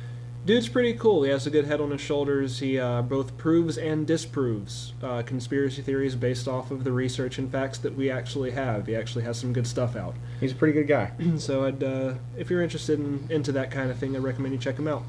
Dude's 0.48 0.66
pretty 0.66 0.94
cool. 0.94 1.24
He 1.24 1.30
has 1.30 1.46
a 1.46 1.50
good 1.50 1.66
head 1.66 1.78
on 1.78 1.90
his 1.90 2.00
shoulders. 2.00 2.60
He 2.60 2.78
uh, 2.78 3.02
both 3.02 3.36
proves 3.36 3.76
and 3.76 4.06
disproves 4.06 4.94
uh, 5.02 5.20
conspiracy 5.20 5.82
theories 5.82 6.16
based 6.16 6.48
off 6.48 6.70
of 6.70 6.84
the 6.84 6.90
research 6.90 7.36
and 7.36 7.52
facts 7.52 7.76
that 7.80 7.94
we 7.94 8.10
actually 8.10 8.52
have. 8.52 8.86
He 8.86 8.96
actually 8.96 9.24
has 9.24 9.38
some 9.38 9.52
good 9.52 9.66
stuff 9.66 9.94
out. 9.94 10.14
He's 10.40 10.52
a 10.52 10.54
pretty 10.54 10.72
good 10.72 10.88
guy. 10.88 11.12
so, 11.36 11.66
I'd, 11.66 11.84
uh, 11.84 12.14
if 12.38 12.48
you're 12.48 12.62
interested 12.62 12.98
in 12.98 13.26
into 13.28 13.52
that 13.52 13.70
kind 13.70 13.90
of 13.90 13.98
thing, 13.98 14.16
I 14.16 14.20
recommend 14.20 14.54
you 14.54 14.58
check 14.58 14.78
him 14.78 14.88
out. 14.88 15.02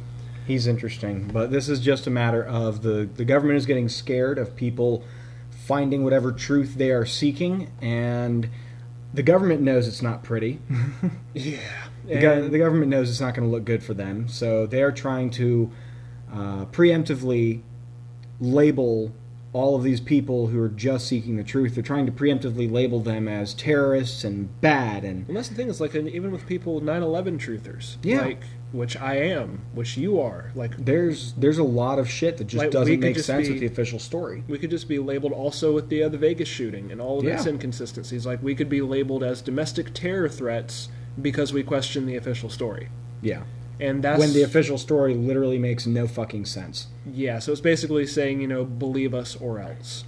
He's 0.45 0.67
interesting, 0.67 1.29
but 1.31 1.51
this 1.51 1.69
is 1.69 1.79
just 1.79 2.05
a 2.05 2.09
matter 2.09 2.43
of 2.43 2.81
the 2.81 3.07
the 3.15 3.23
government 3.23 3.59
is 3.59 3.65
getting 3.65 3.87
scared 3.87 4.37
of 4.37 4.57
people 4.57 5.05
finding 5.51 6.03
whatever 6.03 6.33
truth 6.33 6.75
they 6.75 6.91
are 6.91 7.05
seeking, 7.05 7.71
and 7.81 8.49
the 9.13 9.23
government 9.23 9.61
knows 9.61 9.87
it's 9.87 10.01
not 10.01 10.21
pretty. 10.21 10.59
Yeah. 11.33 11.59
The, 12.10 12.20
go- 12.22 12.47
the 12.47 12.57
government 12.57 12.89
knows 12.89 13.10
it's 13.10 13.22
not 13.22 13.34
going 13.36 13.47
to 13.47 13.51
look 13.51 13.66
good 13.66 13.84
for 13.84 13.93
them, 13.93 14.28
so 14.28 14.66
they're 14.66 14.91
trying 14.91 15.30
to 15.32 15.72
uh, 16.34 16.66
preemptively 16.66 17.62
label 18.39 19.12
all 19.51 19.76
of 19.76 19.82
these 19.84 19.99
people 19.99 20.47
who 20.47 20.62
are 20.62 20.70
just 20.70 21.07
seeking 21.07 21.36
the 21.36 21.43
truth. 21.43 21.74
They're 21.74 21.84
trying 21.84 22.05
to 22.05 22.12
preemptively 22.12 22.72
label 22.72 22.99
them 22.99 23.28
as 23.28 23.53
terrorists 23.55 24.24
and 24.24 24.62
bad 24.62 25.03
and 25.03 25.28
And 25.28 25.36
that's 25.36 25.49
the 25.49 25.55
thing. 25.55 25.70
Is 25.70 25.82
like 25.82 25.95
even 25.95 26.32
with 26.32 26.45
people 26.45 26.82
9/11 26.82 27.39
truthers. 27.39 27.97
Yeah. 28.03 28.22
Like 28.22 28.43
which 28.72 28.95
I 28.95 29.16
am, 29.16 29.62
which 29.74 29.97
you 29.97 30.22
are. 30.22 30.51
Like 30.53 30.78
there's 30.78 31.34
there's 31.34 31.57
a 31.57 31.64
lot 31.64 31.97
of 31.97 32.07
shit 32.07 32.38
that 32.38 32.43
just 32.45 32.60
Like, 32.64 32.70
doesn't 32.70 32.99
make 32.99 33.16
just 33.16 33.26
sense 33.26 33.47
be- 33.47 33.53
with 33.53 33.60
the 33.62 33.66
official 33.66 33.97
story. 33.97 34.43
we 34.47 34.60
could 34.60 34.70
just 34.70 34.88
be 34.88 34.99
labeled 34.99 35.34
also 35.34 35.74
with 35.74 35.89
the 35.89 36.03
uh, 36.03 36.10
the 36.10 36.20
Vegas 36.20 36.47
shooting 36.47 36.91
and 36.91 37.01
all 37.01 37.18
of 37.20 37.26
its 37.26 37.47
inconsistencies. 37.47 38.28
Like 38.28 38.43
we 38.43 38.53
could 38.53 38.70
be 38.70 38.82
labeled 38.82 39.24
as 39.24 39.41
domestic 39.41 39.95
terror 39.95 40.30
threats 40.30 40.89
because 41.22 41.53
we 41.53 41.63
question 41.63 42.05
the 42.05 42.15
official 42.15 42.49
story. 42.49 42.89
Yeah. 43.22 43.43
And 43.80 44.03
that's 44.03 44.20
When 44.20 44.34
the 44.34 44.43
official 44.43 44.78
story 44.78 45.13
literally 45.13 45.57
makes 45.57 45.88
no 45.88 46.07
fucking 46.07 46.45
sense. 46.45 46.88
Yeah, 47.09 47.39
so 47.39 47.51
it's 47.53 47.61
basically 47.61 48.05
saying, 48.05 48.41
you 48.41 48.47
know, 48.47 48.65
believe 48.65 49.13
us 49.13 49.36
or 49.38 49.59
else. 49.59 50.03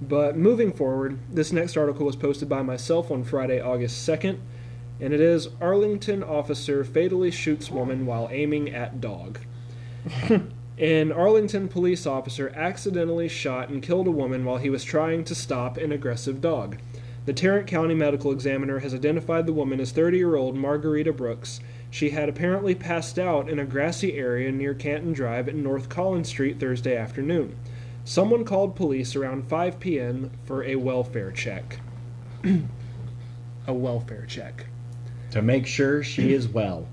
But 0.00 0.36
moving 0.36 0.72
forward, 0.72 1.18
this 1.30 1.52
next 1.52 1.76
article 1.76 2.04
was 2.04 2.16
posted 2.16 2.48
by 2.48 2.62
myself 2.62 3.10
on 3.10 3.24
Friday, 3.24 3.60
August 3.60 4.06
2nd, 4.06 4.38
and 5.00 5.14
it 5.14 5.20
is 5.20 5.48
Arlington 5.60 6.22
officer 6.22 6.84
fatally 6.84 7.30
shoots 7.30 7.70
woman 7.70 8.04
while 8.04 8.28
aiming 8.30 8.74
at 8.74 9.00
dog. 9.00 9.38
An 10.78 11.12
Arlington 11.12 11.68
police 11.68 12.06
officer 12.06 12.52
accidentally 12.56 13.28
shot 13.28 13.68
and 13.68 13.82
killed 13.82 14.06
a 14.06 14.12
woman 14.12 14.44
while 14.44 14.56
he 14.56 14.70
was 14.70 14.82
trying 14.82 15.22
to 15.24 15.34
stop 15.34 15.76
an 15.76 15.92
aggressive 15.92 16.40
dog. 16.40 16.78
The 17.24 17.32
Tarrant 17.32 17.68
County 17.68 17.94
Medical 17.94 18.32
Examiner 18.32 18.80
has 18.80 18.92
identified 18.92 19.46
the 19.46 19.52
woman 19.52 19.78
as 19.78 19.92
30 19.92 20.18
year 20.18 20.34
old 20.34 20.56
Margarita 20.56 21.12
Brooks. 21.12 21.60
She 21.88 22.10
had 22.10 22.28
apparently 22.28 22.74
passed 22.74 23.16
out 23.16 23.48
in 23.48 23.60
a 23.60 23.64
grassy 23.64 24.14
area 24.14 24.50
near 24.50 24.74
Canton 24.74 25.12
Drive 25.12 25.46
and 25.46 25.62
North 25.62 25.88
Collins 25.88 26.28
Street 26.28 26.58
Thursday 26.58 26.96
afternoon. 26.96 27.54
Someone 28.04 28.44
called 28.44 28.74
police 28.74 29.14
around 29.14 29.48
5 29.48 29.78
p.m. 29.78 30.32
for 30.44 30.64
a 30.64 30.74
welfare 30.74 31.30
check. 31.30 31.78
a 33.68 33.72
welfare 33.72 34.26
check. 34.26 34.66
To 35.30 35.42
make 35.42 35.68
sure 35.68 36.02
she 36.02 36.32
is 36.32 36.48
well. 36.48 36.88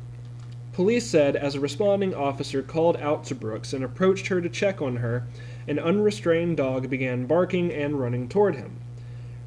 Police 0.73 1.07
said 1.07 1.35
as 1.35 1.55
a 1.55 1.59
responding 1.59 2.13
officer 2.13 2.61
called 2.61 2.97
out 2.97 3.23
to 3.25 3.35
Brooks 3.35 3.73
and 3.73 3.83
approached 3.83 4.27
her 4.27 4.41
to 4.41 4.49
check 4.49 4.79
on 4.79 4.97
her, 4.97 5.25
an 5.67 5.79
unrestrained 5.79 6.57
dog 6.57 6.87
began 6.87 7.25
barking 7.25 7.73
and 7.73 7.99
running 7.99 8.29
toward 8.29 8.55
him. 8.55 8.79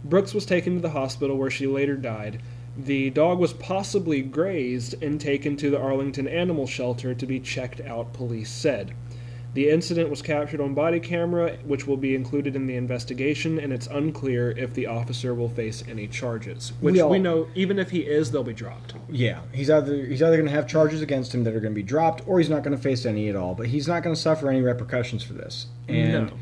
Brooks 0.05 0.35
was 0.35 0.45
taken 0.47 0.75
to 0.77 0.81
the 0.81 0.91
hospital 0.91 1.37
where 1.37 1.51
she 1.51 1.67
later 1.67 1.97
died. 1.97 2.41
The 2.77 3.11
dog 3.11 3.39
was 3.39 3.53
possibly 3.53 4.23
grazed 4.23 5.03
and 5.03 5.21
taken 5.21 5.57
to 5.59 5.71
the 5.71 5.79
Arlington 5.81 6.27
Animal 6.27 6.67
Shelter 6.67 7.15
to 7.15 7.27
be 7.27 7.39
checked 7.39 7.81
out, 7.81 8.13
police 8.13 8.51
said. 8.51 8.95
The 9.55 9.69
incident 9.69 10.09
was 10.09 10.23
captured 10.23 10.63
on 10.63 10.73
body 10.73 10.99
camera, 10.99 11.59
which 11.67 11.87
will 11.87 11.99
be 11.99 12.15
included 12.15 12.57
in 12.57 12.67
the 12.67 12.75
investigation, 12.77 13.59
and 13.59 13.71
it's 13.71 13.87
unclear 13.87 14.53
if 14.53 14.73
the 14.73 14.87
officer 14.87 15.35
will 15.35 15.51
face 15.51 15.85
any 15.87 16.07
charges. 16.09 16.73
Which 16.81 16.95
We 16.95 17.03
we, 17.03 17.19
know, 17.19 17.47
even 17.55 17.79
if 17.79 17.91
he 17.91 17.99
is, 18.01 18.31
they'll 18.31 18.43
be 18.43 18.55
dropped. 18.55 18.95
Yeah, 19.11 19.41
he's 19.53 19.69
either 19.69 20.07
he's 20.07 20.23
either 20.23 20.37
going 20.37 20.49
to 20.49 20.55
have 20.55 20.67
charges 20.67 21.03
against 21.03 21.35
him 21.35 21.45
that 21.45 21.55
are 21.55 21.61
going 21.61 21.75
to 21.75 21.79
be 21.79 21.83
dropped, 21.83 22.27
or 22.27 22.39
he's 22.39 22.49
not 22.49 22.63
going 22.63 22.75
to 22.75 22.83
face 22.83 23.05
any 23.05 23.29
at 23.29 23.37
all. 23.37 23.55
But 23.55 23.67
he's 23.67 23.87
not 23.87 24.03
going 24.03 24.17
to 24.17 24.21
suffer 24.21 24.49
any 24.49 24.63
repercussions 24.63 25.23
for 25.23 25.35
this. 25.35 25.67
And 25.87 26.29
No. 26.29 26.33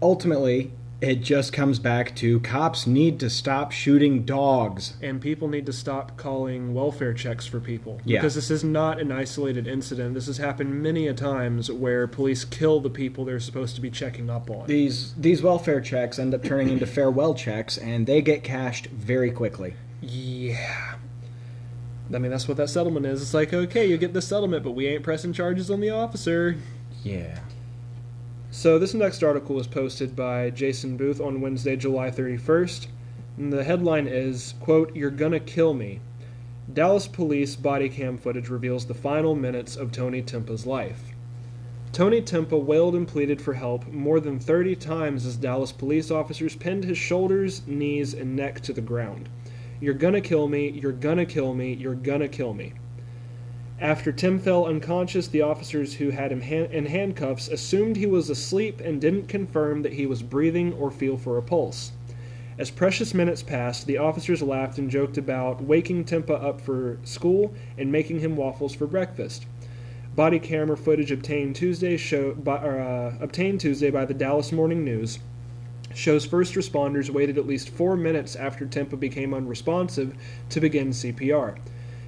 ultimately, 0.00 0.72
it 1.00 1.16
just 1.16 1.52
comes 1.52 1.78
back 1.78 2.14
to 2.16 2.40
cops 2.40 2.86
need 2.86 3.20
to 3.20 3.28
stop 3.28 3.72
shooting 3.72 4.22
dogs. 4.24 4.94
and 5.02 5.20
people 5.20 5.48
need 5.48 5.66
to 5.66 5.72
stop 5.72 6.16
calling 6.16 6.72
welfare 6.72 7.12
checks 7.12 7.46
for 7.46 7.60
people 7.60 8.00
Yeah. 8.04 8.20
because 8.20 8.34
this 8.36 8.50
is 8.50 8.64
not 8.64 9.00
an 9.00 9.12
isolated 9.12 9.66
incident. 9.66 10.14
This 10.14 10.26
has 10.26 10.38
happened 10.38 10.82
many 10.82 11.06
a 11.08 11.12
times 11.14 11.70
where 11.70 12.06
police 12.06 12.44
kill 12.44 12.80
the 12.80 12.88
people 12.90 13.24
they're 13.24 13.40
supposed 13.40 13.74
to 13.74 13.80
be 13.82 13.90
checking 13.90 14.30
up 14.30 14.48
on. 14.50 14.66
These 14.66 15.14
these 15.14 15.42
welfare 15.42 15.80
checks 15.80 16.18
end 16.18 16.32
up 16.34 16.42
turning 16.42 16.70
into 16.70 16.86
farewell 16.86 17.34
checks, 17.34 17.76
and 17.76 18.06
they 18.06 18.22
get 18.22 18.42
cashed 18.44 18.86
very 18.86 19.30
quickly. 19.30 19.74
yeah. 20.00 20.94
I 22.12 22.18
mean, 22.18 22.30
that's 22.30 22.46
what 22.46 22.58
that 22.58 22.68
settlement 22.68 23.06
is. 23.06 23.22
It's 23.22 23.32
like, 23.32 23.52
okay, 23.54 23.86
you 23.86 23.96
get 23.96 24.12
the 24.12 24.20
settlement, 24.22 24.62
but 24.62 24.72
we 24.72 24.86
ain't 24.86 25.02
pressing 25.02 25.32
charges 25.32 25.70
on 25.70 25.80
the 25.80 25.88
officer. 25.88 26.54
Yeah. 27.02 27.38
So, 28.56 28.78
this 28.78 28.94
next 28.94 29.24
article 29.24 29.56
was 29.56 29.66
posted 29.66 30.14
by 30.14 30.48
Jason 30.50 30.96
Booth 30.96 31.20
on 31.20 31.40
Wednesday, 31.40 31.74
July 31.74 32.12
31st. 32.12 32.86
And 33.36 33.52
the 33.52 33.64
headline 33.64 34.06
is, 34.06 34.54
quote, 34.60 34.94
You're 34.94 35.10
gonna 35.10 35.40
kill 35.40 35.74
me. 35.74 35.98
Dallas 36.72 37.08
police 37.08 37.56
body 37.56 37.88
cam 37.88 38.16
footage 38.16 38.48
reveals 38.48 38.86
the 38.86 38.94
final 38.94 39.34
minutes 39.34 39.74
of 39.74 39.90
Tony 39.90 40.22
Timpa's 40.22 40.66
life. 40.66 41.02
Tony 41.90 42.22
Timpa 42.22 42.56
wailed 42.56 42.94
and 42.94 43.08
pleaded 43.08 43.42
for 43.42 43.54
help 43.54 43.88
more 43.88 44.20
than 44.20 44.38
30 44.38 44.76
times 44.76 45.26
as 45.26 45.36
Dallas 45.36 45.72
police 45.72 46.12
officers 46.12 46.54
pinned 46.54 46.84
his 46.84 46.96
shoulders, 46.96 47.62
knees, 47.66 48.14
and 48.14 48.36
neck 48.36 48.60
to 48.60 48.72
the 48.72 48.80
ground. 48.80 49.28
You're 49.80 49.94
gonna 49.94 50.20
kill 50.20 50.46
me, 50.46 50.68
you're 50.68 50.92
gonna 50.92 51.26
kill 51.26 51.54
me, 51.54 51.72
you're 51.72 51.96
gonna 51.96 52.28
kill 52.28 52.54
me. 52.54 52.72
After 53.80 54.12
Tim 54.12 54.38
fell 54.38 54.66
unconscious, 54.66 55.26
the 55.26 55.42
officers 55.42 55.94
who 55.94 56.10
had 56.10 56.30
him 56.30 56.42
in 56.42 56.86
handcuffs 56.86 57.48
assumed 57.48 57.96
he 57.96 58.06
was 58.06 58.30
asleep 58.30 58.80
and 58.80 59.00
didn't 59.00 59.26
confirm 59.26 59.82
that 59.82 59.94
he 59.94 60.06
was 60.06 60.22
breathing 60.22 60.72
or 60.74 60.92
feel 60.92 61.16
for 61.16 61.36
a 61.36 61.42
pulse. 61.42 61.90
As 62.56 62.70
precious 62.70 63.12
minutes 63.12 63.42
passed, 63.42 63.88
the 63.88 63.98
officers 63.98 64.42
laughed 64.42 64.78
and 64.78 64.88
joked 64.88 65.18
about 65.18 65.60
waking 65.60 66.04
Timpa 66.04 66.40
up 66.40 66.60
for 66.60 66.98
school 67.02 67.52
and 67.76 67.90
making 67.90 68.20
him 68.20 68.36
waffles 68.36 68.76
for 68.76 68.86
breakfast. 68.86 69.44
Body 70.14 70.38
camera 70.38 70.76
footage 70.76 71.10
obtained 71.10 71.56
Tuesday 71.56 71.96
show, 71.96 72.36
uh, 72.46 73.16
obtained 73.20 73.60
Tuesday 73.60 73.90
by 73.90 74.04
the 74.04 74.14
Dallas 74.14 74.52
Morning 74.52 74.84
News 74.84 75.18
shows 75.92 76.24
first 76.24 76.54
responders 76.54 77.10
waited 77.10 77.38
at 77.38 77.46
least 77.46 77.70
four 77.70 77.96
minutes 77.96 78.36
after 78.36 78.66
Timpa 78.66 78.98
became 78.98 79.34
unresponsive 79.34 80.14
to 80.50 80.60
begin 80.60 80.90
CPR. 80.90 81.56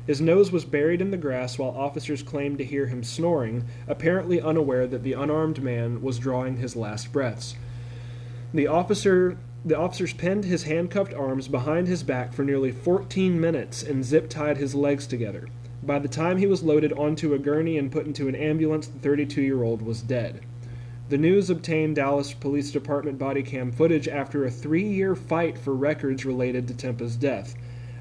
His 0.06 0.20
nose 0.20 0.52
was 0.52 0.64
buried 0.64 1.00
in 1.00 1.10
the 1.10 1.16
grass 1.16 1.58
while 1.58 1.70
officers 1.70 2.22
claimed 2.22 2.58
to 2.58 2.64
hear 2.64 2.86
him 2.86 3.02
snoring, 3.02 3.64
apparently 3.88 4.40
unaware 4.40 4.86
that 4.86 5.02
the 5.02 5.14
unarmed 5.14 5.62
man 5.62 6.00
was 6.00 6.18
drawing 6.20 6.58
his 6.58 6.76
last 6.76 7.12
breaths. 7.12 7.56
The 8.54 8.68
officer 8.68 9.36
the 9.64 9.76
officers 9.76 10.12
pinned 10.12 10.44
his 10.44 10.62
handcuffed 10.62 11.12
arms 11.12 11.48
behind 11.48 11.88
his 11.88 12.04
back 12.04 12.32
for 12.32 12.44
nearly 12.44 12.70
14 12.70 13.40
minutes 13.40 13.82
and 13.82 14.04
zip 14.04 14.28
tied 14.28 14.58
his 14.58 14.76
legs 14.76 15.08
together. 15.08 15.48
By 15.82 15.98
the 15.98 16.06
time 16.06 16.38
he 16.38 16.46
was 16.46 16.62
loaded 16.62 16.92
onto 16.92 17.34
a 17.34 17.38
gurney 17.38 17.76
and 17.76 17.90
put 17.90 18.06
into 18.06 18.28
an 18.28 18.36
ambulance, 18.36 18.86
the 18.86 19.00
32 19.00 19.42
year 19.42 19.64
old 19.64 19.82
was 19.82 20.02
dead. 20.02 20.42
The 21.08 21.18
news 21.18 21.50
obtained 21.50 21.96
Dallas 21.96 22.32
Police 22.32 22.70
Department 22.70 23.18
body 23.18 23.42
cam 23.42 23.72
footage 23.72 24.06
after 24.06 24.44
a 24.44 24.50
three 24.50 24.86
year 24.86 25.16
fight 25.16 25.58
for 25.58 25.74
records 25.74 26.24
related 26.24 26.68
to 26.68 26.74
Timpa's 26.74 27.16
death. 27.16 27.56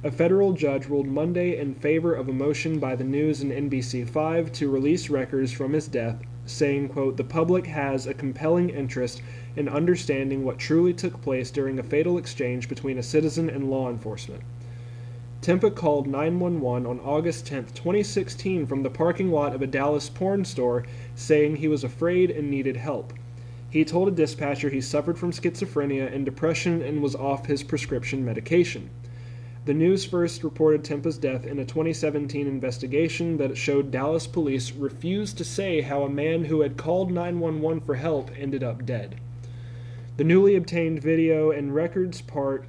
A 0.06 0.12
federal 0.12 0.54
judge 0.54 0.86
ruled 0.86 1.08
Monday 1.08 1.58
in 1.58 1.74
favor 1.74 2.14
of 2.14 2.30
a 2.30 2.32
motion 2.32 2.78
by 2.78 2.96
the 2.96 3.04
News 3.04 3.42
and 3.42 3.52
NBC5 3.52 4.52
to 4.54 4.70
release 4.70 5.10
records 5.10 5.52
from 5.52 5.74
his 5.74 5.88
death, 5.88 6.22
saying, 6.46 6.90
quote, 6.90 7.18
The 7.18 7.24
public 7.24 7.66
has 7.66 8.06
a 8.06 8.14
compelling 8.14 8.70
interest 8.70 9.24
in 9.56 9.68
understanding 9.68 10.44
what 10.44 10.60
truly 10.60 10.94
took 10.94 11.20
place 11.24 11.50
during 11.50 11.80
a 11.80 11.84
fatal 11.84 12.20
exchange 12.20 12.70
between 12.70 13.00
a 13.00 13.02
citizen 13.02 13.50
and 13.50 13.72
law 13.72 13.90
enforcement. 13.90 14.44
Timpa 15.42 15.74
called 15.74 16.06
911 16.06 16.86
on 16.86 17.00
August 17.00 17.48
10, 17.48 17.66
2016, 17.74 18.68
from 18.68 18.84
the 18.84 18.92
parking 18.92 19.32
lot 19.32 19.56
of 19.56 19.64
a 19.64 19.68
Dallas 19.68 20.08
porn 20.08 20.46
store 20.46 20.86
saying 21.16 21.56
he 21.56 21.68
was 21.68 21.84
afraid 21.84 22.30
and 22.30 22.52
needed 22.52 22.78
help. 22.78 23.12
He 23.72 23.84
told 23.84 24.08
a 24.08 24.12
dispatcher 24.12 24.70
he 24.70 24.82
suffered 24.82 25.18
from 25.18 25.32
schizophrenia 25.32 26.14
and 26.14 26.24
depression 26.24 26.84
and 26.84 27.02
was 27.02 27.16
off 27.16 27.48
his 27.48 27.64
prescription 27.64 28.24
medication. 28.24 28.92
The 29.66 29.74
news 29.74 30.06
first 30.06 30.44
reported 30.44 30.84
Timpa's 30.84 31.18
death 31.18 31.44
in 31.44 31.58
a 31.58 31.66
2017 31.66 32.46
investigation 32.46 33.38
that 33.38 33.58
showed 33.58 33.90
Dallas 33.90 34.28
police 34.28 34.72
refused 34.72 35.40
to 35.40 35.44
say 35.44 35.82
how 35.82 36.04
a 36.04 36.10
man 36.10 36.46
who 36.46 36.62
had 36.62 36.78
called 36.78 37.12
911 37.12 37.82
for 37.82 37.96
help 37.96 38.30
ended 38.38 38.64
up 38.64 38.86
dead. 38.86 39.16
The 40.18 40.24
newly 40.24 40.56
obtained 40.56 41.02
video 41.02 41.50
and 41.50 41.74
records 41.74 42.22
part 42.22 42.66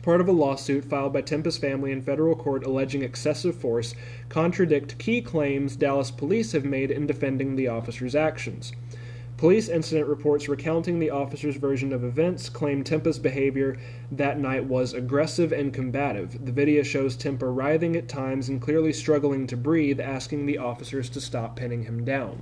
part 0.00 0.22
of 0.22 0.28
a 0.28 0.32
lawsuit 0.32 0.86
filed 0.86 1.12
by 1.12 1.20
Timpa's 1.20 1.58
family 1.58 1.92
in 1.92 2.00
federal 2.00 2.34
court 2.34 2.64
alleging 2.64 3.02
excessive 3.02 3.56
force 3.56 3.94
contradict 4.30 4.98
key 4.98 5.20
claims 5.20 5.76
Dallas 5.76 6.10
police 6.10 6.52
have 6.52 6.64
made 6.64 6.90
in 6.90 7.06
defending 7.06 7.56
the 7.56 7.68
officer's 7.68 8.14
actions. 8.14 8.72
Police 9.44 9.68
incident 9.68 10.08
reports 10.08 10.48
recounting 10.48 10.98
the 10.98 11.10
officer's 11.10 11.56
version 11.56 11.92
of 11.92 12.02
events 12.02 12.48
claim 12.48 12.82
Timpa's 12.82 13.18
behavior 13.18 13.76
that 14.10 14.40
night 14.40 14.64
was 14.64 14.94
aggressive 14.94 15.52
and 15.52 15.70
combative. 15.70 16.46
The 16.46 16.50
video 16.50 16.82
shows 16.82 17.14
Timpa 17.14 17.54
writhing 17.54 17.94
at 17.94 18.08
times 18.08 18.48
and 18.48 18.58
clearly 18.58 18.90
struggling 18.90 19.46
to 19.48 19.56
breathe, 19.58 20.00
asking 20.00 20.46
the 20.46 20.56
officers 20.56 21.10
to 21.10 21.20
stop 21.20 21.56
pinning 21.56 21.82
him 21.82 22.06
down. 22.06 22.40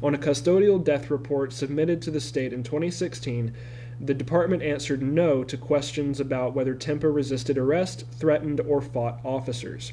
On 0.00 0.14
a 0.14 0.18
custodial 0.18 0.78
death 0.84 1.10
report 1.10 1.52
submitted 1.52 2.00
to 2.02 2.12
the 2.12 2.20
state 2.20 2.52
in 2.52 2.62
2016, 2.62 3.52
The 4.00 4.14
department 4.14 4.62
answered 4.62 5.02
no 5.02 5.42
to 5.42 5.56
questions 5.56 6.20
about 6.20 6.54
whether 6.54 6.76
Timpa 6.76 7.12
resisted 7.12 7.58
arrest, 7.58 8.04
threatened, 8.12 8.60
or 8.60 8.80
fought 8.80 9.18
officers. 9.24 9.92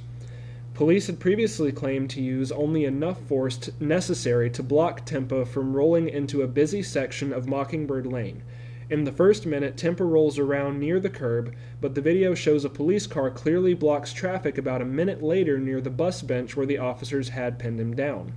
Police 0.79 1.07
had 1.07 1.19
previously 1.19 1.73
claimed 1.73 2.09
to 2.11 2.21
use 2.21 2.53
only 2.53 2.85
enough 2.85 3.19
force 3.23 3.69
necessary 3.81 4.49
to 4.51 4.63
block 4.63 5.05
Timpa 5.05 5.45
from 5.45 5.75
rolling 5.75 6.07
into 6.07 6.41
a 6.41 6.47
busy 6.47 6.81
section 6.81 7.33
of 7.33 7.49
Mockingbird 7.49 8.05
Lane. 8.05 8.43
In 8.89 9.03
the 9.03 9.11
first 9.11 9.45
minute, 9.45 9.75
Timpa 9.75 10.09
rolls 10.09 10.39
around 10.39 10.79
near 10.79 11.01
the 11.01 11.09
curb, 11.09 11.53
but 11.81 11.95
the 11.95 12.01
video 12.01 12.33
shows 12.33 12.63
a 12.63 12.69
police 12.69 13.07
car 13.07 13.29
clearly 13.29 13.73
blocks 13.73 14.13
traffic 14.13 14.57
about 14.57 14.81
a 14.81 14.85
minute 14.85 15.21
later 15.21 15.59
near 15.59 15.81
the 15.81 15.89
bus 15.89 16.21
bench 16.21 16.55
where 16.55 16.65
the 16.65 16.77
officers 16.77 17.27
had 17.27 17.59
pinned 17.59 17.81
him 17.81 17.93
down. 17.93 18.31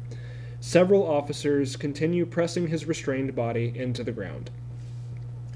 Several 0.59 1.07
officers 1.07 1.76
continue 1.76 2.26
pressing 2.26 2.66
his 2.66 2.86
restrained 2.86 3.36
body 3.36 3.72
into 3.72 4.03
the 4.03 4.11
ground. 4.11 4.51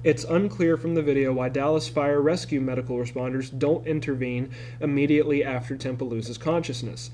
It's 0.05 0.25
unclear 0.25 0.77
from 0.77 0.95
the 0.95 1.03
video 1.03 1.33
why 1.33 1.49
Dallas 1.49 1.89
Fire 1.89 2.21
Rescue 2.21 2.61
medical 2.61 2.97
responders 2.97 3.57
don't 3.57 3.87
intervene 3.87 4.51
immediately 4.81 5.43
after 5.43 5.75
Timpa 5.75 6.09
loses 6.09 6.39
consciousness. 6.39 7.11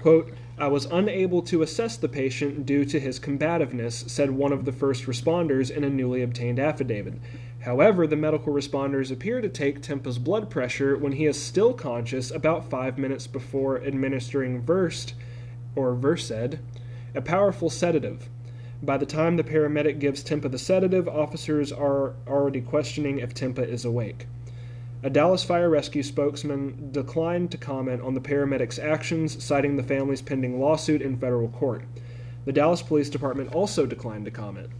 Quote, 0.00 0.32
I 0.58 0.68
was 0.68 0.86
unable 0.86 1.40
to 1.42 1.62
assess 1.62 1.96
the 1.96 2.08
patient 2.08 2.66
due 2.66 2.84
to 2.86 3.00
his 3.00 3.18
combativeness, 3.18 4.10
said 4.10 4.30
one 4.30 4.52
of 4.52 4.64
the 4.64 4.72
first 4.72 5.04
responders 5.04 5.70
in 5.70 5.84
a 5.84 5.90
newly 5.90 6.22
obtained 6.22 6.58
affidavit. 6.58 7.14
However, 7.60 8.06
the 8.06 8.16
medical 8.16 8.52
responders 8.52 9.10
appear 9.10 9.40
to 9.40 9.48
take 9.48 9.80
Timpa's 9.80 10.18
blood 10.18 10.50
pressure 10.50 10.96
when 10.96 11.12
he 11.12 11.26
is 11.26 11.40
still 11.40 11.72
conscious 11.72 12.30
about 12.30 12.68
five 12.68 12.98
minutes 12.98 13.26
before 13.26 13.82
administering 13.82 14.62
Versed, 14.62 15.14
or 15.74 15.94
Versed, 15.94 16.58
a 17.14 17.22
powerful 17.22 17.70
sedative. 17.70 18.28
By 18.82 18.98
the 18.98 19.06
time 19.06 19.36
the 19.36 19.44
paramedic 19.44 19.98
gives 19.98 20.22
Timpa 20.22 20.50
the 20.50 20.58
sedative, 20.58 21.08
officers 21.08 21.72
are 21.72 22.14
already 22.28 22.60
questioning 22.60 23.18
if 23.18 23.32
Timpa 23.32 23.66
is 23.66 23.84
awake. 23.84 24.26
A 25.02 25.08
Dallas 25.08 25.44
Fire 25.44 25.70
Rescue 25.70 26.02
spokesman 26.02 26.90
declined 26.92 27.50
to 27.52 27.58
comment 27.58 28.02
on 28.02 28.14
the 28.14 28.20
paramedics' 28.20 28.82
actions, 28.82 29.42
citing 29.42 29.76
the 29.76 29.82
family's 29.82 30.20
pending 30.20 30.60
lawsuit 30.60 31.00
in 31.00 31.16
federal 31.16 31.48
court. 31.48 31.84
The 32.44 32.52
Dallas 32.52 32.82
Police 32.82 33.08
Department 33.08 33.54
also 33.54 33.86
declined 33.86 34.24
to 34.26 34.30
comment. 34.30 34.70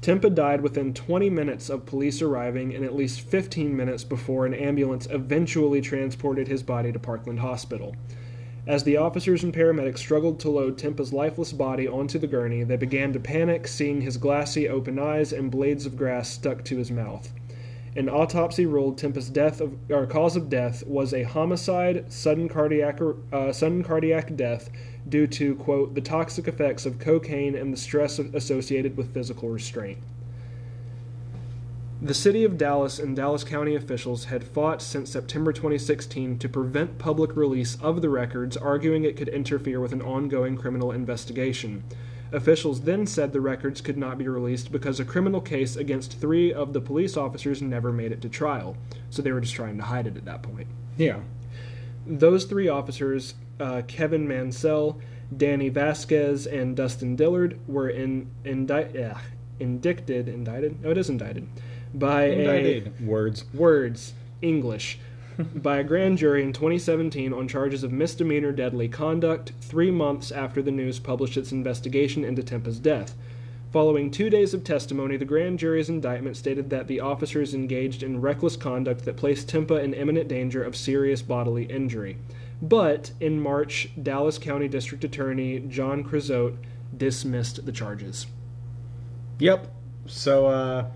Timpa 0.00 0.34
died 0.34 0.60
within 0.60 0.92
20 0.92 1.30
minutes 1.30 1.70
of 1.70 1.86
police 1.86 2.20
arriving 2.20 2.74
and 2.74 2.84
at 2.84 2.94
least 2.94 3.22
15 3.22 3.74
minutes 3.76 4.04
before 4.04 4.46
an 4.46 4.54
ambulance 4.54 5.06
eventually 5.10 5.80
transported 5.80 6.48
his 6.48 6.62
body 6.62 6.92
to 6.92 6.98
Parkland 6.98 7.40
Hospital. 7.40 7.94
As 8.66 8.84
the 8.84 8.96
officers 8.96 9.44
and 9.44 9.52
paramedics 9.52 9.98
struggled 9.98 10.40
to 10.40 10.48
load 10.48 10.78
Timpa's 10.78 11.12
lifeless 11.12 11.52
body 11.52 11.86
onto 11.86 12.18
the 12.18 12.26
gurney, 12.26 12.64
they 12.64 12.78
began 12.78 13.12
to 13.12 13.20
panic, 13.20 13.68
seeing 13.68 14.00
his 14.00 14.16
glassy 14.16 14.66
open 14.66 14.98
eyes 14.98 15.34
and 15.34 15.50
blades 15.50 15.84
of 15.84 15.98
grass 15.98 16.30
stuck 16.30 16.64
to 16.64 16.78
his 16.78 16.90
mouth. 16.90 17.30
An 17.94 18.08
autopsy 18.08 18.64
ruled 18.64 18.96
Timpa's 18.96 19.28
death 19.28 19.60
of, 19.60 19.74
or 19.90 20.06
cause 20.06 20.34
of 20.34 20.48
death 20.48 20.84
was 20.86 21.12
a 21.12 21.24
homicide, 21.24 22.10
sudden 22.10 22.48
cardiac, 22.48 23.00
uh, 23.32 23.52
sudden 23.52 23.84
cardiac 23.84 24.34
death 24.34 24.70
due 25.06 25.26
to 25.26 25.54
quote 25.56 25.94
the 25.94 26.00
toxic 26.00 26.48
effects 26.48 26.86
of 26.86 26.98
cocaine 26.98 27.54
and 27.54 27.70
the 27.70 27.76
stress 27.76 28.18
associated 28.18 28.96
with 28.96 29.12
physical 29.12 29.50
restraint. 29.50 29.98
The 32.02 32.12
city 32.12 32.44
of 32.44 32.58
Dallas 32.58 32.98
and 32.98 33.14
Dallas 33.14 33.44
County 33.44 33.76
officials 33.76 34.24
had 34.24 34.44
fought 34.44 34.82
since 34.82 35.10
September 35.10 35.52
2016 35.52 36.38
to 36.38 36.48
prevent 36.48 36.98
public 36.98 37.36
release 37.36 37.78
of 37.80 38.02
the 38.02 38.10
records, 38.10 38.56
arguing 38.56 39.04
it 39.04 39.16
could 39.16 39.28
interfere 39.28 39.80
with 39.80 39.92
an 39.92 40.02
ongoing 40.02 40.56
criminal 40.56 40.90
investigation. 40.90 41.84
Officials 42.32 42.80
then 42.82 43.06
said 43.06 43.32
the 43.32 43.40
records 43.40 43.80
could 43.80 43.96
not 43.96 44.18
be 44.18 44.26
released 44.26 44.72
because 44.72 44.98
a 44.98 45.04
criminal 45.04 45.40
case 45.40 45.76
against 45.76 46.20
three 46.20 46.52
of 46.52 46.72
the 46.72 46.80
police 46.80 47.16
officers 47.16 47.62
never 47.62 47.92
made 47.92 48.10
it 48.10 48.20
to 48.22 48.28
trial, 48.28 48.76
so 49.08 49.22
they 49.22 49.32
were 49.32 49.40
just 49.40 49.54
trying 49.54 49.76
to 49.78 49.84
hide 49.84 50.08
it 50.08 50.16
at 50.16 50.24
that 50.24 50.42
point. 50.42 50.66
Yeah. 50.98 51.20
Those 52.06 52.44
three 52.44 52.68
officers, 52.68 53.34
uh, 53.60 53.82
Kevin 53.86 54.26
Mansell, 54.26 55.00
Danny 55.34 55.68
Vasquez, 55.68 56.46
and 56.46 56.76
Dustin 56.76 57.16
Dillard, 57.16 57.58
were 57.68 57.88
in, 57.88 58.30
indi- 58.44 58.90
yeah, 58.94 59.20
indicted, 59.60 60.28
indicted? 60.28 60.82
No, 60.82 60.90
it 60.90 60.98
is 60.98 61.08
indicted 61.08 61.46
by 61.94 62.26
Indicted. 62.26 62.92
a 63.00 63.04
Words. 63.04 63.44
words 63.54 64.12
English 64.42 64.98
by 65.54 65.78
a 65.78 65.84
grand 65.84 66.18
jury 66.18 66.42
in 66.42 66.52
2017 66.52 67.32
on 67.32 67.48
charges 67.48 67.82
of 67.82 67.92
misdemeanor 67.92 68.52
deadly 68.52 68.88
conduct, 68.88 69.52
three 69.60 69.90
months 69.90 70.30
after 70.30 70.62
the 70.62 70.70
news 70.70 70.98
published 70.98 71.36
its 71.36 71.52
investigation 71.52 72.24
into 72.24 72.42
Timpa's 72.42 72.78
death. 72.78 73.14
Following 73.72 74.10
two 74.10 74.30
days 74.30 74.54
of 74.54 74.62
testimony, 74.62 75.16
the 75.16 75.24
grand 75.24 75.58
jury's 75.58 75.88
indictment 75.88 76.36
stated 76.36 76.70
that 76.70 76.86
the 76.86 77.00
officers 77.00 77.54
engaged 77.54 78.04
in 78.04 78.20
reckless 78.20 78.54
conduct 78.56 79.04
that 79.04 79.16
placed 79.16 79.48
Timpa 79.48 79.82
in 79.82 79.94
imminent 79.94 80.28
danger 80.28 80.62
of 80.62 80.76
serious 80.76 81.22
bodily 81.22 81.64
injury. 81.64 82.16
But 82.62 83.10
in 83.18 83.40
March, 83.40 83.88
Dallas 84.00 84.38
County 84.38 84.68
District 84.68 85.02
Attorney 85.02 85.58
John 85.58 86.04
Creuzot 86.04 86.56
dismissed 86.96 87.66
the 87.66 87.72
charges. 87.72 88.26
Yep. 89.40 89.66
So, 90.06 90.46
uh, 90.46 90.86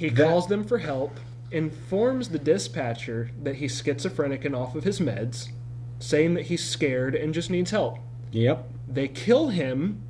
He 0.00 0.08
That- 0.08 0.28
calls 0.30 0.46
them 0.46 0.64
for 0.64 0.78
help, 0.78 1.20
informs 1.50 2.30
the 2.30 2.38
dispatcher 2.38 3.32
that 3.42 3.56
he's 3.56 3.78
schizophrenic 3.82 4.46
and 4.46 4.56
off 4.56 4.74
of 4.74 4.84
his 4.84 4.98
meds, 4.98 5.50
saying 5.98 6.32
that 6.34 6.46
he's 6.46 6.64
scared 6.64 7.14
and 7.14 7.34
just 7.34 7.50
needs 7.50 7.70
help. 7.70 7.98
yep. 8.32 8.66
They 8.88 9.08
kill 9.08 9.50
him, 9.50 10.00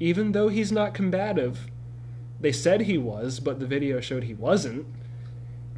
even 0.00 0.32
though 0.32 0.48
he's 0.48 0.70
not 0.70 0.92
combative. 0.92 1.70
They 2.42 2.52
said 2.52 2.82
he 2.82 2.98
was, 2.98 3.40
but 3.40 3.58
the 3.58 3.66
video 3.66 4.00
showed 4.00 4.24
he 4.24 4.34
wasn't. 4.34 4.84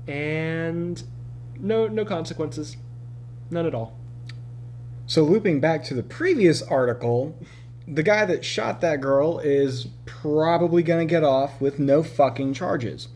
And 0.08 1.00
no 1.60 1.86
no 1.86 2.04
consequences. 2.04 2.76
None 3.52 3.66
at 3.66 3.74
all. 3.74 3.96
So, 5.06 5.22
looping 5.22 5.60
back 5.60 5.84
to 5.84 5.94
the 5.94 6.02
previous 6.02 6.60
article, 6.60 7.36
the 7.94 8.02
guy 8.02 8.24
that 8.24 8.44
shot 8.44 8.80
that 8.80 9.00
girl 9.00 9.38
is 9.38 9.86
probably 10.06 10.82
going 10.82 11.06
to 11.06 11.10
get 11.10 11.24
off 11.24 11.60
with 11.60 11.78
no 11.78 12.02
fucking 12.02 12.54
charges. 12.54 13.08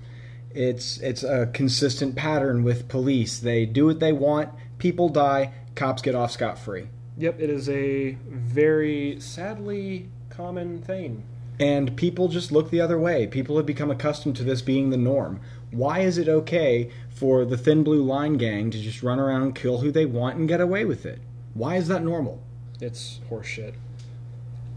It's 0.50 0.98
it's 0.98 1.22
a 1.22 1.46
consistent 1.52 2.16
pattern 2.16 2.62
with 2.62 2.88
police. 2.88 3.38
They 3.38 3.66
do 3.66 3.86
what 3.86 4.00
they 4.00 4.12
want, 4.12 4.50
people 4.78 5.08
die, 5.08 5.52
cops 5.74 6.02
get 6.02 6.14
off 6.14 6.30
scot 6.30 6.58
free. 6.58 6.88
Yep, 7.18 7.40
it 7.40 7.50
is 7.50 7.68
a 7.68 8.18
very 8.28 9.20
sadly 9.20 10.08
common 10.30 10.82
thing. 10.82 11.24
And 11.58 11.96
people 11.96 12.28
just 12.28 12.52
look 12.52 12.70
the 12.70 12.82
other 12.82 12.98
way. 12.98 13.26
People 13.26 13.56
have 13.56 13.64
become 13.64 13.90
accustomed 13.90 14.36
to 14.36 14.44
this 14.44 14.60
being 14.60 14.90
the 14.90 14.98
norm. 14.98 15.40
Why 15.70 16.00
is 16.00 16.18
it 16.18 16.28
okay 16.28 16.90
for 17.08 17.46
the 17.46 17.56
Thin 17.56 17.82
Blue 17.82 18.02
Line 18.02 18.36
gang 18.36 18.70
to 18.70 18.78
just 18.78 19.02
run 19.02 19.18
around, 19.18 19.42
and 19.42 19.54
kill 19.54 19.78
who 19.78 19.90
they 19.90 20.04
want, 20.04 20.36
and 20.36 20.48
get 20.48 20.60
away 20.60 20.84
with 20.84 21.06
it? 21.06 21.20
Why 21.54 21.76
is 21.76 21.88
that 21.88 22.02
normal? 22.02 22.42
It's 22.80 23.20
horseshit. 23.30 23.74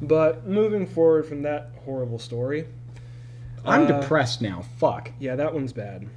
But 0.01 0.47
moving 0.47 0.85
forward 0.87 1.25
from 1.25 1.41
that 1.43 1.71
horrible 1.85 2.19
story, 2.19 2.65
I'm 3.65 3.83
Uh, 3.83 3.99
depressed 4.01 4.41
now. 4.41 4.63
Fuck. 4.77 5.11
yeah, 5.19 5.35
that 5.35 5.53
one's 5.53 5.73
bad. 5.73 6.07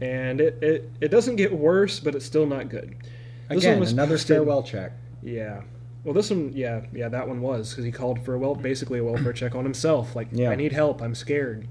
And 0.00 0.40
it, 0.40 0.58
it, 0.62 0.90
it 1.00 1.08
doesn't 1.10 1.36
get 1.36 1.52
worse, 1.56 2.00
but 2.00 2.14
it's 2.14 2.24
still 2.24 2.46
not 2.46 2.68
good. 2.68 2.96
This 3.48 3.58
Again, 3.58 3.72
one 3.74 3.80
was 3.80 3.92
another 3.92 4.14
posted- 4.14 4.36
farewell 4.36 4.62
check. 4.62 4.92
Yeah. 5.22 5.60
Well, 6.04 6.14
this 6.14 6.30
one, 6.30 6.52
yeah, 6.54 6.86
yeah, 6.94 7.08
that 7.10 7.28
one 7.28 7.42
was 7.42 7.70
because 7.70 7.84
he 7.84 7.92
called 7.92 8.24
for 8.24 8.34
a 8.34 8.38
well, 8.38 8.54
basically 8.54 8.98
a 9.00 9.04
welfare 9.04 9.34
check 9.34 9.54
on 9.54 9.64
himself. 9.64 10.16
Like, 10.16 10.28
Yeah. 10.32 10.50
I 10.50 10.54
need 10.56 10.72
help. 10.72 11.02
I'm 11.02 11.14
scared. 11.14 11.68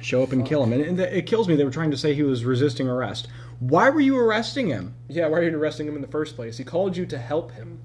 Show 0.00 0.22
up 0.22 0.32
and 0.32 0.46
kill 0.46 0.62
him. 0.62 0.72
And, 0.72 0.82
and 0.82 1.00
it 1.00 1.26
kills 1.26 1.48
me. 1.48 1.56
They 1.56 1.64
were 1.64 1.70
trying 1.70 1.90
to 1.90 1.96
say 1.96 2.14
he 2.14 2.22
was 2.22 2.44
resisting 2.44 2.88
arrest. 2.88 3.26
Why 3.58 3.90
were 3.90 4.00
you 4.00 4.16
arresting 4.18 4.68
him? 4.68 4.94
Yeah, 5.08 5.26
why 5.26 5.38
are 5.38 5.42
you 5.42 5.56
arresting 5.58 5.88
him 5.88 5.96
in 5.96 6.02
the 6.02 6.08
first 6.08 6.36
place? 6.36 6.58
He 6.58 6.64
called 6.64 6.96
you 6.96 7.06
to 7.06 7.18
help 7.18 7.52
him. 7.52 7.78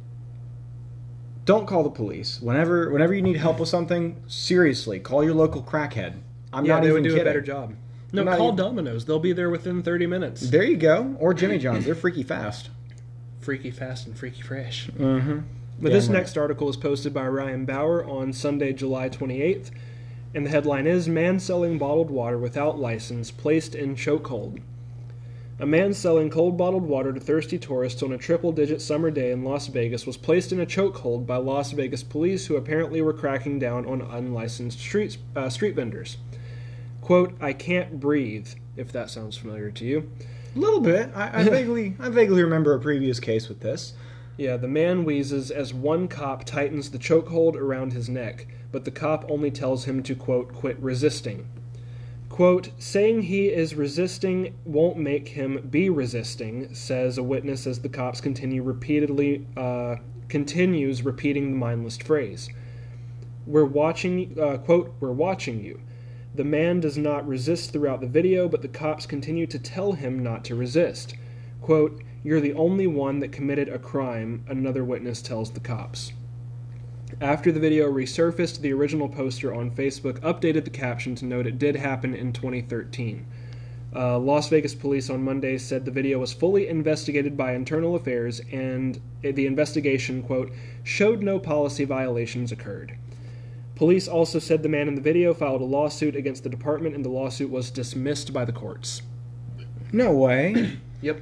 Don't 1.50 1.66
call 1.66 1.82
the 1.82 1.89
police. 1.89 2.39
Whenever 2.39 2.91
whenever 2.91 3.12
you 3.12 3.24
need 3.24 3.38
help 3.38 3.60
with 3.60 3.70
something, 3.70 4.22
seriously, 4.28 5.00
call 5.00 5.24
your 5.24 5.34
local 5.34 5.64
crackhead. 5.64 6.14
I'm 6.54 6.64
yeah, 6.64 6.76
not 6.76 6.82
they 6.84 6.89
even 6.89 7.02
would 7.02 7.04
do 7.06 7.10
kidding. 7.10 7.22
a 7.24 7.26
better 7.26 7.41
job. 7.41 7.74
No, 8.14 8.24
call 8.24 8.50
even- 8.50 8.56
Domino's. 8.56 9.06
They'll 9.06 9.18
be 9.18 9.34
there 9.34 9.50
within 9.50 9.82
30 9.82 10.06
minutes. 10.06 10.41
There 10.52 10.64
you 10.64 10.78
go. 10.78 11.16
Or 11.20 11.34
Jimmy 11.34 11.58
John's. 11.58 11.86
They're 11.86 11.95
freaky 11.95 12.22
fast. 12.22 12.70
Freaky 13.39 13.72
fast 13.72 14.06
and 14.06 14.16
freaky 14.16 14.43
fresh. 14.43 14.91
Mm-hmm. 14.91 15.39
But 15.82 15.91
this 15.91 16.08
next 16.08 16.38
article 16.38 16.70
is 16.70 16.78
posted 16.78 17.16
by 17.16 17.28
Ryan 17.28 17.66
Bauer 17.66 18.06
on 18.06 18.32
Sunday, 18.32 18.72
July 18.72 19.10
28th, 19.10 19.72
and 20.36 20.45
the 20.45 20.52
headline 20.52 20.86
is 20.86 21.08
Man 21.08 21.39
Selling 21.39 21.80
Bottled 21.80 22.12
Water 22.12 22.38
Without 22.38 22.78
License 22.78 23.32
Placed 23.32 23.74
in 23.74 23.95
Chokehold. 23.95 24.62
A 25.62 25.66
man 25.66 25.93
selling 25.93 26.30
cold 26.30 26.57
bottled 26.57 26.84
water 26.84 27.12
to 27.12 27.20
thirsty 27.20 27.60
tourists 27.60 28.01
on 28.01 28.14
a 28.14 28.18
triple 28.18 28.53
digit 28.53 28.82
summer 28.82 29.12
day 29.12 29.32
in 29.32 29.43
Las 29.43 29.68
Vegas 29.68 30.05
was 30.05 30.16
placed 30.16 30.53
in 30.53 30.62
a 30.62 30.66
chokehold 30.66 31.26
by 31.26 31.36
Las 31.36 31.74
Vegas 31.74 32.01
police 32.01 32.45
who 32.45 32.55
apparently 32.55 33.01
were 33.01 33.12
cracking 33.12 33.60
down 33.60 33.86
on 33.86 33.99
unlicensed 33.99 34.80
street, 34.80 35.18
uh, 35.36 35.49
street 35.49 35.76
vendors. 35.76 36.16
Quote, 37.01 37.34
I 37.41 37.51
can't 37.51 37.99
breathe, 37.99 38.47
if 38.78 38.93
that 38.93 39.10
sounds 39.10 39.36
familiar 39.36 39.70
to 39.72 39.84
you. 39.84 40.10
A 40.55 40.60
little 40.60 40.80
bit. 40.80 41.12
I, 41.14 41.41
I 41.41 41.43
vaguely 41.43 41.93
I 41.99 42.07
vaguely 42.07 42.41
remember 42.41 42.74
a 42.74 42.80
previous 42.80 43.20
case 43.20 43.49
with 43.49 43.60
this. 43.60 43.95
Yeah, 44.38 44.55
the 44.55 44.70
man 44.70 45.03
wheezes 45.03 45.51
as 45.51 45.74
one 45.74 46.07
cop 46.07 46.45
tightens 46.45 46.91
the 46.91 46.97
chokehold 46.97 47.55
around 47.55 47.91
his 47.91 48.07
neck, 48.07 48.47
but 48.72 48.86
the 48.86 48.91
cop 48.91 49.30
only 49.30 49.51
tells 49.51 49.84
him 49.84 50.03
to, 50.03 50.16
quote, 50.16 50.53
quit 50.53 50.80
resisting. 50.80 51.49
Quote, 52.40 52.70
saying 52.78 53.24
he 53.24 53.48
is 53.48 53.76
resisting 53.76 54.56
won't 54.64 54.96
make 54.96 55.28
him 55.28 55.68
be 55.70 55.90
resisting, 55.90 56.74
says 56.74 57.18
a 57.18 57.22
witness 57.22 57.68
as 57.68 57.82
the 57.82 57.90
cops 57.90 58.22
continue 58.22 58.64
repeatedly, 58.64 59.46
uh, 59.58 59.98
continues 60.30 61.04
repeating 61.04 61.52
the 61.52 61.58
mindless 61.58 61.98
phrase. 61.98 62.50
We're 63.46 63.66
watching, 63.66 64.38
uh, 64.40 64.60
quote, 64.60 64.94
we're 65.02 65.12
watching 65.12 65.62
you. 65.62 65.82
The 66.34 66.46
man 66.46 66.80
does 66.80 66.98
not 66.98 67.28
resist 67.28 67.74
throughout 67.74 68.00
the 68.00 68.08
video, 68.08 68.48
but 68.48 68.62
the 68.62 68.70
cops 68.70 69.06
continue 69.06 69.46
to 69.48 69.60
tell 69.60 69.92
him 69.92 70.24
not 70.24 70.46
to 70.46 70.56
resist. 70.56 71.16
Quote, 71.60 72.02
you're 72.24 72.40
the 72.40 72.54
only 72.54 72.88
one 72.88 73.20
that 73.20 73.34
committed 73.34 73.68
a 73.68 73.80
crime, 73.80 74.46
another 74.48 74.86
witness 74.86 75.22
tells 75.22 75.52
the 75.52 75.60
cops. 75.60 76.14
After 77.22 77.51
the 77.51 77.59
video 77.59 77.91
resurfaced, 77.91 78.61
the 78.61 78.72
original 78.72 79.09
poster 79.09 79.53
on 79.53 79.72
Facebook 79.72 80.22
updated 80.22 80.63
the 80.63 80.70
caption 80.70 81.15
to 81.15 81.26
note 81.26 81.47
it 81.47 81.59
did 81.59 81.76
happen 81.76 82.15
in 82.15 82.32
2013. 82.32 83.26
Uh, 83.93 84.17
Las 84.17 84.47
Vegas 84.47 84.74
police 84.74 85.09
on 85.09 85.22
Monday 85.22 85.57
said 85.57 85.84
the 85.84 85.91
video 85.91 86.20
was 86.20 86.32
fully 86.32 86.70
investigated 86.70 87.36
by 87.36 87.53
internal 87.53 87.95
affairs 87.95 88.39
and 88.53 89.01
the 89.22 89.45
investigation, 89.45 90.24
quote, 90.24 90.49
showed 90.84 91.22
no 91.22 91.39
policy 91.39 91.84
violations 91.84 92.53
occurred. 92.53 92.95
Police 93.76 94.07
also 94.07 94.39
said 94.39 94.63
the 94.63 94.70
man 94.70 94.88
in 94.88 94.95
the 94.95 95.01
video 95.01 95.34
filed 95.34 95.61
a 95.61 95.65
lawsuit 95.65 96.15
against 96.15 96.43
the 96.43 96.49
department 96.49 96.95
and 96.95 97.03
the 97.03 97.09
lawsuit 97.09 97.49
was 97.49 97.70
dismissed 97.70 98.32
by 98.32 98.45
the 98.45 98.53
courts. 98.53 99.01
No 99.91 100.13
way. 100.13 100.78
Yep. 101.01 101.22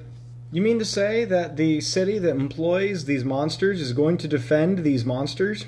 You 0.52 0.64
mean 0.64 0.80
to 0.80 0.86
say 0.86 1.24
that 1.26 1.56
the 1.56 1.82
city 1.82 2.18
that 2.18 2.32
employs 2.32 3.06
these 3.06 3.24
monsters 3.24 3.80
is 3.80 3.94
going 3.94 4.18
to 4.18 4.28
defend 4.28 4.80
these 4.80 5.06
monsters? 5.06 5.68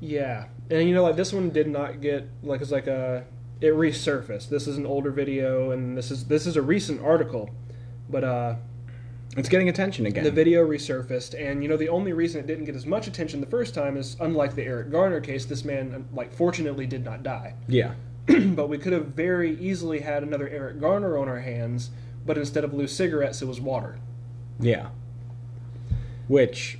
Yeah, 0.00 0.46
and 0.70 0.88
you 0.88 0.94
know, 0.94 1.02
like 1.02 1.16
this 1.16 1.32
one 1.32 1.50
did 1.50 1.68
not 1.68 2.00
get 2.00 2.28
like 2.42 2.60
it's 2.60 2.70
like 2.70 2.86
a 2.86 3.24
it 3.60 3.74
resurfaced. 3.74 4.48
This 4.48 4.66
is 4.66 4.76
an 4.78 4.86
older 4.86 5.10
video, 5.10 5.70
and 5.72 5.96
this 5.96 6.10
is 6.10 6.24
this 6.26 6.46
is 6.46 6.56
a 6.56 6.62
recent 6.62 7.02
article, 7.02 7.50
but 8.08 8.24
uh, 8.24 8.54
It's 9.36 9.48
getting 9.50 9.68
attention 9.68 10.06
again. 10.06 10.24
the 10.24 10.30
video 10.30 10.66
resurfaced, 10.66 11.34
and 11.38 11.62
you 11.62 11.68
know 11.68 11.76
the 11.76 11.90
only 11.90 12.12
reason 12.14 12.40
it 12.40 12.46
didn't 12.46 12.64
get 12.64 12.74
as 12.74 12.86
much 12.86 13.06
attention 13.06 13.40
the 13.40 13.46
first 13.46 13.74
time 13.74 13.96
is 13.98 14.16
unlike 14.20 14.54
the 14.54 14.62
Eric 14.62 14.90
Garner 14.90 15.20
case, 15.20 15.44
this 15.44 15.64
man 15.64 16.08
like 16.14 16.32
fortunately 16.32 16.86
did 16.86 17.04
not 17.04 17.22
die, 17.22 17.54
yeah. 17.68 17.92
but 18.26 18.68
we 18.68 18.78
could 18.78 18.92
have 18.94 19.08
very 19.08 19.58
easily 19.60 20.00
had 20.00 20.22
another 20.22 20.48
Eric 20.48 20.80
Garner 20.80 21.18
on 21.18 21.28
our 21.28 21.40
hands, 21.40 21.90
but 22.24 22.38
instead 22.38 22.64
of 22.64 22.72
loose 22.72 22.92
cigarettes, 22.94 23.42
it 23.42 23.46
was 23.46 23.60
water. 23.60 23.98
Yeah. 24.58 24.88
Which, 26.28 26.78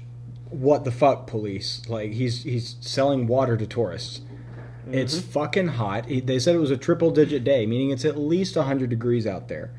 what 0.51 0.85
the 0.85 0.91
fuck, 0.91 1.27
police? 1.27 1.83
Like 1.89 2.13
he's 2.13 2.43
he's 2.43 2.77
selling 2.81 3.27
water 3.27 3.57
to 3.57 3.67
tourists. 3.67 4.21
It's 4.91 5.17
mm-hmm. 5.17 5.31
fucking 5.31 5.69
hot. 5.69 6.07
He- 6.07 6.21
They 6.21 6.39
said 6.39 6.55
it 6.55 6.59
was 6.59 6.71
a 6.71 6.77
triple 6.77 7.11
digit 7.11 7.45
day, 7.45 7.67
meaning 7.67 7.91
it's 7.91 8.05
at 8.05 8.19
least 8.19 8.57
100 8.57 8.91
degrees 8.91 9.27
out 9.27 9.49
there. 9.49 9.71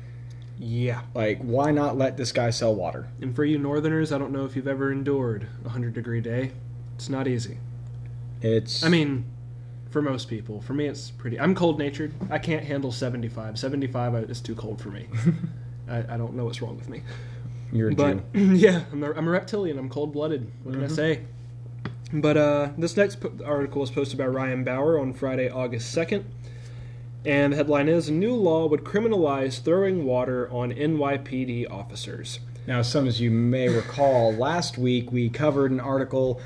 Yeah, 0.58 1.02
Like, 1.12 1.40
why 1.42 1.72
not 1.72 1.98
let 1.98 2.16
this 2.16 2.30
guy 2.30 2.50
sell 2.50 2.74
water? 2.74 3.08
and 3.20 3.34
for 3.34 3.44
you 3.44 3.58
Northerners, 3.58 4.12
I 4.12 4.18
don't 4.18 4.30
know 4.30 4.44
if 4.44 4.54
you've 4.54 4.68
ever 4.68 4.92
endured 4.92 5.48
a 5.64 5.70
hundred 5.70 5.92
degree 5.94 6.20
day. 6.20 6.52
It's 6.94 7.08
not 7.08 7.26
easy. 7.26 7.58
It's. 8.40 8.84
I 8.84 8.88
mean, 8.88 9.24
for 9.90 10.00
most 10.02 10.28
people. 10.28 10.60
For 10.62 10.72
me, 10.72 10.86
it's 10.86 11.10
pretty. 11.10 11.40
I'm 11.40 11.54
cold 11.56 11.78
natured. 11.80 12.12
I 12.30 12.38
can't 12.38 12.64
handle 12.64 12.92
75. 12.92 13.58
75 13.58 14.14
is 14.30 14.40
too 14.40 14.54
cold 14.54 14.80
for 14.80 14.90
me. 14.90 15.08
I, 15.88 16.14
I 16.14 16.16
don't 16.16 16.34
know 16.34 16.44
what's 16.44 16.62
wrong 16.62 16.76
with 16.76 16.88
me. 16.88 17.02
You're 17.72 17.90
a 17.90 17.94
But 17.94 18.32
Jew. 18.32 18.40
yeah, 18.54 18.84
I'm 18.92 19.02
a, 19.02 19.12
I'm 19.12 19.26
a 19.26 19.30
reptilian. 19.30 19.78
I'm 19.78 19.88
cold 19.88 20.12
blooded. 20.12 20.50
What 20.62 20.74
can 20.74 20.84
I 20.84 20.88
say? 20.88 21.20
But 22.12 22.36
uh, 22.36 22.68
this 22.76 22.96
next 22.96 23.20
po- 23.20 23.32
article 23.44 23.80
was 23.80 23.90
posted 23.90 24.18
by 24.18 24.26
Ryan 24.26 24.64
Bauer 24.64 24.98
on 24.98 25.14
Friday, 25.14 25.48
August 25.48 25.96
2nd. 25.96 26.24
And 27.24 27.52
the 27.52 27.56
headline 27.56 27.88
is 27.88 28.08
A 28.08 28.12
new 28.12 28.34
law 28.34 28.66
would 28.66 28.84
criminalize 28.84 29.62
throwing 29.62 30.04
water 30.04 30.48
on 30.50 30.72
NYPD 30.72 31.70
officers. 31.70 32.40
Now, 32.66 32.82
some 32.82 33.06
as 33.06 33.20
you 33.20 33.30
may 33.30 33.68
recall, 33.68 34.32
last 34.32 34.76
week 34.76 35.10
we 35.10 35.28
covered 35.28 35.70
an 35.70 35.80
article 35.80 36.40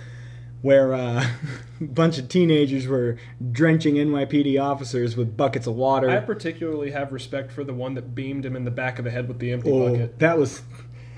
where 0.63 0.95
uh, 0.95 1.27
a 1.81 1.85
bunch 1.85 2.19
of 2.19 2.29
teenagers 2.29 2.87
were 2.87 3.17
drenching 3.53 3.95
NYPD 3.97 4.61
officers 4.63 5.17
with 5.17 5.37
buckets 5.37 5.67
of 5.67 5.75
water. 5.77 6.09
I 6.11 6.21
particularly 6.21 6.91
have 6.93 7.13
respect 7.13 7.53
for 7.53 7.65
the 7.65 7.75
one 7.75 7.95
that 7.95 8.15
beamed 8.15 8.45
him 8.47 8.55
in 8.57 8.65
the 8.65 8.71
back 8.71 8.99
of 8.99 9.05
the 9.05 9.11
head 9.11 9.29
with 9.29 9.39
the 9.39 9.53
empty 9.53 9.71
Oh, 9.71 9.91
bucket. 9.91 10.19
that 10.19 10.39
was 10.39 10.63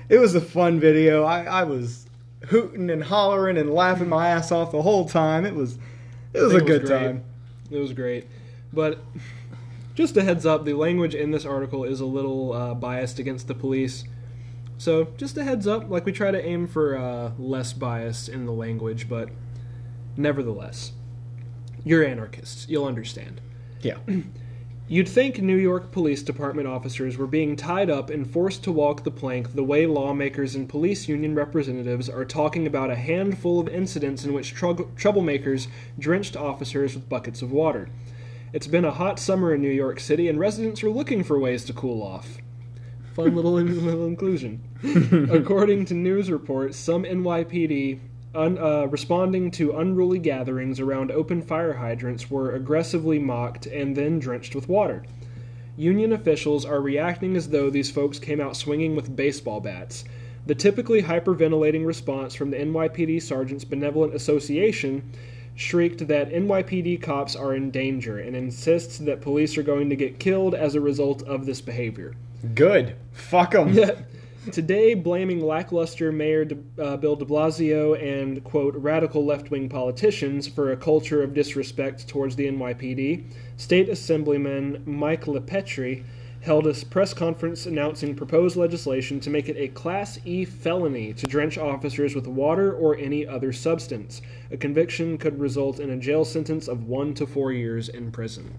it 0.09 0.17
was 0.19 0.35
a 0.35 0.41
fun 0.41 0.79
video. 0.79 1.23
I, 1.23 1.43
I 1.43 1.63
was 1.63 2.07
hooting 2.47 2.89
and 2.89 3.03
hollering 3.03 3.57
and 3.57 3.71
laughing 3.71 4.09
my 4.09 4.29
ass 4.29 4.51
off 4.51 4.71
the 4.71 4.81
whole 4.81 5.07
time. 5.07 5.45
It 5.45 5.55
was 5.55 5.77
it 6.33 6.41
was 6.41 6.53
a 6.53 6.57
it 6.57 6.65
good 6.65 6.85
time. 6.87 7.23
It 7.71 7.77
was 7.77 7.93
great. 7.93 8.27
But 8.73 8.99
just 9.95 10.17
a 10.17 10.23
heads 10.23 10.45
up, 10.45 10.65
the 10.65 10.73
language 10.73 11.15
in 11.15 11.31
this 11.31 11.45
article 11.45 11.83
is 11.83 11.99
a 11.99 12.05
little 12.05 12.53
uh, 12.53 12.73
biased 12.73 13.19
against 13.19 13.47
the 13.47 13.55
police. 13.55 14.03
So 14.77 15.09
just 15.17 15.37
a 15.37 15.43
heads 15.43 15.67
up, 15.67 15.89
like 15.89 16.05
we 16.05 16.11
try 16.11 16.31
to 16.31 16.43
aim 16.43 16.67
for 16.67 16.97
uh, 16.97 17.31
less 17.37 17.73
bias 17.73 18.29
in 18.29 18.45
the 18.45 18.53
language, 18.53 19.09
but 19.09 19.29
nevertheless, 20.15 20.93
you're 21.83 22.03
anarchists. 22.03 22.65
You'll 22.69 22.85
understand. 22.85 23.41
Yeah. 23.81 23.97
You'd 24.91 25.07
think 25.07 25.39
New 25.39 25.55
York 25.55 25.91
Police 25.91 26.23
Department 26.23 26.67
officers 26.67 27.15
were 27.15 27.27
being 27.27 27.55
tied 27.55 27.91
up 27.91 28.09
and 28.09 28.27
forced 28.27 28.63
to 28.63 28.71
walk 28.71 29.03
the 29.03 29.11
plank 29.11 29.53
the 29.53 29.63
way 29.63 29.85
lawmakers 29.85 30.55
and 30.55 30.67
police 30.67 31.07
union 31.07 31.35
representatives 31.35 32.09
are 32.09 32.25
talking 32.25 32.65
about 32.65 32.89
a 32.89 32.95
handful 32.95 33.59
of 33.59 33.67
incidents 33.67 34.25
in 34.25 34.33
which 34.33 34.55
trou- 34.55 34.91
troublemakers 34.97 35.67
drenched 35.99 36.35
officers 36.35 36.95
with 36.95 37.07
buckets 37.07 37.43
of 37.43 37.51
water. 37.51 37.87
It's 38.51 38.65
been 38.65 38.83
a 38.83 38.89
hot 38.89 39.19
summer 39.19 39.53
in 39.53 39.61
New 39.61 39.69
York 39.69 39.99
City, 39.99 40.27
and 40.27 40.39
residents 40.39 40.81
are 40.81 40.89
looking 40.89 41.23
for 41.23 41.37
ways 41.37 41.63
to 41.65 41.73
cool 41.73 42.01
off. 42.01 42.39
Fun 43.13 43.35
little, 43.35 43.51
little 43.61 44.07
inclusion. 44.07 44.59
According 45.31 45.85
to 45.85 45.93
news 45.93 46.31
reports, 46.31 46.77
some 46.77 47.03
NYPD 47.03 47.99
un, 48.35 48.57
uh, 48.57 48.85
responding 48.85 49.51
to 49.51 49.77
unruly 49.77 50.19
gatherings 50.19 50.79
around 50.79 51.11
open 51.11 51.41
fire 51.41 51.73
hydrants 51.73 52.29
were 52.29 52.53
aggressively 52.53 53.19
mocked 53.19 53.65
and 53.65 53.95
then 53.95 54.19
drenched 54.19 54.55
with 54.55 54.69
water. 54.69 55.03
Union 55.77 56.11
officials 56.11 56.65
are 56.65 56.81
reacting 56.81 57.37
as 57.37 57.49
though 57.49 57.69
these 57.69 57.89
folks 57.89 58.19
came 58.19 58.41
out 58.41 58.55
swinging 58.55 58.95
with 58.95 59.15
baseball 59.15 59.61
bats. 59.61 60.03
The 60.45 60.55
typically 60.55 61.03
hyperventilating 61.03 61.85
response 61.85 62.35
from 62.35 62.51
the 62.51 62.57
NYPD 62.57 63.21
Sergeants 63.21 63.63
Benevolent 63.63 64.13
Association 64.13 65.03
shrieked 65.55 66.07
that 66.07 66.31
NYPD 66.31 67.01
cops 67.01 67.35
are 67.35 67.53
in 67.53 67.69
danger 67.71 68.17
and 68.17 68.35
insists 68.35 68.97
that 68.99 69.21
police 69.21 69.57
are 69.57 69.63
going 69.63 69.89
to 69.89 69.95
get 69.95 70.19
killed 70.19 70.55
as 70.55 70.75
a 70.75 70.81
result 70.81 71.21
of 71.23 71.45
this 71.45 71.61
behavior. 71.61 72.13
Good. 72.55 72.95
Fuck 73.11 73.51
them. 73.51 73.77
Today, 74.51 74.93
blaming 74.93 75.45
lackluster 75.45 76.13
Mayor 76.13 76.45
de, 76.45 76.57
uh, 76.81 76.95
Bill 76.95 77.17
de 77.17 77.25
Blasio 77.25 77.93
and, 78.01 78.41
quote, 78.43 78.73
radical 78.75 79.25
left 79.25 79.51
wing 79.51 79.67
politicians 79.67 80.47
for 80.47 80.71
a 80.71 80.77
culture 80.77 81.21
of 81.21 81.33
disrespect 81.33 82.07
towards 82.07 82.37
the 82.37 82.47
NYPD, 82.47 83.25
State 83.57 83.89
Assemblyman 83.89 84.81
Mike 84.85 85.25
LiPetri 85.25 86.03
held 86.41 86.65
a 86.65 86.73
press 86.85 87.13
conference 87.13 87.65
announcing 87.65 88.15
proposed 88.15 88.55
legislation 88.55 89.19
to 89.19 89.29
make 89.29 89.49
it 89.49 89.57
a 89.57 89.67
Class 89.67 90.17
E 90.23 90.45
felony 90.45 91.13
to 91.13 91.27
drench 91.27 91.57
officers 91.57 92.15
with 92.15 92.25
water 92.25 92.73
or 92.73 92.95
any 92.95 93.27
other 93.27 93.51
substance. 93.51 94.21
A 94.51 94.57
conviction 94.57 95.17
could 95.17 95.37
result 95.37 95.81
in 95.81 95.89
a 95.89 95.97
jail 95.97 96.23
sentence 96.23 96.69
of 96.69 96.85
one 96.85 97.13
to 97.15 97.27
four 97.27 97.51
years 97.51 97.89
in 97.89 98.09
prison. 98.09 98.55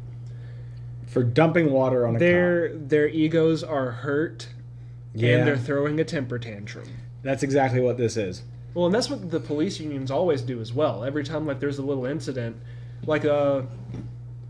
For 1.06 1.24
dumping 1.24 1.72
water 1.72 2.06
on 2.06 2.16
a 2.16 2.18
Their 2.18 2.76
their 2.76 3.08
egos 3.08 3.64
are 3.64 3.90
hurt, 3.90 4.48
Yeah. 5.14 5.38
and 5.38 5.46
they're 5.46 5.58
throwing 5.58 5.98
a 6.00 6.04
temper 6.04 6.38
tantrum. 6.38 6.88
That's 7.22 7.42
exactly 7.42 7.80
what 7.80 7.96
this 7.96 8.16
is. 8.16 8.42
Well, 8.74 8.86
and 8.86 8.94
that's 8.94 9.10
what 9.10 9.30
the 9.30 9.40
police 9.40 9.80
unions 9.80 10.10
always 10.10 10.42
do 10.42 10.60
as 10.60 10.72
well. 10.72 11.04
Every 11.04 11.24
time 11.24 11.46
like 11.46 11.60
there's 11.60 11.78
a 11.78 11.82
little 11.82 12.06
incident, 12.06 12.56
like 13.04 13.24
uh, 13.24 13.62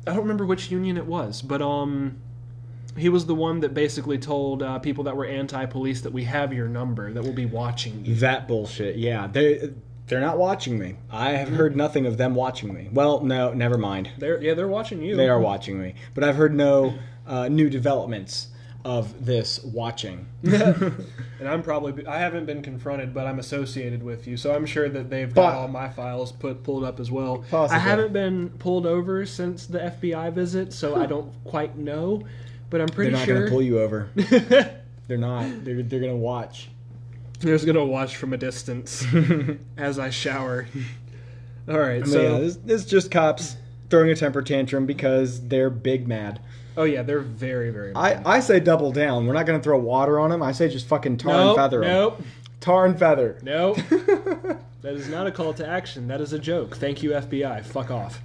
I 0.07 0.11
don't 0.13 0.19
remember 0.19 0.45
which 0.45 0.71
union 0.71 0.97
it 0.97 1.07
was, 1.07 1.41
but 1.41 1.63
um, 1.63 2.19
he 2.97 3.09
was 3.09 3.27
the 3.27 3.35
one 3.35 3.61
that 3.61 3.73
basically 3.73 4.19
told 4.19 4.63
uh, 4.63 4.79
people 4.79 5.05
that 5.05 5.17
were 5.17 5.25
anti-police 5.25 6.03
that 6.03 6.13
we 6.13 6.25
have 6.25 6.53
your 6.53 6.69
number, 6.69 7.13
that 7.13 7.23
we'll 7.23 7.33
be 7.33 7.47
watching 7.47 8.05
you. 8.05 8.15
That 8.17 8.47
bullshit. 8.47 8.97
Yeah. 8.97 9.27
They 9.27 9.71
they're 10.07 10.21
not 10.21 10.39
watching 10.39 10.77
me. 10.77 10.97
I 11.09 11.31
have 11.31 11.49
heard 11.49 11.77
nothing 11.77 12.05
of 12.05 12.19
them 12.19 12.35
watching 12.35 12.75
me. 12.75 12.89
Well, 12.93 13.21
no, 13.21 13.53
never 13.53 13.79
mind. 13.79 14.11
They're 14.19 14.43
yeah, 14.43 14.55
they're 14.55 14.69
watching 14.69 15.03
you. 15.03 15.17
They 15.17 15.29
are 15.29 15.41
watching 15.41 15.81
me, 15.81 15.95
but 16.15 16.25
I've 16.25 16.35
heard 16.35 16.53
no 16.53 16.95
uh, 17.27 17.49
new 17.49 17.71
developments 17.71 18.49
of 18.85 19.27
this 19.27 19.63
watching. 19.63 20.27
and 20.43 20.95
I'm 21.47 21.63
probably 21.63 22.07
I 22.07 22.19
haven't 22.19 22.47
been 22.47 22.63
confronted, 22.63 23.13
but 23.13 23.27
I'm 23.27 23.39
associated 23.39 24.03
with 24.03 24.27
you, 24.27 24.37
so 24.37 24.55
I'm 24.55 24.67
sure 24.67 24.89
that 24.89 25.11
they've 25.11 25.33
got 25.33 25.53
Po- 25.53 25.59
all 25.61 25.69
my 25.69 25.89
files 25.89 26.33
put 26.33 26.63
pulled 26.63 26.85
up 26.85 26.99
as 27.01 27.11
well. 27.11 27.45
Possibly. 27.51 27.77
I 27.77 27.81
haven't 27.81 28.13
been 28.13 28.51
pulled 28.51 28.87
over 28.87 29.27
since 29.27 29.67
the 29.67 29.79
FBI 29.79 30.33
visit, 30.33 30.73
so 30.73 30.97
I 30.97 31.07
don't 31.07 31.33
quite 31.45 31.77
know, 31.77 32.23
but 32.71 32.81
I'm 32.81 32.89
pretty 32.89 33.15
sure 33.17 33.27
They're 33.27 33.27
not 33.27 33.27
sure 33.27 33.35
going 33.35 33.47
to 33.47 33.51
pull 33.51 33.63
you 33.63 33.81
over. 33.81 34.11
they're 35.09 35.19
not. 35.19 35.65
They're 35.65 35.83
they're 35.83 36.01
going 36.01 36.13
to 36.13 36.17
watch. 36.17 36.71
They're 37.41 37.55
just 37.55 37.65
gonna 37.65 37.85
watch 37.85 38.17
from 38.17 38.35
a 38.35 38.37
distance 38.37 39.03
as 39.79 39.99
I 39.99 40.11
shower. 40.11 40.67
All 41.67 41.79
right, 41.79 42.07
So 42.07 42.13
so 42.13 42.21
yeah, 42.23 42.39
this 42.39 42.83
is 42.83 42.85
just 42.85 43.11
cops 43.11 43.57
throwing 43.89 44.11
a 44.11 44.15
temper 44.15 44.43
tantrum 44.43 44.85
because 44.85 45.47
they're 45.49 45.71
big 45.71 46.07
mad. 46.07 46.41
Oh 46.77 46.85
yeah, 46.85 47.03
they're 47.03 47.21
very 47.21 47.71
very. 47.71 47.95
I. 47.95 48.37
I 48.37 48.41
say 48.41 48.61
double 48.61 48.93
down. 48.93 49.27
We're 49.27 49.35
not 49.35 49.47
going 49.47 49.59
to 49.59 49.63
throw 49.63 49.79
water 49.79 50.19
on 50.21 50.31
them. 50.31 50.43
I 50.43 50.53
say 50.53 50.69
just 50.69 50.87
fucking 50.87 51.17
tar 51.19 51.33
and 51.33 51.45
nope, 51.47 51.57
feather 51.57 51.83
'em. 51.85 51.91
nope, 51.93 52.23
Tar 52.61 52.87
and 52.87 52.99
feather. 52.99 53.39
nope. 53.43 53.77
that 54.83 54.95
is 54.95 55.09
not 55.09 55.27
a 55.27 55.31
call 55.33 55.53
to 55.55 55.67
action. 55.67 56.09
That 56.09 56.21
is 56.21 56.33
a 56.33 56.39
joke. 56.39 56.77
Thank 56.77 57.03
you 57.03 57.11
FBI. 57.11 57.65
Fuck 57.65 57.91
off. 57.91 58.21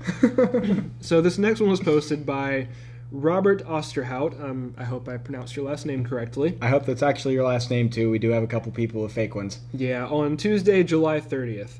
so 1.01 1.21
this 1.21 1.37
next 1.37 1.59
one 1.59 1.69
was 1.69 1.79
posted 1.79 2.25
by 2.25 2.67
Robert 3.11 3.63
Osterhout. 3.65 4.41
Um, 4.43 4.73
I 4.77 4.83
hope 4.83 5.07
I 5.07 5.17
pronounced 5.17 5.55
your 5.55 5.65
last 5.65 5.85
name 5.85 6.05
correctly. 6.05 6.57
I 6.61 6.67
hope 6.67 6.85
that's 6.85 7.03
actually 7.03 7.33
your 7.33 7.45
last 7.47 7.69
name 7.69 7.89
too. 7.89 8.09
We 8.11 8.19
do 8.19 8.29
have 8.31 8.43
a 8.43 8.47
couple 8.47 8.71
people 8.71 9.01
with 9.03 9.13
fake 9.13 9.35
ones. 9.35 9.59
Yeah, 9.73 10.05
on 10.07 10.37
Tuesday, 10.37 10.83
July 10.83 11.19
30th. 11.21 11.79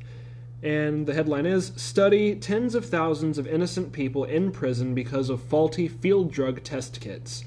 And 0.66 1.06
the 1.06 1.14
headline 1.14 1.46
is 1.46 1.74
Study 1.76 2.34
Tens 2.34 2.74
of 2.74 2.88
Thousands 2.88 3.38
of 3.38 3.46
Innocent 3.46 3.94
People 3.94 4.24
in 4.24 4.52
Prison 4.52 4.96
Because 4.96 5.30
of 5.30 5.44
Faulty 5.44 5.88
Field 5.88 6.32
Drug 6.32 6.64
Test 6.64 7.00
Kits. 7.00 7.46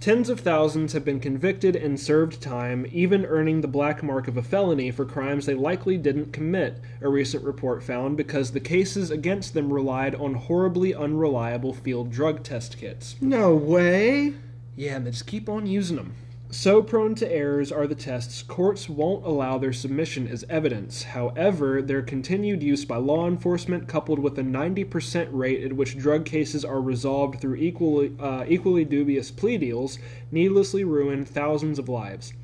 Tens 0.00 0.28
of 0.28 0.40
thousands 0.40 0.92
have 0.92 1.02
been 1.02 1.18
convicted 1.18 1.74
and 1.74 1.98
served 1.98 2.42
time, 2.42 2.86
even 2.92 3.24
earning 3.24 3.62
the 3.62 3.68
black 3.68 4.02
mark 4.02 4.28
of 4.28 4.36
a 4.36 4.42
felony 4.42 4.90
for 4.90 5.06
crimes 5.06 5.46
they 5.46 5.54
likely 5.54 5.96
didn't 5.96 6.34
commit, 6.34 6.78
a 7.00 7.08
recent 7.08 7.42
report 7.42 7.82
found, 7.82 8.18
because 8.18 8.52
the 8.52 8.60
cases 8.60 9.10
against 9.10 9.54
them 9.54 9.72
relied 9.72 10.14
on 10.14 10.34
horribly 10.34 10.94
unreliable 10.94 11.72
field 11.72 12.10
drug 12.10 12.42
test 12.42 12.76
kits. 12.76 13.16
No 13.22 13.54
way. 13.54 14.34
Yeah, 14.76 14.96
and 14.96 15.06
they 15.06 15.12
just 15.12 15.26
keep 15.26 15.48
on 15.48 15.66
using 15.66 15.96
them. 15.96 16.16
So 16.54 16.82
prone 16.82 17.14
to 17.14 17.32
errors 17.32 17.72
are 17.72 17.86
the 17.86 17.94
tests, 17.94 18.42
courts 18.42 18.86
won't 18.86 19.24
allow 19.24 19.56
their 19.56 19.72
submission 19.72 20.28
as 20.28 20.44
evidence. 20.50 21.02
However, 21.02 21.80
their 21.80 22.02
continued 22.02 22.62
use 22.62 22.84
by 22.84 22.98
law 22.98 23.26
enforcement, 23.26 23.88
coupled 23.88 24.18
with 24.18 24.38
a 24.38 24.42
90% 24.42 25.30
rate 25.32 25.64
at 25.64 25.72
which 25.72 25.96
drug 25.96 26.26
cases 26.26 26.62
are 26.62 26.82
resolved 26.82 27.40
through 27.40 27.54
equally, 27.54 28.12
uh, 28.20 28.44
equally 28.46 28.84
dubious 28.84 29.30
plea 29.30 29.56
deals, 29.56 29.98
needlessly 30.30 30.84
ruin 30.84 31.24
thousands 31.24 31.78
of 31.78 31.88
lives. 31.88 32.34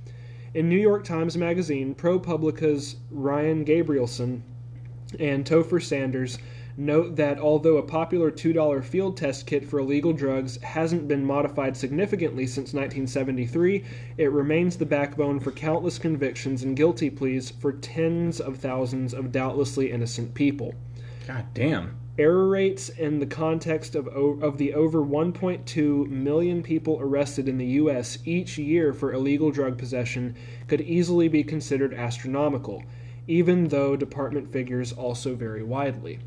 In 0.54 0.70
New 0.70 0.78
York 0.78 1.04
Times 1.04 1.36
Magazine, 1.36 1.94
ProPublica's 1.94 2.96
Ryan 3.10 3.62
Gabrielson 3.62 4.40
and 5.20 5.44
Topher 5.44 5.82
Sanders 5.82 6.38
note 6.78 7.16
that 7.16 7.40
although 7.40 7.76
a 7.76 7.82
popular 7.82 8.30
$2 8.30 8.84
field 8.84 9.16
test 9.16 9.46
kit 9.46 9.64
for 9.64 9.80
illegal 9.80 10.12
drugs 10.12 10.62
hasn't 10.62 11.08
been 11.08 11.24
modified 11.24 11.76
significantly 11.76 12.46
since 12.46 12.72
1973, 12.72 13.84
it 14.16 14.30
remains 14.30 14.76
the 14.76 14.86
backbone 14.86 15.40
for 15.40 15.50
countless 15.50 15.98
convictions 15.98 16.62
and 16.62 16.76
guilty 16.76 17.10
pleas 17.10 17.50
for 17.50 17.72
tens 17.72 18.40
of 18.40 18.58
thousands 18.58 19.12
of 19.12 19.32
doubtlessly 19.32 19.90
innocent 19.90 20.32
people. 20.34 20.72
God 21.26 21.46
damn. 21.52 21.96
Error 22.16 22.48
rates 22.48 22.88
in 22.88 23.18
the 23.18 23.26
context 23.26 23.94
of, 23.94 24.08
of 24.08 24.58
the 24.58 24.72
over 24.74 25.00
1.2 25.00 26.08
million 26.08 26.62
people 26.62 26.98
arrested 27.00 27.48
in 27.48 27.58
the 27.58 27.66
U.S. 27.66 28.18
each 28.24 28.56
year 28.56 28.92
for 28.92 29.12
illegal 29.12 29.50
drug 29.50 29.78
possession 29.78 30.36
could 30.68 30.80
easily 30.80 31.28
be 31.28 31.42
considered 31.42 31.92
astronomical, 31.92 32.84
even 33.26 33.68
though 33.68 33.96
department 33.96 34.52
figures 34.52 34.92
also 34.92 35.34
vary 35.34 35.62
widely. 35.62 36.20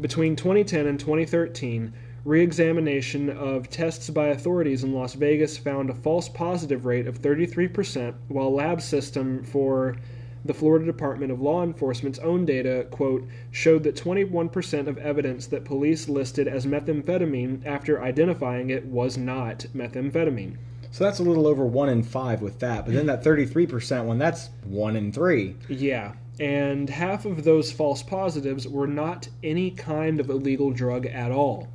Between 0.00 0.36
2010 0.36 0.86
and 0.86 1.00
2013, 1.00 1.92
re 2.24 2.42
examination 2.42 3.30
of 3.30 3.70
tests 3.70 4.10
by 4.10 4.26
authorities 4.26 4.84
in 4.84 4.92
Las 4.92 5.14
Vegas 5.14 5.56
found 5.56 5.88
a 5.88 5.94
false 5.94 6.28
positive 6.28 6.84
rate 6.84 7.06
of 7.06 7.22
33%, 7.22 8.14
while 8.28 8.52
lab 8.52 8.82
system 8.82 9.42
for 9.42 9.96
the 10.44 10.52
Florida 10.54 10.84
Department 10.84 11.32
of 11.32 11.40
Law 11.40 11.62
Enforcement's 11.62 12.18
own 12.18 12.44
data, 12.44 12.86
quote, 12.90 13.26
showed 13.50 13.82
that 13.84 13.96
21% 13.96 14.86
of 14.86 14.98
evidence 14.98 15.46
that 15.46 15.64
police 15.64 16.08
listed 16.08 16.46
as 16.46 16.66
methamphetamine 16.66 17.64
after 17.64 18.02
identifying 18.02 18.70
it 18.70 18.84
was 18.84 19.16
not 19.16 19.66
methamphetamine. 19.74 20.56
So 20.90 21.04
that's 21.04 21.18
a 21.18 21.22
little 21.22 21.46
over 21.46 21.64
one 21.64 21.88
in 21.88 22.02
five 22.02 22.42
with 22.42 22.58
that. 22.60 22.84
But 22.84 22.94
then 22.94 23.06
that 23.06 23.24
33% 23.24 24.04
one, 24.04 24.18
that's 24.18 24.50
one 24.64 24.96
in 24.96 25.12
three. 25.12 25.56
Yeah, 25.68 26.12
and 26.38 26.90
half 26.90 27.24
of 27.24 27.44
those 27.44 27.72
false 27.72 28.02
positives 28.02 28.68
were 28.68 28.86
not 28.86 29.28
any 29.42 29.70
kind 29.70 30.20
of 30.20 30.28
illegal 30.28 30.70
drug 30.70 31.06
at 31.06 31.32
all. 31.32 31.68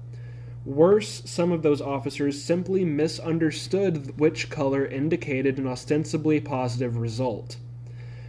Worse, 0.66 1.24
some 1.26 1.52
of 1.52 1.64
those 1.64 1.82
officers 1.82 2.42
simply 2.42 2.86
misunderstood 2.86 4.20
which 4.20 4.52
color 4.52 4.86
indicated 4.86 5.58
an 5.58 5.66
ostensibly 5.66 6.40
positive 6.40 6.98
result. 6.98 7.58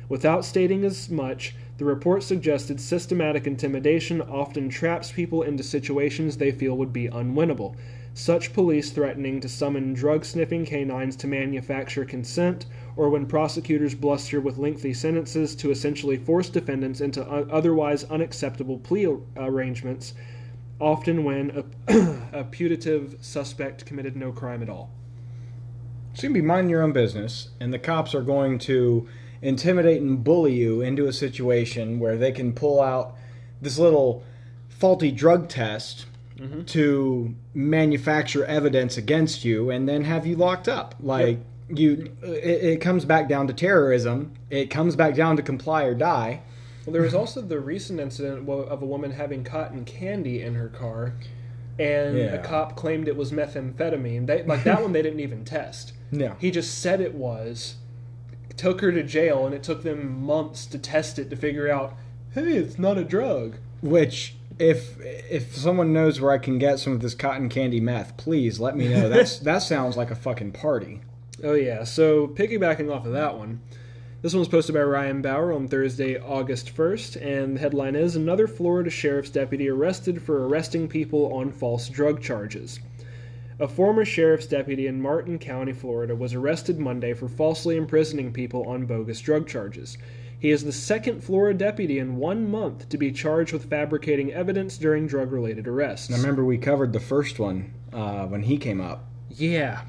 Without 0.09 0.45
stating 0.45 0.85
as 0.85 1.11
much, 1.11 1.55
the 1.76 1.85
report 1.85 2.22
suggested 2.22 2.80
systematic 2.80 3.47
intimidation 3.47 4.22
often 4.22 4.68
traps 4.68 5.12
people 5.12 5.43
into 5.43 5.62
situations 5.62 6.37
they 6.37 6.53
feel 6.53 6.76
would 6.76 6.93
be 6.93 7.09
unwinnable, 7.09 7.74
such 8.14 8.53
police 8.53 8.91
threatening 8.91 9.41
to 9.41 9.49
summon 9.49 9.93
drug 9.93 10.24
sniffing 10.24 10.64
canines 10.64 11.16
to 11.16 11.26
manufacture 11.26 12.05
consent, 12.05 12.66
or 12.97 13.09
when 13.09 13.26
prosecutors 13.26 13.95
bluster 13.95 14.40
with 14.40 14.59
lengthy 14.59 14.93
sentences 14.93 15.55
to 15.57 15.70
essentially 15.70 16.16
force 16.16 16.49
defendants 16.49 17.01
into 17.01 17.24
otherwise 17.24 18.05
unacceptable 18.05 18.78
plea 18.78 19.16
arrangements, 19.36 20.14
often 20.78 21.24
when 21.24 21.64
a, 21.88 22.18
a 22.40 22.45
putative 22.45 23.16
suspect 23.20 23.86
committed 23.86 24.16
no 24.16 24.32
crime 24.32 24.62
at 24.62 24.68
all. 24.68 24.90
So 26.14 26.24
you 26.24 26.28
can 26.28 26.34
be 26.34 26.43
minding 26.43 26.70
your 26.70 26.82
own 26.82 26.93
business, 26.93 27.49
and 27.61 27.72
the 27.72 27.78
cops 27.78 28.14
are 28.14 28.22
going 28.22 28.59
to 28.61 29.09
intimidate 29.40 30.03
and 30.03 30.22
bully 30.22 30.55
you 30.55 30.82
into 30.82 31.07
a 31.07 31.12
situation 31.12 31.99
where 31.99 32.16
they 32.16 32.32
can 32.32 32.53
pull 32.53 32.80
out 32.80 33.16
this 33.61 33.78
little 33.78 34.22
faulty 34.68 35.11
drug 35.11 35.49
test 35.49 36.07
mm-hmm. 36.36 36.62
to 36.64 37.34
manufacture 37.55 38.45
evidence 38.45 38.97
against 38.97 39.45
you 39.45 39.70
and 39.70 39.88
then 39.88 40.05
have 40.05 40.26
you 40.26 40.36
locked 40.36 40.68
up. 40.68 40.95
Like 41.01 41.38
you, 41.75 42.16
it, 42.23 42.64
it 42.64 42.81
comes 42.81 43.05
back 43.05 43.29
down 43.29 43.47
to 43.49 43.53
terrorism. 43.53 44.33
It 44.51 44.70
comes 44.70 44.97
back 44.97 45.14
down 45.14 45.37
to 45.37 45.43
comply 45.43 45.85
or 45.85 45.95
die. 45.95 46.43
Well, 46.87 46.93
there 46.93 47.03
was 47.03 47.14
also 47.14 47.41
the 47.41 47.61
recent 47.61 48.01
incident 48.01 48.49
of 48.49 48.83
a 48.83 48.87
woman 48.87 49.12
having 49.12 49.45
cotton 49.45 49.85
candy 49.85 50.43
in 50.43 50.55
her 50.55 50.68
car, 50.68 51.14
and 51.79 52.18
Yeah. 52.18 52.35
a 52.35 52.39
cop 52.45 52.77
claimed 52.77 53.07
it 53.09 53.16
was 53.16 53.31
methamphetamine. 53.33 54.27
They, 54.27 54.43
like 54.43 54.64
that 54.64 54.83
one, 54.83 54.93
they 54.93 55.03
didn't 55.03 55.20
even 55.20 55.45
test. 55.45 55.93
No. 56.14 56.37
He 56.39 56.51
just 56.51 56.79
said 56.81 57.01
it 57.01 57.14
was, 57.14 57.77
took 58.59 58.83
her 58.83 58.93
to 58.93 59.03
jail, 59.03 59.47
and 59.47 59.55
it 59.55 59.62
took 59.62 59.83
them 59.83 60.20
months 60.23 60.66
to 60.66 60.79
test 60.79 61.18
it 61.18 61.31
to 61.31 61.37
figure 61.37 61.70
out, 61.70 61.95
hey, 62.35 62.53
it's 62.59 62.79
not 62.79 62.99
a 62.99 63.05
drug. 63.05 63.57
Which, 63.81 64.35
if 64.59 65.01
if 65.01 65.57
someone 65.57 65.95
knows 65.95 66.20
where 66.20 66.31
I 66.33 66.37
can 66.37 66.59
get 66.59 66.79
some 66.81 66.93
of 66.93 67.01
this 67.01 67.14
cotton 67.14 67.49
candy 67.49 67.81
meth, 67.81 68.18
please 68.18 68.61
let 68.61 68.77
me 68.77 68.89
know. 68.89 69.09
That's 69.09 69.39
that 69.49 69.62
sounds 69.62 69.97
like 69.97 70.11
a 70.11 70.14
fucking 70.14 70.53
party. 70.53 71.01
Oh 71.43 71.55
yeah. 71.55 71.84
So 71.84 72.28
piggybacking 72.28 72.95
off 72.95 73.07
of 73.07 73.12
that 73.12 73.36
one, 73.36 73.61
this 74.22 74.32
one 74.32 74.38
was 74.38 74.49
posted 74.49 74.76
by 74.76 74.82
Ryan 74.82 75.20
Bauer 75.20 75.53
on 75.53 75.66
Thursday, 75.66 76.16
August 76.16 76.72
1st, 76.74 77.20
and 77.20 77.57
the 77.57 77.61
headline 77.61 77.97
is 77.97 78.14
Another 78.14 78.47
Florida 78.47 78.88
sheriff's 78.88 79.30
deputy 79.30 79.68
arrested 79.68 80.22
for 80.22 80.47
arresting 80.47 80.86
people 80.86 81.32
on 81.34 81.51
false 81.51 81.88
drug 81.88 82.22
charges. 82.22 82.78
A 83.59 83.66
former 83.66 84.05
sheriff's 84.05 84.47
deputy 84.47 84.86
in 84.86 85.03
Martin 85.03 85.40
County, 85.40 85.72
Florida, 85.72 86.14
was 86.14 86.34
arrested 86.34 86.78
Monday 86.78 87.14
for 87.14 87.28
falsely 87.28 87.76
imprisoning 87.76 88.32
people 88.32 88.64
on 88.68 88.86
bogus 88.86 89.20
drug 89.20 89.49
charges. 89.49 89.99
He 90.38 90.51
is 90.51 90.64
the 90.64 90.72
second 90.72 91.22
Florida 91.22 91.59
deputy 91.59 91.99
in 91.99 92.16
one 92.16 92.49
month 92.49 92.88
to 92.88 92.99
be 92.99 93.11
charged 93.11 93.53
with 93.53 93.68
fabricating 93.68 94.32
evidence 94.32 94.78
during 94.78 95.09
drug 95.09 95.32
related 95.32 95.66
arrests. 95.66 96.12
I 96.12 96.16
remember 96.16 96.45
we 96.45 96.59
covered 96.59 96.93
the 96.93 97.01
first 97.01 97.40
one 97.40 97.72
uh, 97.93 98.26
when 98.26 98.43
he 98.43 98.57
came 98.57 98.80
up. 98.80 99.05
Yeah. 99.30 99.82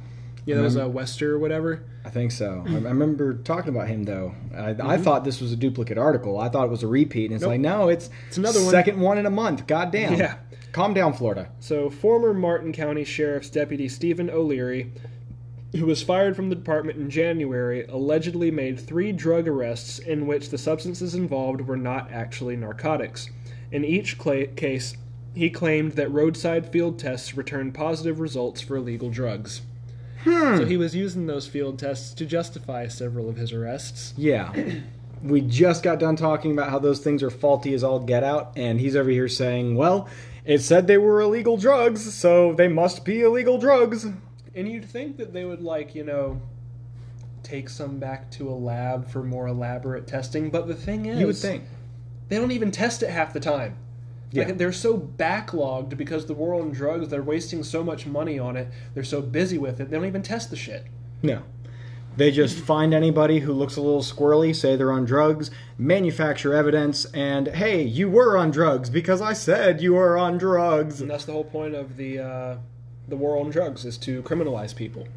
Yeah, 0.46 0.56
that 0.56 0.62
was 0.64 0.76
a 0.76 0.86
uh, 0.86 0.88
Wester 0.88 1.36
or 1.36 1.39
whatever. 1.39 1.84
I 2.06 2.10
think 2.10 2.32
so. 2.32 2.64
I 2.68 2.74
remember 2.74 3.34
talking 3.34 3.74
about 3.74 3.88
him 3.88 4.04
though. 4.04 4.36
I, 4.54 4.70
I 4.70 4.74
mm-hmm. 4.74 5.04
thought 5.04 5.24
this 5.24 5.39
was 5.39 5.54
a 5.54 5.56
duplicate 5.56 5.98
article. 5.98 6.38
I 6.38 6.50
thought 6.50 6.66
it 6.66 6.72
was 6.72 6.84
a 6.84 6.88
repeat, 6.88 7.26
and 7.26 7.36
it's 7.36 7.44
Nope. 7.44 7.52
like, 7.52 7.62
no, 7.62 7.88
it's 7.88 8.10
It's 8.28 8.38
another 8.38 8.62
one. 8.62 8.72
second 8.72 9.00
one 9.00 9.18
in 9.18 9.26
a 9.26 9.30
month. 9.30 9.68
God 9.68 9.91
damn. 9.91 10.16
Yeah. 10.16 10.36
Calm 10.74 10.94
down, 10.94 11.14
Florida. 11.14 11.50
So, 11.60 11.89
former 11.89 12.34
Martin 12.34 12.74
County 12.74 13.04
Sheriff's 13.04 13.50
Deputy 13.50 13.88
Stephen 13.88 14.30
O'Leary, 14.30 14.91
who 15.74 15.86
was 15.86 16.02
fired 16.02 16.36
from 16.36 16.50
the 16.50 16.56
department 16.56 16.98
in 16.98 17.10
January, 17.10 17.86
allegedly 17.86 18.52
made 18.52 18.80
three 18.80 19.12
drug 19.12 19.48
arrests 19.48 20.00
in 20.00 20.26
which 20.26 20.50
the 20.50 20.58
substances 20.58 21.14
involved 21.16 21.62
were 21.62 21.78
not 21.78 22.12
actually 22.12 22.56
narcotics. 22.56 23.30
In 23.72 23.86
each 23.86 24.18
cla- 24.18 24.48
case, 24.48 24.98
he 25.36 25.50
claimed 25.50 25.94
that 25.94 26.12
roadside 26.12 26.72
field 26.72 27.00
tests 27.00 27.36
returned 27.36 27.74
positive 27.74 28.20
results 28.20 28.60
for 28.62 28.76
illegal 28.76 29.10
drugs. 29.10 29.62
Hmm. 30.24 30.57
So 30.57 30.65
he 30.65 30.78
was 30.78 30.95
using 30.95 31.28
those 31.28 31.47
field 31.47 31.80
tests 31.80 32.13
to 32.15 32.26
justify 32.26 32.88
several 32.88 33.30
of 33.30 33.36
his 33.36 33.51
arrests. 33.51 34.13
Yeah. 34.17 34.53
we 35.24 35.41
just 35.41 35.84
got 35.84 35.99
done 35.99 36.15
talking 36.15 36.51
about 36.51 36.69
how 36.69 36.80
those 36.80 36.99
things 36.99 37.24
are 37.24 37.30
faulty 37.30 37.74
as 37.74 37.84
all 37.84 37.99
get 37.99 38.24
out, 38.24 38.53
and 38.55 38.80
he's 38.80 38.95
over 38.95 39.09
here 39.09 39.28
saying, 39.28 39.76
well, 39.76 40.07
it 40.45 40.59
said 40.59 40.88
they 40.88 40.97
were 40.97 41.21
illegal 41.21 41.57
drugs, 41.57 42.13
so 42.13 42.53
they 42.53 42.67
must 42.67 43.05
be 43.05 43.21
illegal 43.21 43.57
drugs. 43.57 44.05
And 44.55 44.69
you'd 44.69 44.86
think 44.86 45.17
that 45.17 45.34
they 45.34 45.45
would, 45.45 45.61
like, 45.61 45.95
you 45.95 46.03
know, 46.03 46.41
take 47.43 47.69
some 47.69 47.99
back 47.99 48.30
to 48.32 48.49
a 48.49 48.53
lab 48.53 49.09
for 49.09 49.24
more 49.24 49.47
elaborate 49.47 50.07
testing, 50.07 50.49
but 50.49 50.67
the 50.67 50.76
thing 50.76 51.05
is, 51.05 51.19
You 51.19 51.28
would 51.28 51.38
think. 51.38 51.63
they 52.30 52.38
don't 52.38 52.51
even 52.51 52.71
test 52.71 53.03
it 53.03 53.09
half 53.09 53.34
the 53.34 53.39
time. 53.39 53.76
Yeah. 54.34 54.46
Like 54.46 54.58
they're 54.58 54.72
so 54.72 54.98
backlogged 54.98 55.96
because 55.96 56.26
the 56.26 56.34
war 56.34 56.56
on 56.56 56.72
drugs, 56.72 57.10
they're 57.10 57.22
wasting 57.22 57.64
so 57.64 57.84
much 57.84 58.08
money 58.08 58.40
on 58.40 58.58
it. 58.58 58.68
They're 58.96 59.04
so 59.04 59.22
busy 59.22 59.60
with 59.60 59.80
it, 59.80 59.90
they 59.90 59.96
don't 59.96 60.08
even 60.08 60.24
test 60.24 60.50
the 60.50 60.56
shit. 60.56 60.86
No. 61.22 61.44
They 62.16 62.30
just 62.32 62.60
find 62.60 62.94
anybody 62.94 63.40
who 63.40 63.54
looks 63.54 63.76
a 63.76 63.82
little 63.82 64.04
squirrely, 64.04 64.56
say 64.56 64.76
they're 64.76 64.92
on 64.92 65.06
drugs, 65.06 65.50
manufacture 65.80 66.54
evidence, 66.54 67.06
and 67.06 67.48
hey, 67.48 67.82
you 67.82 68.08
were 68.10 68.38
on 68.38 68.52
drugs 68.52 68.90
because 68.90 69.20
I 69.22 69.34
said 69.34 69.82
you 69.82 69.94
were 69.94 70.18
on 70.18 70.38
drugs. 70.38 71.02
And 71.02 71.10
that's 71.10 71.26
the 71.26 71.32
whole 71.32 71.44
point 71.44 71.74
of 71.74 71.98
the 71.98 72.20
uh, 72.20 72.58
the 73.08 73.16
war 73.16 73.38
on 73.38 73.50
drugs 73.50 73.86
is 73.86 73.98
to 74.00 74.22
criminalize 74.24 74.76
people. 74.76 75.08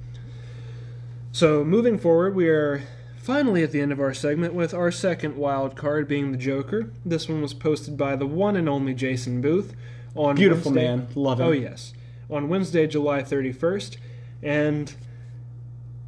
So 1.33 1.65
moving 1.65 1.99
forward, 1.99 2.35
we 2.35 2.49
are 2.49 2.83
finally 3.27 3.65
at 3.65 3.73
the 3.73 3.81
end 3.81 3.91
of 3.91 3.99
our 3.99 4.15
segment 4.15 4.55
with 4.55 4.73
our 4.73 4.93
second 4.93 5.37
wild 5.37 5.75
card 5.75 6.07
being 6.07 6.31
the 6.31 6.39
Joker. 6.39 6.91
This 7.05 7.29
one 7.29 7.43
was 7.43 7.53
posted 7.55 7.97
by 7.97 8.15
the 8.15 8.25
one 8.27 8.55
and 8.55 8.69
only 8.69 8.95
Jason 8.95 9.41
Booth 9.41 9.75
on 10.15 10.37
Beautiful 10.37 10.71
Wednesday- 10.71 10.97
man. 10.97 11.09
Love 11.17 11.41
him. 11.41 11.47
Oh 11.49 11.51
yes, 11.51 11.93
on 12.31 12.49
Wednesday, 12.49 12.87
July 12.87 13.25
thirty 13.25 13.51
first, 13.51 13.99
and 14.45 14.95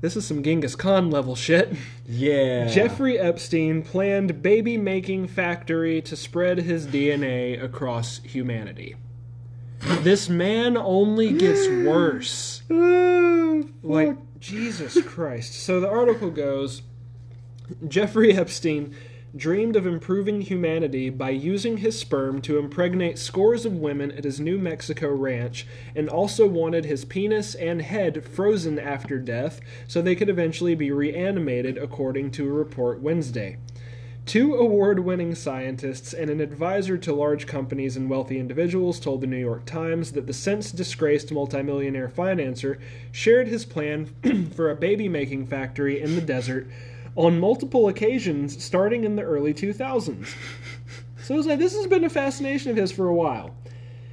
this 0.01 0.14
is 0.14 0.25
some 0.25 0.45
Genghis 0.45 0.77
Khan 0.77 1.11
level 1.11 1.35
shit. 1.35 1.75
Yeah. 2.07 2.69
Jeffrey 2.69 3.19
Epstein 3.19 3.83
planned 3.83 4.41
baby 4.41 4.77
making 4.77 5.27
factory 5.27 6.01
to 6.03 6.14
spread 6.14 6.59
his 6.59 6.87
DNA 6.87 7.61
across 7.61 8.19
humanity. 8.23 8.95
This 10.03 10.29
man 10.29 10.77
only 10.77 11.33
gets 11.33 11.66
worse. 11.85 12.62
Like, 13.83 14.16
Jesus 14.39 15.01
Christ. 15.03 15.55
So 15.55 15.81
the 15.81 15.89
article 15.89 16.31
goes 16.31 16.83
Jeffrey 17.87 18.33
Epstein 18.33 18.95
dreamed 19.37 19.77
of 19.77 19.87
improving 19.87 20.41
humanity 20.41 21.11
by 21.11 21.31
using 21.31 21.79
his 21.79 21.99
sperm 21.99 22.41
to 22.41 22.59
impregnate 22.59 23.19
scores 23.19 23.66
of 23.66 23.77
women 23.77 24.11
at 24.12 24.25
his 24.25 24.41
New 24.41 24.59
Mexico 24.59 25.11
ranch, 25.11 25.66
and 25.95 26.09
also 26.09 26.47
wanted 26.47 26.85
his 26.85 27.05
penis 27.05 27.55
and 27.55 27.83
head 27.83 28.25
frozen 28.25 28.79
after 28.79 29.19
death 29.19 29.61
so 29.87 30.01
they 30.01 30.16
could 30.16 30.31
eventually 30.31 30.75
be 30.75 30.91
reanimated, 30.91 31.77
according 31.77 32.31
to 32.31 32.49
a 32.49 32.53
report 32.53 33.01
Wednesday. 33.01 33.59
Two 34.25 34.55
award 34.57 35.01
winning 35.01 35.35
scientists 35.35 36.12
and 36.12 36.29
an 36.29 36.41
advisor 36.41 36.99
to 36.99 37.14
large 37.14 37.47
companies 37.47 37.97
and 37.97 38.11
wealthy 38.11 38.39
individuals 38.39 39.01
told 39.01 39.23
the 39.23 39.27
New 39.27 39.39
York 39.39 39.64
Times 39.64 40.12
that 40.12 40.27
the 40.27 40.35
since 40.35 40.71
disgraced 40.71 41.33
multimillionaire 41.33 42.11
financer 42.11 42.79
shared 43.11 43.49
his 43.49 43.64
plan 43.64 44.07
for 44.55 44.71
a 44.71 44.77
baby 44.77 45.09
making 45.09 45.47
factory 45.47 46.03
in 46.03 46.14
the 46.14 46.21
desert 46.21 46.69
on 47.17 47.39
multiple 47.39 47.89
occasions 47.89 48.63
starting 48.63 49.05
in 49.05 49.17
the 49.17 49.23
early 49.23 49.55
2000s. 49.55 50.35
So 51.23 51.37
it's 51.37 51.47
like 51.47 51.59
this 51.59 51.77
has 51.77 51.87
been 51.87 52.05
a 52.05 52.09
fascination 52.09 52.71
of 52.71 52.77
his 52.79 52.91
for 52.91 53.09
a 53.09 53.15
while. 53.15 53.55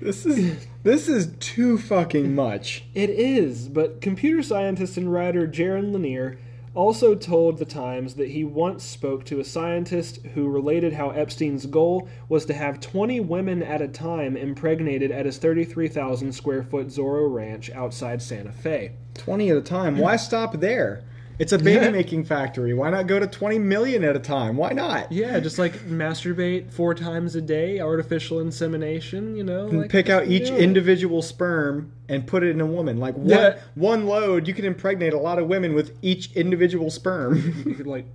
This 0.01 0.25
is 0.25 0.67
this 0.83 1.07
is 1.07 1.33
too 1.39 1.77
fucking 1.77 2.35
much. 2.35 2.83
It 2.93 3.09
is, 3.09 3.69
but 3.69 4.01
computer 4.01 4.43
scientist 4.43 4.97
and 4.97 5.11
writer 5.11 5.47
Jaron 5.47 5.93
Lanier 5.93 6.37
also 6.75 7.15
told 7.15 7.57
The 7.57 7.65
Times 7.65 8.15
that 8.15 8.31
he 8.31 8.43
once 8.43 8.83
spoke 8.83 9.23
to 9.25 9.39
a 9.39 9.45
scientist 9.45 10.25
who 10.33 10.49
related 10.49 10.91
how 10.93 11.11
Epstein's 11.11 11.65
goal 11.65 12.09
was 12.27 12.45
to 12.45 12.53
have 12.53 12.81
20 12.81 13.21
women 13.21 13.63
at 13.63 13.81
a 13.81 13.87
time 13.87 14.35
impregnated 14.35 15.09
at 15.09 15.25
his 15.25 15.37
33,000 15.37 16.33
square 16.33 16.63
foot 16.63 16.87
Zorro 16.87 17.33
ranch 17.33 17.71
outside 17.71 18.21
Santa 18.21 18.51
Fe. 18.51 18.91
Twenty 19.13 19.49
at 19.49 19.57
a 19.57 19.61
time. 19.61 19.97
Why 19.97 20.17
stop 20.17 20.59
there? 20.59 21.05
It's 21.37 21.51
a 21.51 21.57
baby 21.57 21.91
making 21.91 22.23
factory. 22.25 22.73
Why 22.73 22.89
not 22.89 23.07
go 23.07 23.19
to 23.19 23.27
twenty 23.27 23.59
million 23.59 24.03
at 24.03 24.15
a 24.15 24.19
time? 24.19 24.55
Why 24.55 24.71
not? 24.71 25.11
Yeah, 25.11 25.39
just 25.39 25.59
like 25.59 25.73
masturbate 25.87 26.71
four 26.71 26.93
times 26.95 27.35
a 27.35 27.41
day, 27.41 27.79
artificial 27.79 28.39
insemination, 28.39 29.35
you 29.35 29.43
know? 29.43 29.67
And 29.67 29.81
like, 29.81 29.89
pick 29.91 30.09
out 30.09 30.27
each 30.27 30.49
it. 30.49 30.59
individual 30.59 31.21
sperm 31.21 31.91
and 32.07 32.25
put 32.25 32.43
it 32.43 32.51
in 32.51 32.61
a 32.61 32.65
woman. 32.65 32.99
Like 32.99 33.15
one 33.17 33.27
Yeah. 33.27 33.57
one 33.75 34.05
load, 34.05 34.47
you 34.47 34.53
can 34.53 34.63
impregnate 34.65 35.13
a 35.13 35.19
lot 35.19 35.37
of 35.39 35.47
women 35.47 35.73
with 35.73 35.97
each 36.01 36.31
individual 36.35 36.89
sperm. 36.89 37.53
You 37.65 37.75
could, 37.75 37.87
like, 37.87 38.05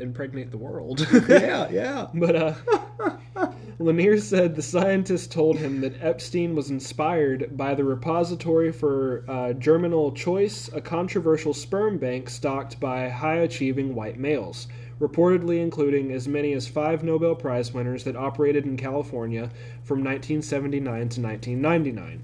impregnate 0.00 0.50
the 0.50 0.58
world. 0.58 1.06
yeah, 1.28 1.68
yeah. 1.70 2.06
But 2.14 2.36
uh, 2.36 2.54
Lanier 3.78 4.18
said 4.18 4.56
the 4.56 4.62
scientist 4.62 5.30
told 5.30 5.56
him 5.56 5.80
that 5.82 6.02
Epstein 6.02 6.54
was 6.54 6.70
inspired 6.70 7.56
by 7.56 7.74
the 7.74 7.84
repository 7.84 8.72
for 8.72 9.24
uh, 9.28 9.52
germinal 9.52 10.12
choice, 10.12 10.68
a 10.74 10.80
controversial 10.80 11.54
sperm 11.54 11.98
bank 11.98 12.28
stocked 12.28 12.80
by 12.80 13.08
high-achieving 13.08 13.94
white 13.94 14.18
males, 14.18 14.66
reportedly 15.00 15.60
including 15.60 16.12
as 16.12 16.26
many 16.26 16.52
as 16.54 16.66
five 16.66 17.04
Nobel 17.04 17.36
Prize 17.36 17.72
winners 17.72 18.04
that 18.04 18.16
operated 18.16 18.64
in 18.64 18.76
California 18.76 19.50
from 19.84 19.98
1979 19.98 20.82
to 20.82 21.20
1999. 21.20 22.22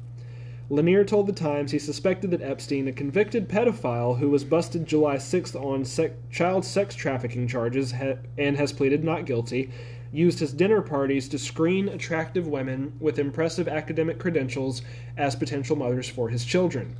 Lanier 0.71 1.05
told 1.05 1.27
The 1.27 1.35
Times 1.35 1.73
he 1.73 1.79
suspected 1.79 2.31
that 2.31 2.41
Epstein, 2.41 2.89
a 2.89 2.93
convicted 2.93 3.51
pedophile 3.51 4.19
who 4.19 4.31
was 4.31 4.45
busted 4.45 4.87
July 4.87 5.17
6th 5.17 5.55
on 5.55 5.85
sec- 5.85 6.31
child 6.31 6.65
sex 6.65 6.95
trafficking 6.95 7.47
charges 7.47 7.93
ha- 7.93 8.17
and 8.39 8.57
has 8.57 8.73
pleaded 8.73 9.05
not 9.05 9.27
guilty, 9.27 9.71
used 10.11 10.39
his 10.39 10.55
dinner 10.55 10.81
parties 10.81 11.29
to 11.29 11.39
screen 11.39 11.87
attractive 11.91 12.47
women 12.47 12.95
with 12.99 13.19
impressive 13.19 13.69
academic 13.69 14.19
credentials 14.19 14.81
as 15.19 15.37
potential 15.37 15.77
mothers 15.77 16.09
for 16.09 16.31
his 16.31 16.47
children. 16.47 16.97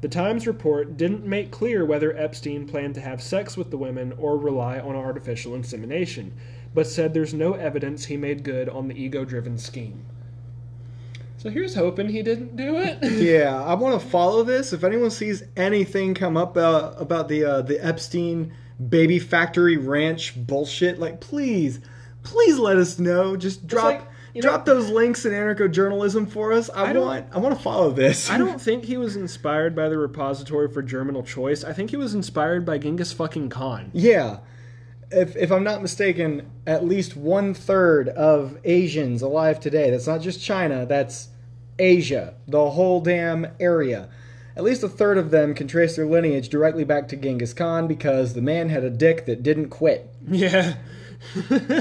The 0.00 0.08
Times 0.08 0.48
report 0.48 0.96
didn't 0.96 1.24
make 1.24 1.52
clear 1.52 1.84
whether 1.84 2.16
Epstein 2.16 2.66
planned 2.66 2.96
to 2.96 3.00
have 3.00 3.22
sex 3.22 3.56
with 3.56 3.70
the 3.70 3.78
women 3.78 4.12
or 4.18 4.36
rely 4.36 4.80
on 4.80 4.96
artificial 4.96 5.54
insemination, 5.54 6.32
but 6.74 6.88
said 6.88 7.14
there's 7.14 7.32
no 7.32 7.52
evidence 7.52 8.06
he 8.06 8.16
made 8.16 8.42
good 8.42 8.68
on 8.68 8.88
the 8.88 9.00
ego 9.00 9.24
driven 9.24 9.56
scheme. 9.56 10.04
So 11.44 11.50
here's 11.50 11.74
hoping 11.74 12.08
he 12.08 12.22
didn't 12.22 12.56
do 12.56 12.78
it. 12.78 12.98
Yeah, 13.24 13.62
I 13.62 13.74
want 13.74 14.00
to 14.00 14.08
follow 14.08 14.42
this. 14.44 14.72
If 14.72 14.82
anyone 14.82 15.10
sees 15.10 15.42
anything 15.56 16.14
come 16.14 16.38
up 16.38 16.56
uh, 16.56 16.94
about 16.96 17.28
the 17.28 17.44
uh, 17.44 17.60
the 17.60 17.84
Epstein 17.84 18.54
baby 18.88 19.18
factory 19.18 19.76
ranch 19.76 20.32
bullshit, 20.46 20.98
like 20.98 21.20
please, 21.20 21.80
please 22.22 22.58
let 22.58 22.78
us 22.78 22.98
know. 22.98 23.36
Just 23.36 23.66
drop 23.66 24.10
you 24.32 24.40
know- 24.40 24.48
drop 24.48 24.64
those 24.64 24.88
links 24.88 25.26
in 25.26 25.32
anarcho 25.32 25.70
journalism 25.70 26.24
for 26.26 26.50
us. 26.54 26.70
I, 26.70 26.92
I 26.92 26.92
want 26.94 27.26
I 27.30 27.38
want 27.38 27.54
to 27.54 27.62
follow 27.62 27.90
this. 27.90 28.30
I 28.30 28.38
don't 28.38 28.58
think 28.68 28.86
he 28.86 28.96
was 28.96 29.14
inspired 29.14 29.76
by 29.76 29.90
the 29.90 29.98
repository 29.98 30.68
for 30.72 30.80
germinal 30.82 31.22
choice. 31.22 31.62
I 31.62 31.74
think 31.74 31.90
he 31.90 31.98
was 31.98 32.14
inspired 32.14 32.64
by 32.64 32.78
Genghis 32.78 33.12
fucking 33.12 33.50
Khan. 33.50 33.90
Yeah. 33.92 34.38
If, 35.10 35.36
if 35.36 35.52
I'm 35.52 35.62
not 35.62 35.82
mistaken, 35.82 36.50
at 36.66 36.86
least 36.86 37.16
one 37.16 37.52
third 37.54 38.08
of 38.08 38.58
Asians 38.64 39.20
alive 39.20 39.60
today, 39.60 39.90
that's 39.90 40.06
not 40.06 40.22
just 40.22 40.42
China, 40.42 40.86
that's 40.86 41.28
Asia, 41.78 42.34
the 42.46 42.70
whole 42.70 43.00
damn 43.00 43.46
area. 43.60 44.08
At 44.56 44.62
least 44.62 44.84
a 44.84 44.88
third 44.88 45.18
of 45.18 45.30
them 45.30 45.54
can 45.54 45.66
trace 45.66 45.96
their 45.96 46.06
lineage 46.06 46.48
directly 46.48 46.84
back 46.84 47.08
to 47.08 47.16
Genghis 47.16 47.52
Khan 47.52 47.88
because 47.88 48.34
the 48.34 48.40
man 48.40 48.68
had 48.68 48.84
a 48.84 48.90
dick 48.90 49.26
that 49.26 49.42
didn't 49.42 49.68
quit. 49.70 50.08
Yeah. 50.28 50.76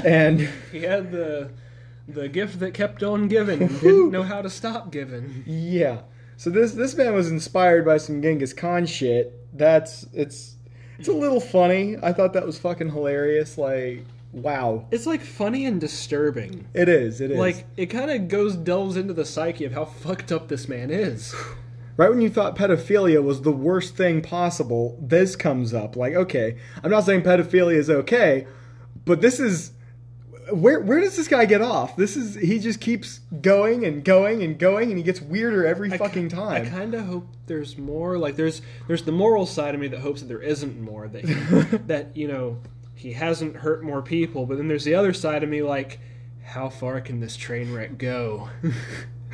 And 0.05 0.47
he 0.71 0.83
had 0.83 1.11
the 1.11 1.49
the 2.07 2.29
gift 2.29 2.59
that 2.59 2.73
kept 2.73 3.03
on 3.03 3.27
giving 3.27 3.59
didn't 3.67 4.11
know 4.11 4.23
how 4.23 4.41
to 4.41 4.49
stop 4.49 4.89
giving. 4.91 5.43
yeah. 5.45 6.01
So 6.37 6.49
this 6.49 6.71
this 6.71 6.95
man 6.95 7.13
was 7.13 7.29
inspired 7.29 7.85
by 7.85 7.97
some 7.97 8.21
Genghis 8.21 8.53
Khan 8.53 8.85
shit. 8.85 9.33
That's 9.57 10.05
it's 10.13 10.55
it's 10.97 11.07
a 11.09 11.13
little 11.13 11.39
funny. 11.41 11.97
I 12.01 12.13
thought 12.13 12.33
that 12.33 12.45
was 12.45 12.57
fucking 12.59 12.91
hilarious. 12.91 13.57
Like, 13.57 14.05
wow. 14.33 14.87
It's 14.91 15.05
like 15.05 15.21
funny 15.21 15.65
and 15.65 15.79
disturbing. 15.79 16.67
It 16.73 16.89
is, 16.89 17.21
it 17.21 17.31
is. 17.31 17.37
Like 17.37 17.65
it 17.77 17.87
kind 17.87 18.11
of 18.11 18.27
goes 18.27 18.55
delves 18.55 18.97
into 18.97 19.13
the 19.13 19.25
psyche 19.25 19.65
of 19.65 19.73
how 19.73 19.85
fucked 20.03 20.31
up 20.31 20.47
this 20.47 20.67
man 20.67 20.89
is. 20.89 21.33
Right 21.95 22.09
when 22.09 22.21
you 22.21 22.29
thought 22.31 22.55
pedophilia 22.55 23.21
was 23.21 23.43
the 23.43 23.51
worst 23.51 23.95
thing 23.95 24.23
possible, 24.23 24.97
this 24.99 25.35
comes 25.35 25.75
up. 25.75 25.95
Like, 25.95 26.15
okay, 26.15 26.57
I'm 26.83 26.89
not 26.89 27.01
saying 27.01 27.21
pedophilia 27.21 27.75
is 27.75 27.87
okay, 27.87 28.47
but 29.05 29.21
this 29.21 29.39
is 29.39 29.73
where 30.51 30.79
where 30.79 30.99
does 30.99 31.15
this 31.15 31.27
guy 31.27 31.45
get 31.45 31.61
off? 31.61 31.95
This 31.95 32.17
is 32.17 32.35
he 32.35 32.59
just 32.59 32.81
keeps 32.81 33.19
going 33.41 33.85
and 33.85 34.03
going 34.03 34.43
and 34.43 34.57
going 34.57 34.89
and 34.89 34.97
he 34.97 35.03
gets 35.03 35.21
weirder 35.21 35.65
every 35.65 35.89
fucking 35.89 36.25
I 36.25 36.35
time. 36.35 36.61
I 36.63 36.69
kind 36.69 36.93
of 36.93 37.05
hope 37.05 37.27
there's 37.45 37.77
more. 37.77 38.17
Like 38.17 38.35
there's 38.35 38.61
there's 38.87 39.03
the 39.03 39.11
moral 39.11 39.45
side 39.45 39.75
of 39.75 39.81
me 39.81 39.87
that 39.89 39.99
hopes 39.99 40.21
that 40.21 40.27
there 40.27 40.41
isn't 40.41 40.79
more. 40.81 41.07
That 41.07 41.83
that 41.87 42.17
you 42.17 42.27
know 42.27 42.59
he 42.95 43.13
hasn't 43.13 43.57
hurt 43.57 43.83
more 43.83 44.01
people. 44.01 44.45
But 44.45 44.57
then 44.57 44.67
there's 44.67 44.85
the 44.85 44.95
other 44.95 45.13
side 45.13 45.43
of 45.43 45.49
me 45.49 45.61
like, 45.61 45.99
how 46.43 46.69
far 46.69 47.01
can 47.01 47.19
this 47.19 47.35
train 47.35 47.73
wreck 47.73 47.97
go? 47.97 48.49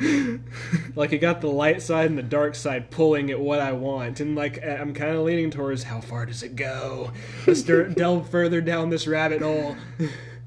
like 0.94 1.12
it 1.12 1.18
got 1.18 1.40
the 1.40 1.48
light 1.48 1.82
side 1.82 2.06
and 2.06 2.16
the 2.16 2.22
dark 2.22 2.54
side 2.54 2.90
pulling 2.90 3.30
at 3.30 3.38
what 3.38 3.60
I 3.60 3.72
want, 3.72 4.20
and 4.20 4.34
like 4.34 4.64
I'm 4.64 4.94
kind 4.94 5.14
of 5.14 5.24
leaning 5.24 5.50
towards 5.50 5.82
how 5.82 6.00
far 6.00 6.24
does 6.24 6.42
it 6.42 6.56
go? 6.56 7.12
Let's 7.46 7.62
delve 7.94 8.30
further 8.30 8.60
down 8.60 8.90
this 8.90 9.06
rabbit 9.06 9.42
hole. 9.42 9.76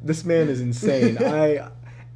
This 0.01 0.25
man 0.25 0.49
is 0.49 0.59
insane. 0.59 1.17
I 1.19 1.69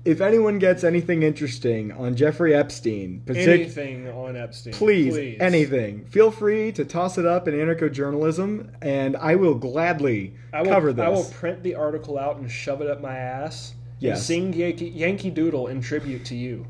if 0.06 0.22
anyone 0.22 0.58
gets 0.60 0.84
anything 0.84 1.24
interesting 1.24 1.91
on 1.91 2.16
Jeffrey 2.16 2.56
Epstein, 2.56 3.22
partic- 3.26 3.48
Anything 3.48 4.08
on 4.10 4.36
Epstein, 4.38 4.74
please, 4.74 5.38
anything, 5.39 6.06
feel 6.06 6.32
free 6.32 6.72
to 6.74 6.86
toss 6.86 7.18
it 7.18 7.26
up 7.26 7.48
in 7.48 7.54
anarcho 7.54 7.91
journalism, 7.91 8.72
and 8.82 9.18
I 9.18 9.36
will 9.36 9.56
gladly 9.56 10.36
I 10.54 10.62
will, 10.62 10.70
cover 10.72 10.93
this. 10.93 11.06
I 11.06 11.10
will 11.10 11.26
print 11.26 11.64
the 11.64 11.76
article 11.76 12.18
out 12.18 12.38
and 12.38 12.50
shove 12.50 12.82
it 12.82 12.89
up 12.89 13.02
my 13.02 13.18
ass 13.18 13.74
Yes. 14.00 14.26
Sing 14.26 14.54
Yankee, 14.54 14.89
Yankee 14.89 15.32
Doodle 15.32 15.68
in 15.68 15.82
tribute 15.82 16.24
to 16.26 16.36
you. 16.36 16.68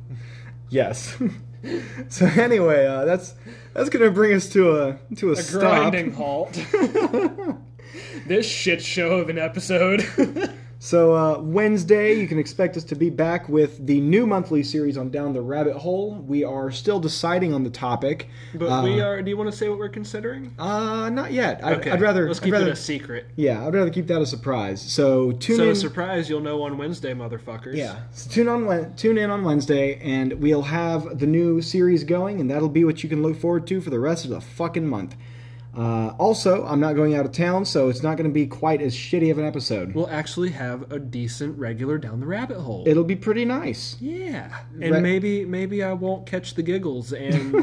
Yes. 0.70 1.18
so 2.08 2.26
anyway, 2.26 2.86
uh, 2.86 3.04
that's 3.06 3.36
that's 3.74 3.90
gonna 3.90 4.12
bring 4.12 4.34
us 4.34 4.48
to 4.50 4.82
a 4.82 5.00
to 5.18 5.30
a, 5.30 5.34
A 5.34 5.36
stop. 5.36 5.60
grinding 5.60 6.12
halt. 6.14 6.54
this 8.28 8.46
shit 8.48 8.82
show 8.82 9.18
of 9.20 9.30
an 9.30 9.38
episode. 9.38 10.06
So 10.80 11.16
uh, 11.16 11.40
Wednesday, 11.42 12.14
you 12.14 12.28
can 12.28 12.38
expect 12.38 12.78
us 12.78 12.84
to 12.86 12.96
be 12.96 13.10
back 13.10 13.50
with 13.50 13.84
the 13.88 14.00
new 14.00 14.28
monthly 14.28 14.62
series 14.62 14.96
on 14.96 15.10
Down 15.10 15.34
the 15.34 15.42
Rabbit 15.42 15.76
Hole. 15.76 16.16
We 16.28 16.44
are 16.44 16.70
still 16.70 17.00
deciding 17.00 17.52
on 17.52 17.64
the 17.64 17.72
topic, 17.72 18.30
but 18.54 18.68
Uh, 18.70 18.84
we 18.84 19.02
are. 19.02 19.24
Do 19.24 19.30
you 19.32 19.38
want 19.38 19.50
to 19.50 19.58
say 19.58 19.70
what 19.70 19.80
we're 19.80 19.90
considering? 19.90 20.54
Uh, 20.60 21.10
not 21.10 21.32
yet. 21.32 21.62
I'd, 21.64 21.78
Okay, 21.80 21.90
I'd 21.90 22.00
rather. 22.02 22.28
Let's 22.28 22.40
I'd 22.40 22.44
keep 22.46 22.54
rather, 22.54 22.68
it 22.68 22.74
a 22.74 22.76
secret. 22.76 23.26
Yeah, 23.36 23.66
I'd 23.66 23.74
rather 23.74 23.90
keep 23.90 24.06
that 24.08 24.22
a 24.22 24.26
surprise. 24.28 24.80
So 24.80 25.32
tune 25.34 25.58
So 25.58 25.64
in. 25.64 25.70
a 25.70 25.76
surprise, 25.76 26.30
you'll 26.30 26.42
know 26.42 26.62
on 26.62 26.78
Wednesday, 26.78 27.14
motherfuckers. 27.14 27.76
Yeah, 27.76 27.98
so 28.12 28.30
tune 28.30 28.48
on 28.48 28.94
tune 28.96 29.18
in 29.18 29.32
on 29.32 29.44
Wednesday, 29.44 29.96
and 30.04 30.34
we'll 30.34 30.62
have 30.62 31.18
the 31.18 31.26
new 31.28 31.60
series 31.60 32.04
going, 32.04 32.40
and 32.40 32.52
that'll 32.52 32.70
be 32.70 32.84
what 32.84 33.02
you 33.02 33.10
can 33.10 33.24
look 33.24 33.36
forward 33.40 33.66
to 33.68 33.82
for 33.82 33.90
the 33.90 34.00
rest 34.00 34.26
of 34.26 34.30
the 34.32 34.42
fucking 34.42 34.88
month. 34.88 35.16
Uh, 35.78 36.08
also, 36.18 36.66
I'm 36.66 36.80
not 36.80 36.96
going 36.96 37.14
out 37.14 37.24
of 37.26 37.32
town, 37.32 37.64
so 37.64 37.88
it's 37.90 38.02
not 38.02 38.18
going 38.18 38.28
to 38.28 38.34
be 38.34 38.48
quite 38.48 38.82
as 38.82 38.96
shitty 38.96 39.30
of 39.30 39.38
an 39.38 39.46
episode. 39.46 39.94
We'll 39.94 40.10
actually 40.10 40.50
have 40.50 40.92
a 40.92 40.98
decent 40.98 41.56
regular 41.60 42.00
down 42.00 42.20
the 42.20 42.26
rabbit 42.26 42.58
hole. 42.60 42.84
It'll 42.88 43.04
be 43.04 43.16
pretty 43.16 43.46
nice. 43.46 43.96
yeah, 44.02 44.62
and 44.82 44.92
Re- 44.92 45.02
maybe 45.02 45.46
maybe 45.46 45.84
I 45.84 45.94
won't 45.94 46.26
catch 46.26 46.56
the 46.56 46.64
giggles 46.64 47.14
and 47.14 47.54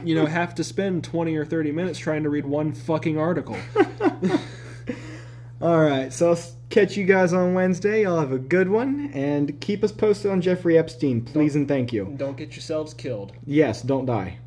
you 0.04 0.14
know 0.14 0.26
have 0.26 0.54
to 0.56 0.64
spend 0.64 1.02
twenty 1.02 1.34
or 1.34 1.44
thirty 1.44 1.72
minutes 1.72 1.98
trying 1.98 2.22
to 2.22 2.30
read 2.30 2.46
one 2.46 2.72
fucking 2.72 3.18
article. 3.18 3.56
All 5.60 5.80
right, 5.80 6.12
so 6.12 6.30
I'll 6.30 6.38
catch 6.68 6.96
you 6.96 7.04
guys 7.04 7.32
on 7.32 7.54
Wednesday. 7.54 8.02
Y'all 8.02 8.20
have 8.20 8.30
a 8.30 8.38
good 8.38 8.68
one, 8.68 9.10
and 9.12 9.60
keep 9.60 9.82
us 9.82 9.90
posted 9.90 10.30
on 10.30 10.40
Jeffrey 10.40 10.78
Epstein, 10.78 11.22
please 11.24 11.56
and 11.56 11.66
thank 11.66 11.92
you. 11.92 12.14
Don't 12.16 12.36
get 12.36 12.52
yourselves 12.52 12.94
killed. 12.94 13.32
Yes, 13.44 13.82
don't 13.82 14.06
die. 14.06 14.38